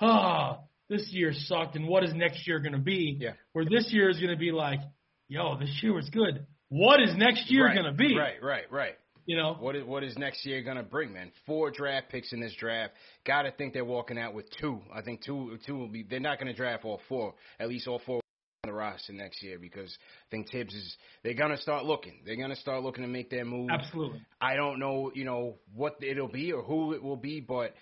[0.00, 0.58] ah,
[0.88, 3.16] this year sucked, and what is next year going to be?
[3.20, 3.32] Yeah.
[3.52, 4.80] Where this year is going to be like,
[5.28, 6.46] yo, this year was good.
[6.68, 8.16] What is next year right, going to be?
[8.16, 8.94] Right, right, right.
[9.26, 11.32] You know, What is what is next year gonna bring, man?
[11.46, 12.92] Four draft picks in this draft.
[13.26, 14.80] Gotta think they're walking out with two.
[14.94, 16.04] I think two two will be.
[16.08, 17.34] They're not gonna draft all four.
[17.58, 18.20] At least all four
[18.62, 20.96] on the roster next year because I think Thibs is.
[21.24, 22.20] They're gonna start looking.
[22.24, 23.68] They're gonna start looking to make their move.
[23.68, 24.22] absolutely.
[24.40, 27.74] I don't know, you know, what it'll be or who it will be, but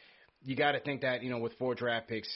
[0.44, 2.28] you got to think that you know with four draft picks,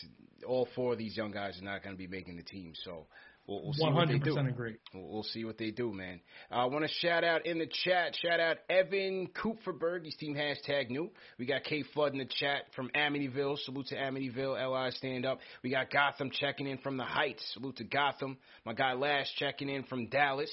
[0.47, 2.73] all four of these young guys are not going to be making the team.
[2.85, 3.07] So
[3.47, 4.31] we'll, we'll see what they do.
[4.31, 4.77] percent agree.
[4.95, 6.21] We'll we'll see what they do, man.
[6.51, 8.17] Uh, I want to shout out in the chat.
[8.21, 10.05] Shout out Evan Kupferberg.
[10.05, 11.11] His team hashtag new.
[11.39, 13.59] We got K Flood in the chat from Amityville.
[13.59, 14.85] Salute to Amityville.
[14.85, 15.39] Li stand up.
[15.63, 17.45] We got Gotham checking in from the Heights.
[17.53, 18.39] Salute to Gotham.
[18.65, 20.51] My guy Lash checking in from Dallas.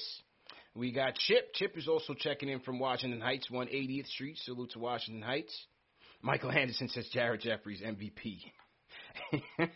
[0.74, 1.54] We got Chip.
[1.54, 4.36] Chip is also checking in from Washington Heights, 180th Street.
[4.44, 5.66] Salute to Washington Heights.
[6.26, 8.38] Michael Anderson says Jared Jeffries MVP.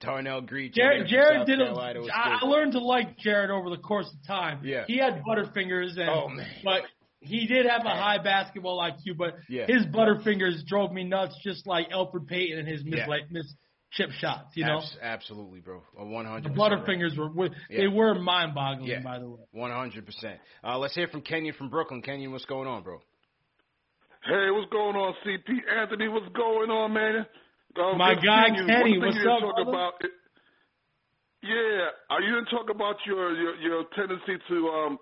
[0.00, 0.72] Darnell Green.
[0.74, 2.08] Jared, checking in from Jared did.
[2.08, 4.60] A, I, I learned to like Jared over the course of time.
[4.64, 4.84] Yeah.
[4.86, 6.46] he had butterfingers, and Oh, man.
[6.64, 6.82] but
[7.20, 9.16] he did have a high basketball IQ.
[9.16, 9.66] But Yeah.
[9.66, 13.06] his butterfingers drove me nuts, just like Elfrid Payton and his miss Yeah.
[13.06, 13.52] like miss
[13.92, 14.56] chip shots.
[14.56, 15.82] You know, Abs- absolutely, bro.
[15.98, 16.54] A One the hundred.
[16.54, 17.80] butterfingers were, were Yeah.
[17.80, 18.88] they were mind boggling.
[18.88, 19.00] Yeah.
[19.02, 20.38] By the way, One hundred percent.
[20.62, 22.02] Uh, let's hear from Kenyon from Brooklyn.
[22.02, 23.00] Kenyon, what's going on, bro?
[24.24, 25.48] Hey, what's going on, CP
[25.80, 26.08] Anthony?
[26.08, 27.24] What's going on, man?
[27.80, 28.66] Um, My good guy you.
[28.66, 29.70] Kenny, what's up, talk brother?
[29.70, 29.94] about,
[31.42, 34.98] yeah, are you didn't talk about your, your your tendency to um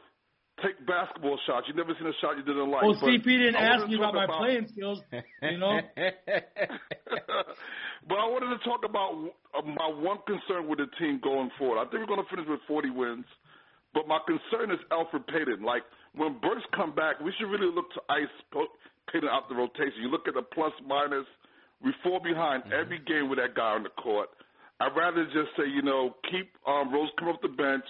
[0.63, 1.67] take basketball shots.
[1.67, 2.83] You never seen a shot you didn't like.
[2.83, 5.03] Well, CP didn't ask wanted me to about my playing skills.
[5.43, 5.81] You know.
[8.07, 9.19] but I wanted to talk about
[9.51, 11.83] uh, my one concern with the team going forward.
[11.83, 13.27] I think we're going to finish with 40 wins,
[13.95, 15.65] but my concern is Elfrid Payton.
[15.65, 15.83] Like
[16.15, 18.31] when Burks come back, we should really look to ice
[19.13, 20.01] Payton out the rotation.
[20.03, 21.27] You look at the plus minus.
[21.83, 22.73] We fall behind Mm-hmm.
[22.81, 24.29] every game with that guy on the court.
[24.81, 27.85] I'd rather just say, you know, keep um, Rose come off the bench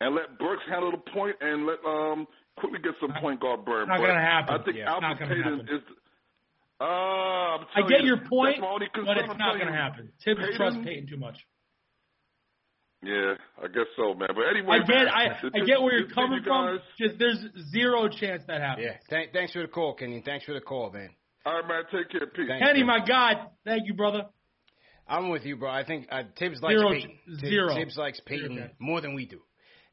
[0.00, 2.26] and let Burks handle the point and let um
[2.58, 3.88] Quickley get some point guard burn.
[3.88, 4.54] Not gonna happen.
[4.60, 5.68] I think Yeah, Elfrid Payton happen.
[5.68, 5.82] is.
[6.80, 10.10] Uh, I get you, your point, that's my only but it's not going to happen.
[10.24, 11.38] Thibs Payton- trusts Payton too much.
[13.04, 14.28] Yeah, I guess so, man.
[14.34, 16.76] But anyway, I get, I, the- I get where you're coming you from.
[16.76, 17.38] guys- Just there's
[17.72, 18.86] zero chance that happens.
[18.90, 18.96] Yeah.
[19.10, 20.22] Thank, thanks for the call, Kenny.
[20.24, 21.10] Thanks for the call, man.
[21.44, 21.82] All right, man.
[21.90, 22.26] Take care.
[22.28, 22.46] Peace.
[22.48, 23.00] Thanks, Kenny, man.
[23.00, 24.26] my God, thank you, brother.
[25.08, 25.68] I'm with you, bro.
[25.68, 27.18] I think uh, Thibs likes Zero- Payton.
[27.26, 27.74] Thibs, zero.
[27.74, 28.70] Thibs likes Payton Zero.
[28.78, 29.40] more than we do.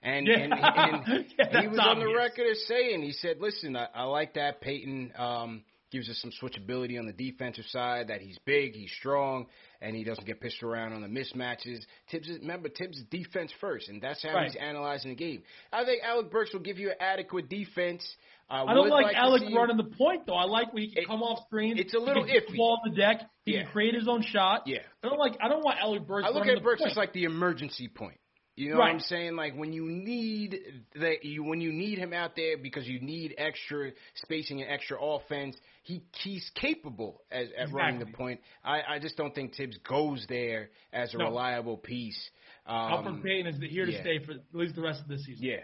[0.04, 0.36] And, Yeah.
[0.38, 1.04] and, and
[1.40, 4.36] Yeah, he that's was on the record as saying, he said, listen, I, I like
[4.36, 8.92] that Payton um, gives us some switchability on the defensive side, that he's big, he's
[9.00, 9.48] strong,
[9.82, 11.80] and he doesn't get pitched around on the mismatches.
[12.12, 14.48] Thibs, is, remember, Thibs is defense first, and that's how Right.
[14.52, 15.44] he's analyzing the game.
[15.74, 18.06] I think Alec Burks will give you an adequate defense.
[18.52, 20.34] I, I don't like, like Alec running the point though.
[20.36, 21.78] I like when he can It- come off screen.
[21.78, 22.58] it's a little he can iffy.
[22.58, 23.22] ball on the deck.
[23.46, 23.64] He Yeah.
[23.64, 24.64] can create his own shot.
[24.68, 24.80] Yeah.
[25.04, 25.38] I don't like.
[25.42, 26.28] I don't want Alec Burks.
[26.28, 28.19] I look at Burks as like the emergency point.
[28.60, 28.88] You know Right.
[28.88, 29.36] what I'm saying?
[29.38, 30.60] Like when you need
[30.96, 34.98] that, you when you need him out there because you need extra spacing and extra
[35.02, 35.56] offense.
[35.84, 38.42] He he's capable as, at running the point.
[38.64, 41.26] I, I just don't think Thibs goes there as a No.
[41.26, 42.20] reliable piece.
[42.66, 44.02] Um, Elfrid Payton is here to yeah.
[44.02, 45.46] stay for at least the rest of this season.
[45.46, 45.62] Yeah.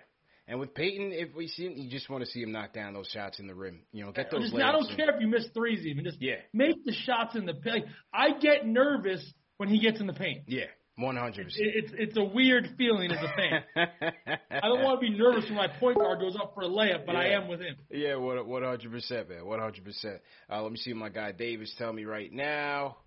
[0.48, 2.94] And with Payton, if we see him, you just want to see him knock down
[2.94, 3.82] those shots in the rim.
[3.92, 4.44] You know, get those.
[4.52, 4.96] just- I don't in.
[4.96, 6.36] care if you miss threes, even just Yeah.
[6.54, 7.88] make the shots in the paint.
[8.14, 10.44] I get nervous when he gets in the paint.
[10.48, 10.66] Yeah,
[10.98, 13.64] one hundred it's it's a weird feeling as a fan.
[14.52, 17.06] I don't want to be nervous when my point guard goes up for a layup,
[17.06, 17.76] but I am with him.
[17.92, 19.46] Yeah, one one hundred percent, man.
[19.46, 20.22] One hundred percent.
[20.50, 22.98] Uh, let me see my guy Davis tell me right now.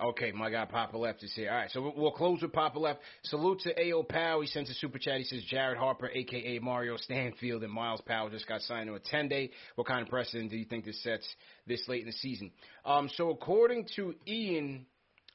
[0.00, 1.50] Okay, my guy Papa Left is here.
[1.50, 3.00] All right, so we'll- we'll close with Papa Left.
[3.24, 4.02] Salute to A.O.
[4.02, 4.40] Powell.
[4.40, 5.18] He sends a super chat.
[5.18, 6.60] He says Jared Harper, a.k.a.
[6.60, 9.50] Mario Stanfield, and Myles Powell just got signed to a 10-day.
[9.76, 11.26] What kind of precedent do you think this sets
[11.66, 12.50] this late in the season?
[12.84, 14.86] Um, so according to Ian,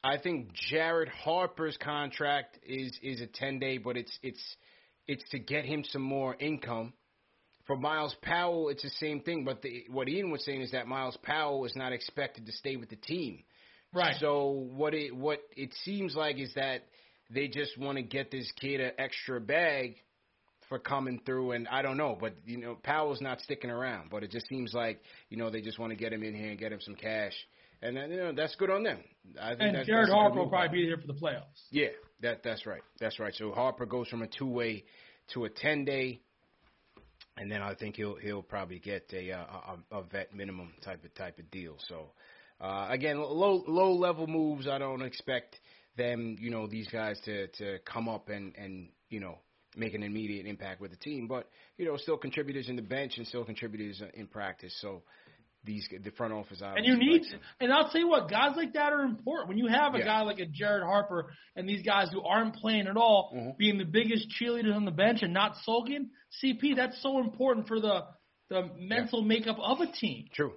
[0.04, 4.56] I think Jared Harper's contract is is a 10-day, but it's it's
[5.08, 6.92] it's to get him some more income.
[7.66, 9.46] For Myles Powell, it's the same thing.
[9.46, 12.76] But the, what Ian was saying is that Myles Powell is not expected to stay
[12.76, 13.44] with the team.
[13.94, 14.16] Right.
[14.20, 16.82] So what it what it seems like is that
[17.30, 19.96] they just want to get this kid an extra bag
[20.68, 24.10] for coming through, and I don't know, but you know Powell's not sticking around.
[24.10, 25.00] But it just seems like
[25.30, 27.32] you know they just want to get him in here and get him some cash,
[27.82, 28.98] and then, you know that's good on them.
[29.40, 31.60] I think And that's, Jared that's Harper will probably be here for the playoffs.
[31.70, 31.88] yeah,
[32.22, 32.82] that that's right.
[33.00, 33.34] That's right.
[33.34, 34.84] So Harper goes from a two way
[35.32, 36.20] to a ten day,
[37.36, 39.44] and then I think he'll he'll probably get a uh,
[39.90, 41.76] a, a vet minimum type of type of deal.
[41.88, 42.10] So
[42.60, 44.68] uh, again, low low level moves.
[44.68, 45.58] I don't expect
[45.96, 49.38] them, you know, these guys to to come up and and you know
[49.76, 51.48] make an immediate impact with the team, but
[51.78, 54.76] you know, still contributors in the bench and still contributors in practice.
[54.80, 55.02] So.
[55.64, 57.22] These the front office And you need,
[57.58, 59.48] and I'll tell you what, guys like that are important.
[59.48, 60.04] When you have a Yeah.
[60.04, 63.50] guy like a Jared Harper and these guys who aren't playing at all, Mm-hmm.
[63.58, 66.10] being the biggest cheerleaders on the bench and not sulking,
[66.42, 68.04] CP, that's so important for the
[68.50, 70.26] the mental makeup of a team.
[70.34, 70.52] True.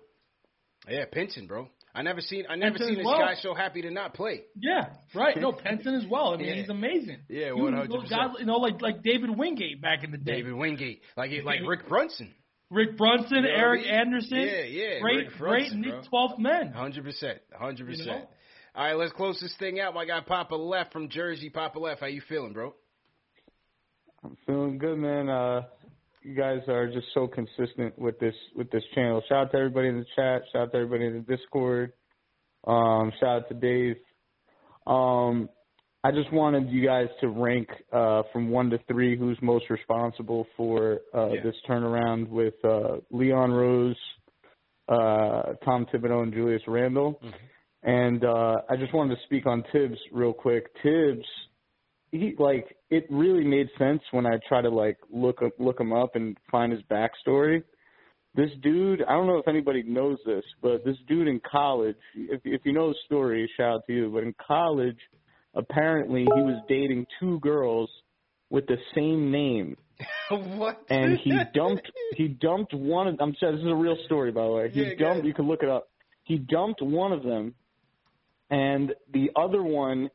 [0.89, 1.69] Yeah, Pinson, bro.
[1.95, 3.17] I never seen I never seen this well.
[3.19, 4.43] guy so happy to not play.
[4.55, 5.35] Yeah, right.
[5.39, 6.33] No, Pinson as well.
[6.33, 6.53] I mean, Yeah.
[6.55, 7.19] he's amazing.
[7.29, 8.39] Yeah, You- 100%.
[8.39, 10.33] you know, like like David Wingate back in the day.
[10.37, 12.33] David Wingate, like like Rick Brunson.
[12.69, 13.93] Rick Brunson, You know what I Eric mean?
[13.93, 14.37] Anderson.
[14.37, 16.27] Yeah, yeah, Great, Rick great Brunson, Nick bro.
[16.27, 16.71] 12th men.
[16.73, 18.07] Hundred percent, hundred You percent.
[18.07, 18.27] know?
[18.75, 19.93] All right, let's close this thing out.
[19.93, 21.49] My guy Papa Left from Jersey.
[21.49, 22.73] Papa Left, how you feeling, bro?
[24.23, 25.29] I'm feeling good, man.
[25.29, 25.61] Uh,
[26.23, 29.21] you guys are just so consistent with this with this channel.
[29.29, 30.41] Shout out to everybody in the chat.
[30.51, 31.93] Shout out to everybody in the Discord.
[32.65, 33.95] Um, shout out to Dave.
[34.85, 35.49] Um,
[36.07, 40.47] I just wanted you guys to rank uh, from one to three who's most responsible
[40.55, 41.43] for uh, Yeah.
[41.43, 43.97] this turnaround with uh, Leon Rose,
[44.87, 47.19] uh, Tom Thibodeau, and Julius Randle.
[47.83, 50.67] And uh, I just wanted to speak on Thibs real quick.
[50.81, 51.25] Thibs,
[52.11, 55.91] he like it really made sense when I try to like look up, look him
[55.91, 57.63] up and find his backstory.
[58.33, 62.39] This dude, I don't know if anybody knows this, but this dude in college, if
[62.45, 64.09] if you know the story, shout out to you.
[64.13, 64.97] But in college,
[65.57, 67.89] apparently he was dating two girls
[68.49, 69.75] with the same name,
[70.29, 70.81] what?
[70.89, 73.15] and he dumped he dumped one of.
[73.19, 74.69] I'm sorry, this is a real story by the way.
[74.69, 75.25] He Yeah, dumped.
[75.25, 75.89] You can look it up.
[76.23, 77.55] He dumped one of them,
[78.49, 80.09] and the other one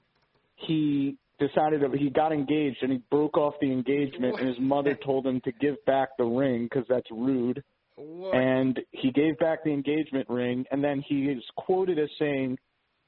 [0.56, 4.97] he decided that he got engaged and he broke off the engagement and his mother
[5.05, 7.62] told him to give back the ring because that's rude.
[7.97, 8.36] What?
[8.36, 12.59] And he gave back the engagement ring and then he is quoted as saying,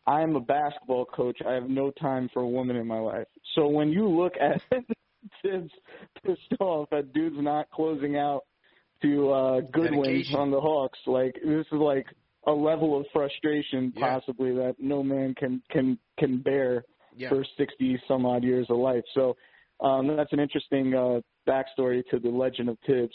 [0.06, 1.38] I am a basketball coach.
[1.46, 3.26] I have no time for a woman in my life.
[3.54, 4.60] So when you look at
[5.42, 5.70] Thibs
[6.24, 8.42] pissed off that dude's not closing out
[9.02, 12.06] to uh good wins on the Hawks, like this is like
[12.46, 14.18] a level of frustration Yeah.
[14.18, 16.84] possibly that no man can can can bear
[17.16, 17.28] Yeah.
[17.30, 19.04] for 60 some odd years of life.
[19.14, 19.36] So
[19.80, 23.14] um, that's an interesting uh, backstory to the legend of Thibs.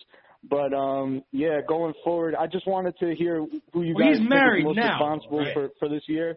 [0.49, 4.31] But um, yeah, going forward, I just wanted to hear who you Well, guys think
[4.31, 5.53] is most now, responsible right?
[5.53, 6.35] for for this year.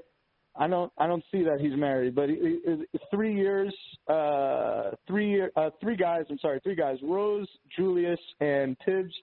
[0.54, 3.74] I don't I don't see that he's married, but he- he- three years,
[4.08, 6.24] uh, three year, uh, three guys.
[6.28, 9.14] I'm sorry, three guys: Rose, Julius, and Thibs.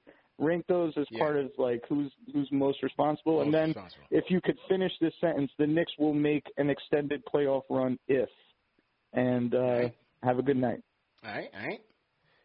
[0.42, 1.20] Rank those as Yeah.
[1.20, 4.06] part of like who's who's most responsible, and then responsible.
[4.10, 8.30] if you could finish this sentence, the Knicks will make an extended playoff run if.
[9.14, 9.96] And uh, Right.
[10.24, 10.82] have a good night.
[11.26, 11.82] All right, all right.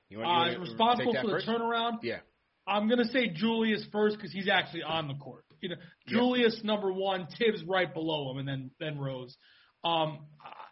[0.09, 1.99] You want, Uh, want to responsible take that for the turnaround.
[2.03, 2.21] Yeah.
[2.67, 5.44] I'm gonna say Julius first because he's actually on the court.
[5.61, 5.77] You know,
[6.07, 6.19] Yeah.
[6.19, 9.37] Julius number one, Thibs right below him, and then then Rose.
[9.85, 10.27] Um,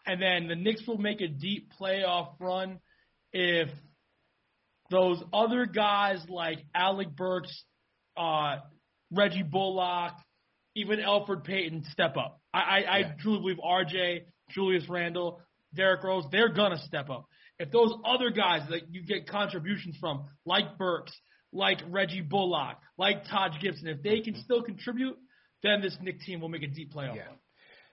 [0.07, 2.81] and then the Knicks will make a deep playoff run
[3.33, 3.69] if
[4.91, 7.65] those other guys like Alec Burks,
[8.17, 8.57] uh,
[9.11, 10.13] Reggie Bullock,
[10.75, 12.41] even Elfrid Payton step up.
[12.53, 15.41] I, I, I truly believe RJ, Julius Randle,
[15.75, 17.27] Derrick Rose, they're gonna step up.
[17.59, 21.13] If those other guys that you get contributions from, like Burks,
[21.53, 24.43] like Reggie Bullock, like Taj Gibson, if they can mm-hmm.
[24.43, 25.19] still contribute,
[25.63, 27.27] then this Knick team will make a deep playoff Yeah.
[27.27, 27.37] run.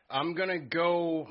[0.09, 1.27] I'm gonna go.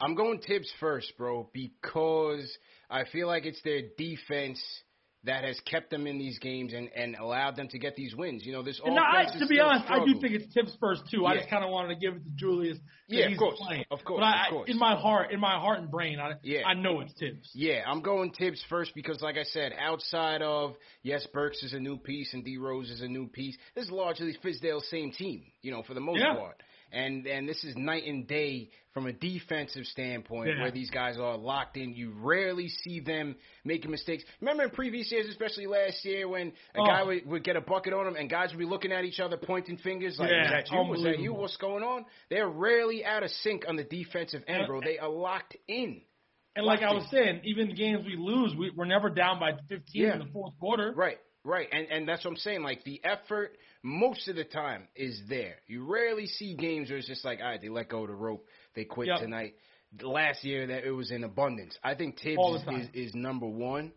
[0.00, 2.58] I'm going Thibs first, bro, because
[2.90, 4.60] I feel like it's their defense
[5.24, 8.44] that has kept them in these games and, and allowed them to get these wins.
[8.44, 11.24] You know, this And I, to be honest, I do think it's Thibs first too.
[11.26, 12.78] I just kind of wanted to give it to Julius.
[13.08, 13.58] Yeah, of course.
[13.66, 13.84] playing.
[13.90, 14.70] Of course, But I, of course.
[14.70, 16.66] in my heart, in my heart and brain, I, Yeah.
[16.66, 17.50] I know it's Thibs.
[17.54, 21.78] Yeah, I'm going Thibs first because, like I said, outside of yes, Burks is a
[21.80, 23.56] new piece and D Rose is a new piece.
[23.74, 26.34] This is largely Fizdale's same team, you know, for the most Yeah.
[26.34, 26.62] part.
[26.94, 30.62] And and this is night and day from a defensive standpoint, Yeah.
[30.62, 31.94] where these guys are locked in.
[31.94, 33.34] You rarely see them
[33.64, 34.22] making mistakes.
[34.40, 36.86] Remember in previous years, especially last year, when a Oh.
[36.86, 39.18] guy would, would get a bucket on him and guys would be looking at each
[39.18, 40.78] other, pointing fingers like, Yeah, "Was that you?
[40.84, 41.32] Was that you?
[41.34, 44.80] What's going on?" They're rarely out of sync on the defensive end, bro.
[44.80, 46.02] They are locked in.
[46.56, 49.54] And like I Locked was saying, even games we lose, we, we're never down by
[49.68, 50.12] 15 Yeah.
[50.12, 50.92] in the fourth quarter.
[50.92, 52.62] Right, right, and and that's what I'm saying.
[52.62, 55.56] Like the effort, most of the time, is there.
[55.66, 58.14] You rarely see games where it's just like, all right, they let go of the
[58.14, 59.20] rope, they quit Yep.
[59.20, 59.54] tonight.
[60.02, 61.78] Last year, that it was in abundance.
[61.84, 63.92] I think Thibs is, is, is number one.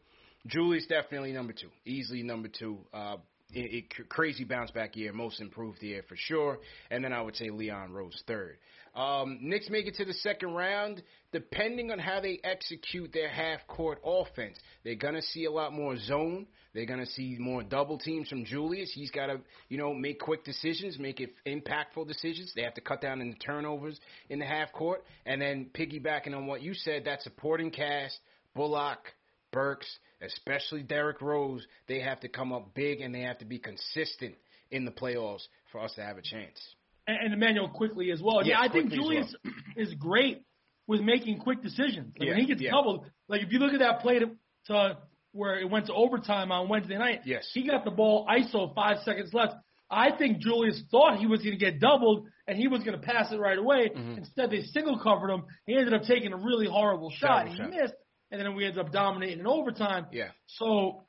[0.45, 2.77] Julius definitely number two, easily number two.
[2.93, 3.17] Uh,
[3.51, 6.59] it, it, crazy bounce back year, most improved year for sure.
[6.91, 8.57] And then I would say Leon Rose third.
[8.97, 11.03] Um, Knicks make it to the second round.
[11.31, 15.95] Depending on how they execute their half court offense, they're gonna see a lot more
[15.97, 16.47] zone.
[16.73, 18.91] They're gonna see more double teams from Julius.
[18.91, 22.53] He's got to, you know, make quick decisions, make it impactful decisions.
[22.55, 23.99] They have to cut down in the turnovers
[24.29, 28.17] in the half court, and then piggybacking on what you said, that supporting cast,
[28.55, 29.13] Bullock,
[29.51, 29.87] Burks,
[30.21, 34.35] especially Derrick Rose, they have to come up big and they have to be consistent
[34.71, 36.59] in the playoffs for us to have a chance.
[37.07, 38.45] And, and Immanuel Quickley as well.
[38.45, 39.33] Yes, yeah, I think Julius
[39.77, 40.43] is great
[40.87, 42.13] with making quick decisions.
[42.19, 42.71] Like Yeah, when he gets yeah.
[42.71, 44.31] doubled, like if you look at that play to,
[44.67, 44.97] to
[45.31, 47.47] where it went to overtime on Wednesday night, Yes.
[47.53, 49.53] he got the ball ISO five seconds left.
[49.89, 53.05] I think Julius thought he was going to get doubled and he was going to
[53.05, 53.89] pass it right away.
[53.95, 54.17] Mm-hmm.
[54.17, 55.43] Instead, they single covered him.
[55.65, 57.47] He ended up taking a really horrible shot.
[57.47, 57.93] He missed,
[58.31, 60.07] and then we ended up dominating in overtime.
[60.11, 60.29] Yeah.
[60.47, 61.03] So,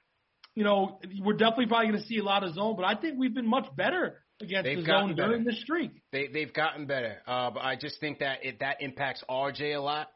[0.55, 3.19] you know, we're definitely probably going to see a lot of zone, but I think
[3.19, 5.29] we've been much better against They've the gotten zone better.
[5.31, 5.91] during the streak.
[6.13, 9.81] They they've gotten better, uh, but I just think that it that impacts RJ a
[9.81, 10.09] lot,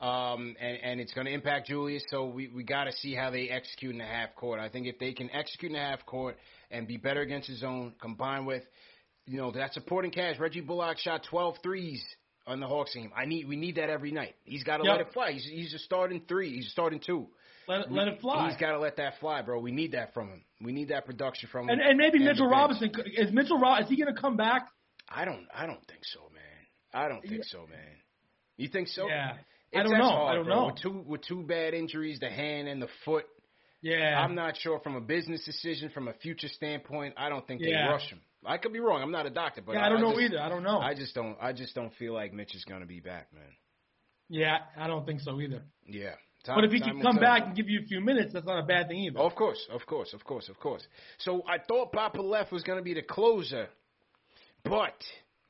[0.00, 2.02] um, and and it's going to impact Julius.
[2.10, 4.60] So we we got to see how they execute in the half court.
[4.60, 6.36] I think if they can execute in the half court
[6.70, 8.62] and be better against his zone, combined with
[9.26, 12.02] you know that supporting cast, Reggie Bullock shot 12 threes
[12.46, 13.12] on the Hawks team.
[13.16, 14.34] I need we need that every night.
[14.44, 14.90] He's got to Yep.
[14.92, 15.32] let it fly.
[15.32, 16.54] He's he's a starting three.
[16.56, 17.28] He's a starting two.
[17.68, 18.48] Let, it- let it fly.
[18.48, 19.60] He's got to let that fly, bro.
[19.60, 20.42] We need that from him.
[20.62, 21.78] We need that production from him.
[21.78, 22.48] And and maybe the Mitchell.
[22.48, 24.68] Robinson is Mitchell Rob is he going to come back?
[25.08, 25.46] I don't.
[25.54, 26.42] I don't think so, man.
[26.92, 27.96] I don't think so, man.
[28.56, 29.08] You think so?
[29.08, 29.32] Yeah.
[29.72, 30.04] It's, I don't know.
[30.10, 30.54] Hard, I don't bro.
[30.54, 30.66] know.
[30.66, 33.24] With two with two bad injuries, the hand and the foot.
[33.82, 34.20] Yeah.
[34.22, 37.14] I'm not sure from a business decision, from a future standpoint.
[37.16, 37.86] I don't think Yeah.
[37.86, 38.20] they rush him.
[38.44, 39.02] I could be wrong.
[39.02, 40.40] I'm not a doctor, but yeah, I don't know just, either.
[40.40, 40.78] I don't know.
[40.80, 41.36] I just don't.
[41.40, 43.42] I just don't feel like Mitch is going to be back, man.
[44.28, 45.62] yeah, I don't think so either.
[45.86, 46.14] Yeah.
[46.44, 48.46] Time- But if he time can come back and give you a few minutes, that's
[48.46, 49.18] not a bad thing either.
[49.18, 50.82] Oh, of course, of course, of course, of course.
[51.18, 53.68] So I thought Papa Left was going to be the closer,
[54.64, 54.94] but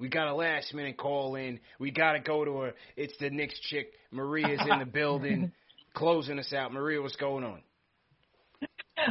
[0.00, 1.60] We got a last minute call in.
[1.78, 2.72] We got to go to her.
[2.96, 3.92] It's the Knicks chick.
[4.10, 5.52] Maria's in the building,
[5.94, 6.72] closing us out.
[6.72, 7.60] Maria, what's going on?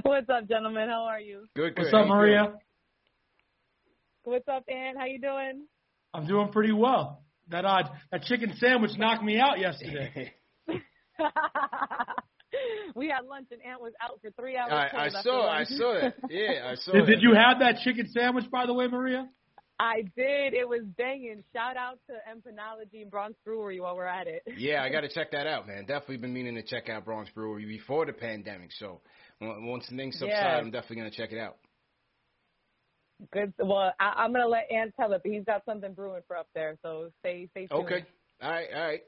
[0.02, 0.90] What's up, gentlemen?
[0.90, 1.46] How are you?
[1.56, 1.84] Good, good.
[1.84, 2.54] What's up, Maria?
[4.24, 4.98] What's up, Ant?
[4.98, 5.66] How you doing?
[6.14, 7.22] I'm doing pretty well.
[7.50, 10.34] That odd that chicken sandwich knocked me out yesterday.
[12.96, 14.72] we had lunch and Ant was out for three hours.
[14.72, 16.16] I, I saw, I saw that.
[16.30, 17.08] Yeah, I saw Did, that.
[17.08, 19.28] did you have that chicken sandwich, by the way, Maria?
[19.80, 20.54] I did.
[20.54, 21.42] It was banging.
[21.54, 24.44] Shout out to Empanology and Bronx Brewery while we're at it.
[24.58, 25.86] Yeah, I got to check that out, man.
[25.86, 28.72] Definitely been meaning to check out Bronx Brewery before the pandemic.
[28.78, 29.00] So
[29.40, 30.58] once things subside, Yeah.
[30.58, 31.56] I'm definitely gonna check it out.
[33.32, 33.54] Good.
[33.58, 36.48] Well, I, I'm gonna let Ant tell it, but he's got something brewing for up
[36.54, 36.78] there.
[36.82, 37.86] So stay, stay tuned.
[37.86, 38.06] Okay.
[38.42, 38.68] All right.
[38.74, 39.02] All right.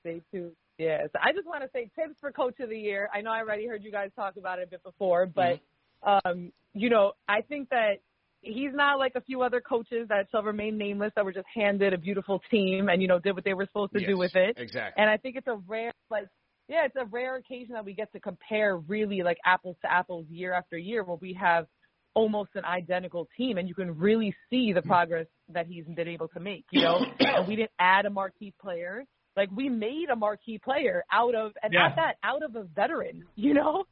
[0.00, 0.52] Stay tuned.
[0.78, 1.02] Yeah.
[1.12, 3.08] So I just want to say Thibs for Coach of the Year.
[3.14, 5.60] I know I already heard you guys talk about it a bit before, but
[6.02, 8.00] um, you know, I think that
[8.40, 11.92] he's not like a few other coaches that shall remain nameless that were just handed
[11.92, 14.36] a beautiful team and you know did what they were supposed to Yes, do with
[14.36, 14.56] it.
[14.58, 15.00] exactly.
[15.00, 16.26] And I think it's a rare like
[16.68, 20.26] yeah, it's a rare occasion that we get to compare really like apples to apples
[20.30, 21.66] year after year where we have
[22.14, 26.28] almost an identical team and you can really see the progress that he's been able
[26.28, 27.04] to make, you know?
[27.18, 29.04] and we didn't add a marquee player.
[29.36, 31.88] Like we made a marquee player out of and Yeah.
[31.88, 33.84] not that out of a veteran, you know?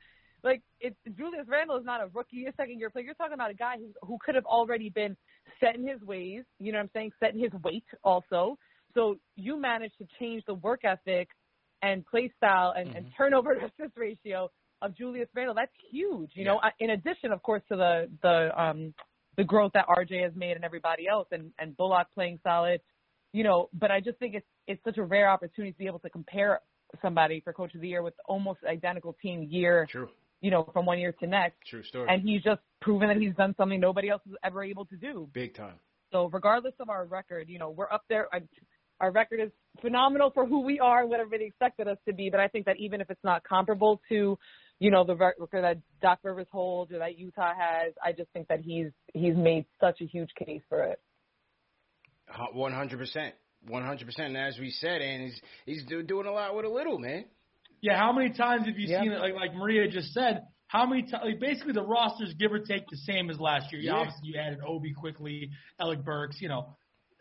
[0.44, 3.04] Like it, Julius Randle is not a rookie, a second year player.
[3.04, 5.16] You're talking about a guy who who could have already been
[5.60, 6.42] set in his ways.
[6.58, 7.12] You know what I'm saying?
[7.20, 8.58] Set in his weight also.
[8.94, 11.28] So you managed to change the work ethic
[11.80, 14.50] and play style and, and turnover to assist ratio
[14.82, 15.54] of Julius Randle.
[15.54, 16.32] That's huge.
[16.34, 18.92] You know, in addition, of course, to the the um
[19.36, 22.80] the growth that RJ has made and everybody else, and and Bullock playing solid.
[23.32, 26.00] You know, but I just think it's it's such a rare opportunity to be able
[26.00, 26.60] to compare
[27.00, 29.86] somebody for Coach of the Year with almost identical team year.
[29.90, 30.08] True.
[30.40, 31.56] You know, from one year to next.
[31.68, 32.08] True story.
[32.10, 35.28] And he's just proven that he's done something nobody else is ever able to do.
[35.32, 35.76] Big time.
[36.10, 38.26] So regardless of our record, you know, we're up there.
[38.32, 38.42] I,
[39.00, 39.50] our record is
[39.80, 42.28] phenomenal for who we are and what everybody expected us to be.
[42.30, 44.38] But I think that even if it's not comparable to,
[44.78, 48.48] you know, the record that Doc Rivers holds or that Utah has, I just think
[48.48, 51.00] that he's he's made such a huge case for it.
[52.52, 53.34] One hundred percent.
[53.66, 54.28] One hundred percent.
[54.28, 57.24] And as we said, and he's he's do, doing a lot with a little man.
[57.80, 59.02] Yeah, how many times have you Yeah.
[59.02, 59.20] seen it?
[59.20, 61.24] Like like Maria just said, how many times?
[61.24, 63.80] Like basically, the roster's give or take the same as last year.
[63.80, 63.98] Yeah, Yeah.
[63.98, 65.50] obviously you added Obi Quickley,
[65.80, 66.76] Alec Burks, you know,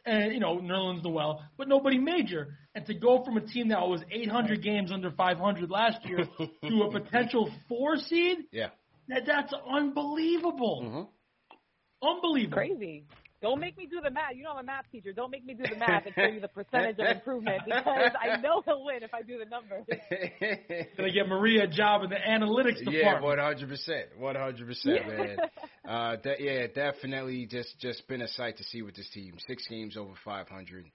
[0.05, 2.55] and you know Nerlens Noel, but nobody major.
[2.73, 6.19] And to go from a team that was 800 games under 500 last year
[6.63, 8.69] to a potential four seed, Yeah.
[9.09, 10.81] that that's unbelievable.
[10.85, 12.07] Mm-hmm.
[12.07, 12.57] Unbelievable.
[12.57, 13.05] Crazy.
[13.41, 14.35] Don't make me do the math.
[14.35, 15.13] You know I'm a math teacher.
[15.13, 18.37] Don't make me do the math and show you the percentage of improvement because I
[18.37, 19.85] know he'll win if I do the numbers.
[20.97, 23.03] Gonna get Maria a job in the analytics department.
[23.03, 25.37] Yeah, one hundred percent, one hundred percent, man.
[25.87, 29.33] Uh, de- yeah, definitely just just been a sight to see with this team.
[29.47, 30.85] Six games over five hundred.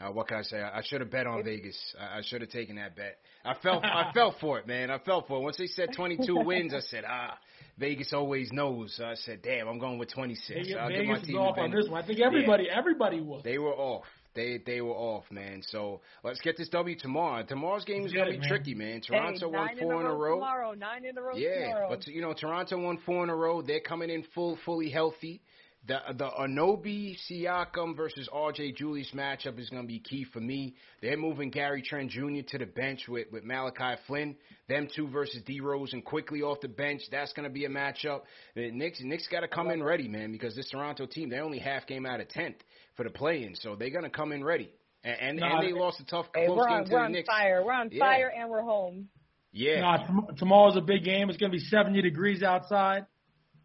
[0.00, 0.56] Uh, what can I say?
[0.58, 1.76] I, I should have bet on Vegas.
[2.00, 3.18] I, I should have taken that bet.
[3.44, 4.90] I felt I felt for it, man.
[4.90, 5.42] I felt for it.
[5.42, 7.36] Once they said twenty two wins, I said, ah,
[7.78, 8.94] Vegas always knows.
[8.96, 10.60] So I said, damn, I'm going with twenty six.
[10.60, 12.02] Vegas, I'll give my Vegas is team off on this one.
[12.02, 13.42] I think everybody, everybody was.
[13.44, 14.04] They were off.
[14.34, 15.62] They they were off, man.
[15.68, 17.42] So let's get this W tomorrow.
[17.44, 18.48] Tomorrow's game is gonna be man.
[18.48, 19.00] tricky, man.
[19.02, 20.34] Toronto hey, won four in in a a row, row.
[20.36, 20.72] tomorrow.
[20.74, 21.88] Nine in a row Yeah, tomorrow.
[21.90, 23.60] but you know Toronto won four in a row.
[23.62, 25.42] They're coming in full, fully healthy.
[25.88, 30.76] The the Anunoby Siakam versus RJ Julius matchup is going to be key for me.
[31.00, 32.42] They're moving Gary Trent Jr.
[32.50, 34.36] to the bench with with Malachi Flynn.
[34.68, 37.02] Them two versus D Rose and Quickley off the bench.
[37.10, 38.20] That's going to be a matchup.
[38.54, 41.58] The Knicks Knicks got to come in ready, man, because this Toronto team they're only
[41.58, 42.56] half game out of tenth
[42.96, 44.70] for the play-in, so they're going to come in ready.
[45.02, 46.98] And and, Nah, and they lost a tough Hey, close we're game on, to we're
[47.00, 47.26] the on Knicks.
[47.28, 47.64] fire.
[47.64, 47.98] We're on Yeah.
[47.98, 49.08] fire and we're home.
[49.50, 51.28] Yeah, Nah, tomorrow's a big game.
[51.28, 53.04] It's going to be 70 degrees outside.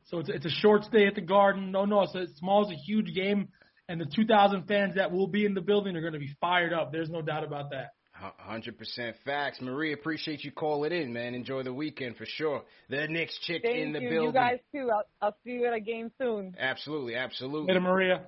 [0.07, 1.71] So it's, it's a short stay at the Garden.
[1.71, 3.49] No, no, so tomorrow's a huge game,
[3.89, 6.73] and the 2,000 fans that will be in the building are going to be fired
[6.73, 6.91] up.
[6.91, 7.91] There's no doubt about that.
[8.39, 9.61] Hundred percent facts.
[9.61, 11.35] Marie, appreciate you calling in, man.
[11.35, 12.63] Enjoy the weekend for sure.
[12.89, 14.09] The Knicks chick Thank in the you.
[14.09, 14.27] building.
[14.27, 14.89] You guys too.
[14.91, 16.55] I'll, I'll see you at a game soon.
[16.59, 17.67] Absolutely, absolutely.
[17.67, 18.21] Later, Maria.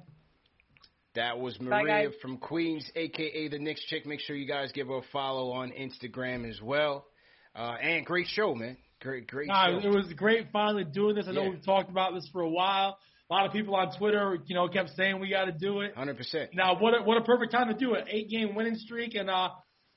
[1.16, 2.20] That was Maria guys.
[2.22, 4.06] from Queens, aka the Knicks chick.
[4.06, 7.08] Make sure you guys give her a follow on Instagram as well.
[7.56, 8.78] Uh, and great show, man.
[9.02, 9.80] Great, great show.
[9.84, 11.26] it was great finally doing this.
[11.28, 11.50] I know Yeah.
[11.50, 12.98] we've talked about this for a while.
[13.30, 15.96] A lot of people on Twitter, you know, kept saying we got to do it.
[15.96, 16.50] Hundred percent.
[16.54, 18.06] Now, what a, what a perfect time to do it.
[18.10, 19.50] Eight game winning streak, and uh,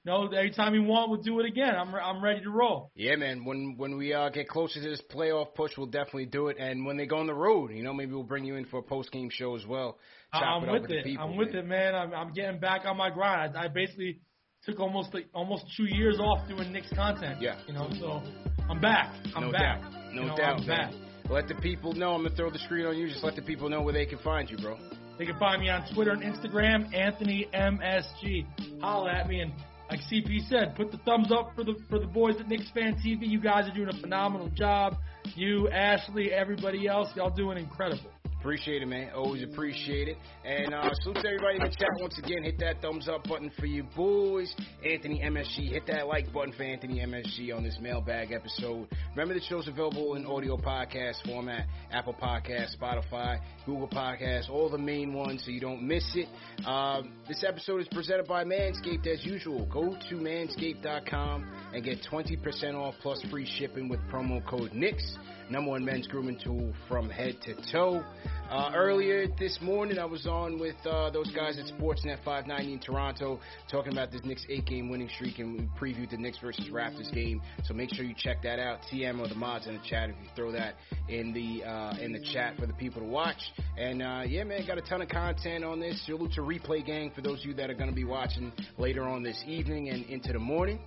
[0.05, 1.75] you know, every time you want, we'll do it again.
[1.75, 2.91] I'm I'm ready to roll.
[2.95, 3.45] Yeah, man.
[3.47, 6.59] When when we uh, get closer to this playoff push, we'll definitely do it.
[6.59, 8.81] And when they go on the road, you know, maybe we'll bring you in for
[8.81, 9.99] a post game show as well.
[10.35, 11.05] Chop I'm it with with it.
[11.05, 11.25] people.
[11.25, 11.57] I'm with man.
[11.59, 11.95] it, man.
[11.95, 13.57] I'm, I'm getting back on my grind.
[13.57, 14.21] I, I basically
[14.65, 17.41] took almost like almost two years off doing Knicks content.
[17.41, 17.57] Yeah.
[17.67, 18.23] You know, so
[18.69, 19.15] I'm back.
[19.35, 19.81] I'm no back.
[19.81, 19.93] doubt.
[20.13, 20.93] No You know, doubt, I'm back.
[21.31, 22.15] Let the people know.
[22.15, 23.09] I'm gonna throw the screen on you.
[23.09, 24.79] Just let the people know where they can find you, bro.
[25.19, 28.81] They can find me on Twitter and Instagram, Anthony MSG.
[28.81, 29.53] Holla at me and
[29.91, 32.95] like CP said, put the thumbs up for the for the boys at Knicks Fan
[32.95, 33.29] TV.
[33.29, 34.97] You guys are doing a phenomenal job.
[35.35, 38.11] You, Ashley, everybody else, y'all doing incredible.
[38.43, 39.09] Appreciate it, man.
[39.15, 40.17] Always appreciate it.
[40.45, 42.43] And uh, salute to everybody in the chat once again.
[42.43, 44.53] Hit that thumbs up button for you boys.
[44.85, 45.71] Anthony MSG.
[45.71, 48.89] Hit that like button for Anthony MSG on this mailbag episode.
[49.11, 51.67] Remember the show's available in audio podcast format.
[51.93, 56.27] Apple Podcast, Spotify, Google Podcast, all the main ones so you don't miss it.
[56.67, 59.67] Um, this episode is presented by Manscaped as usual.
[59.67, 65.17] Go to manscaped.com and get 20% off plus free shipping with promo code NICKS.
[65.53, 68.03] Number one men's grooming tool from head to toe.
[68.51, 72.79] Uh, earlier this morning, I was on with uh, those guys at Sportsnet 590 in
[72.79, 73.39] Toronto
[73.71, 77.13] talking about this Knicks eight game winning streak, and we previewed the Knicks versus Raptors
[77.13, 77.43] game.
[77.65, 78.79] So make sure you check that out.
[78.91, 80.77] TM or the mods in the chat if you throw that
[81.11, 83.53] in the uh, in the chat for the people to watch.
[83.77, 86.03] And uh, yeah, man, got a ton of content on this.
[86.07, 89.03] Salute to Replay Gang for those of you that are going to be watching later
[89.03, 90.81] on this evening and into the morning.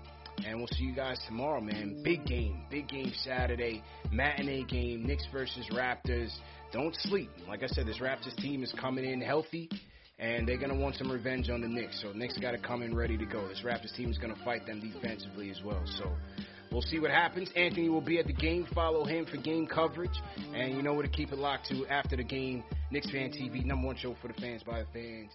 [0.46, 2.02] And we'll see you guys tomorrow, man.
[2.04, 2.62] Big game.
[2.70, 3.84] Big game Saturday.
[4.12, 5.06] Matinee game.
[5.06, 6.32] Knicks versus Raptors.
[6.74, 7.30] Don't sleep.
[7.48, 9.70] Like I said, this Raptors team is coming in healthy.
[10.18, 12.02] And they're going to want some revenge on the Knicks.
[12.02, 13.48] So Knicks got to come in ready to go.
[13.48, 15.82] This Raptors team is going to fight them defensively as well.
[15.98, 16.12] So
[16.72, 17.50] we'll see what happens.
[17.56, 18.66] Anthony will be at the game.
[18.74, 20.18] Follow him for game coverage.
[20.54, 22.64] And you know where to keep it locked to after the game.
[22.92, 25.32] Knicks Fan TV, number one show for the fans by the fans.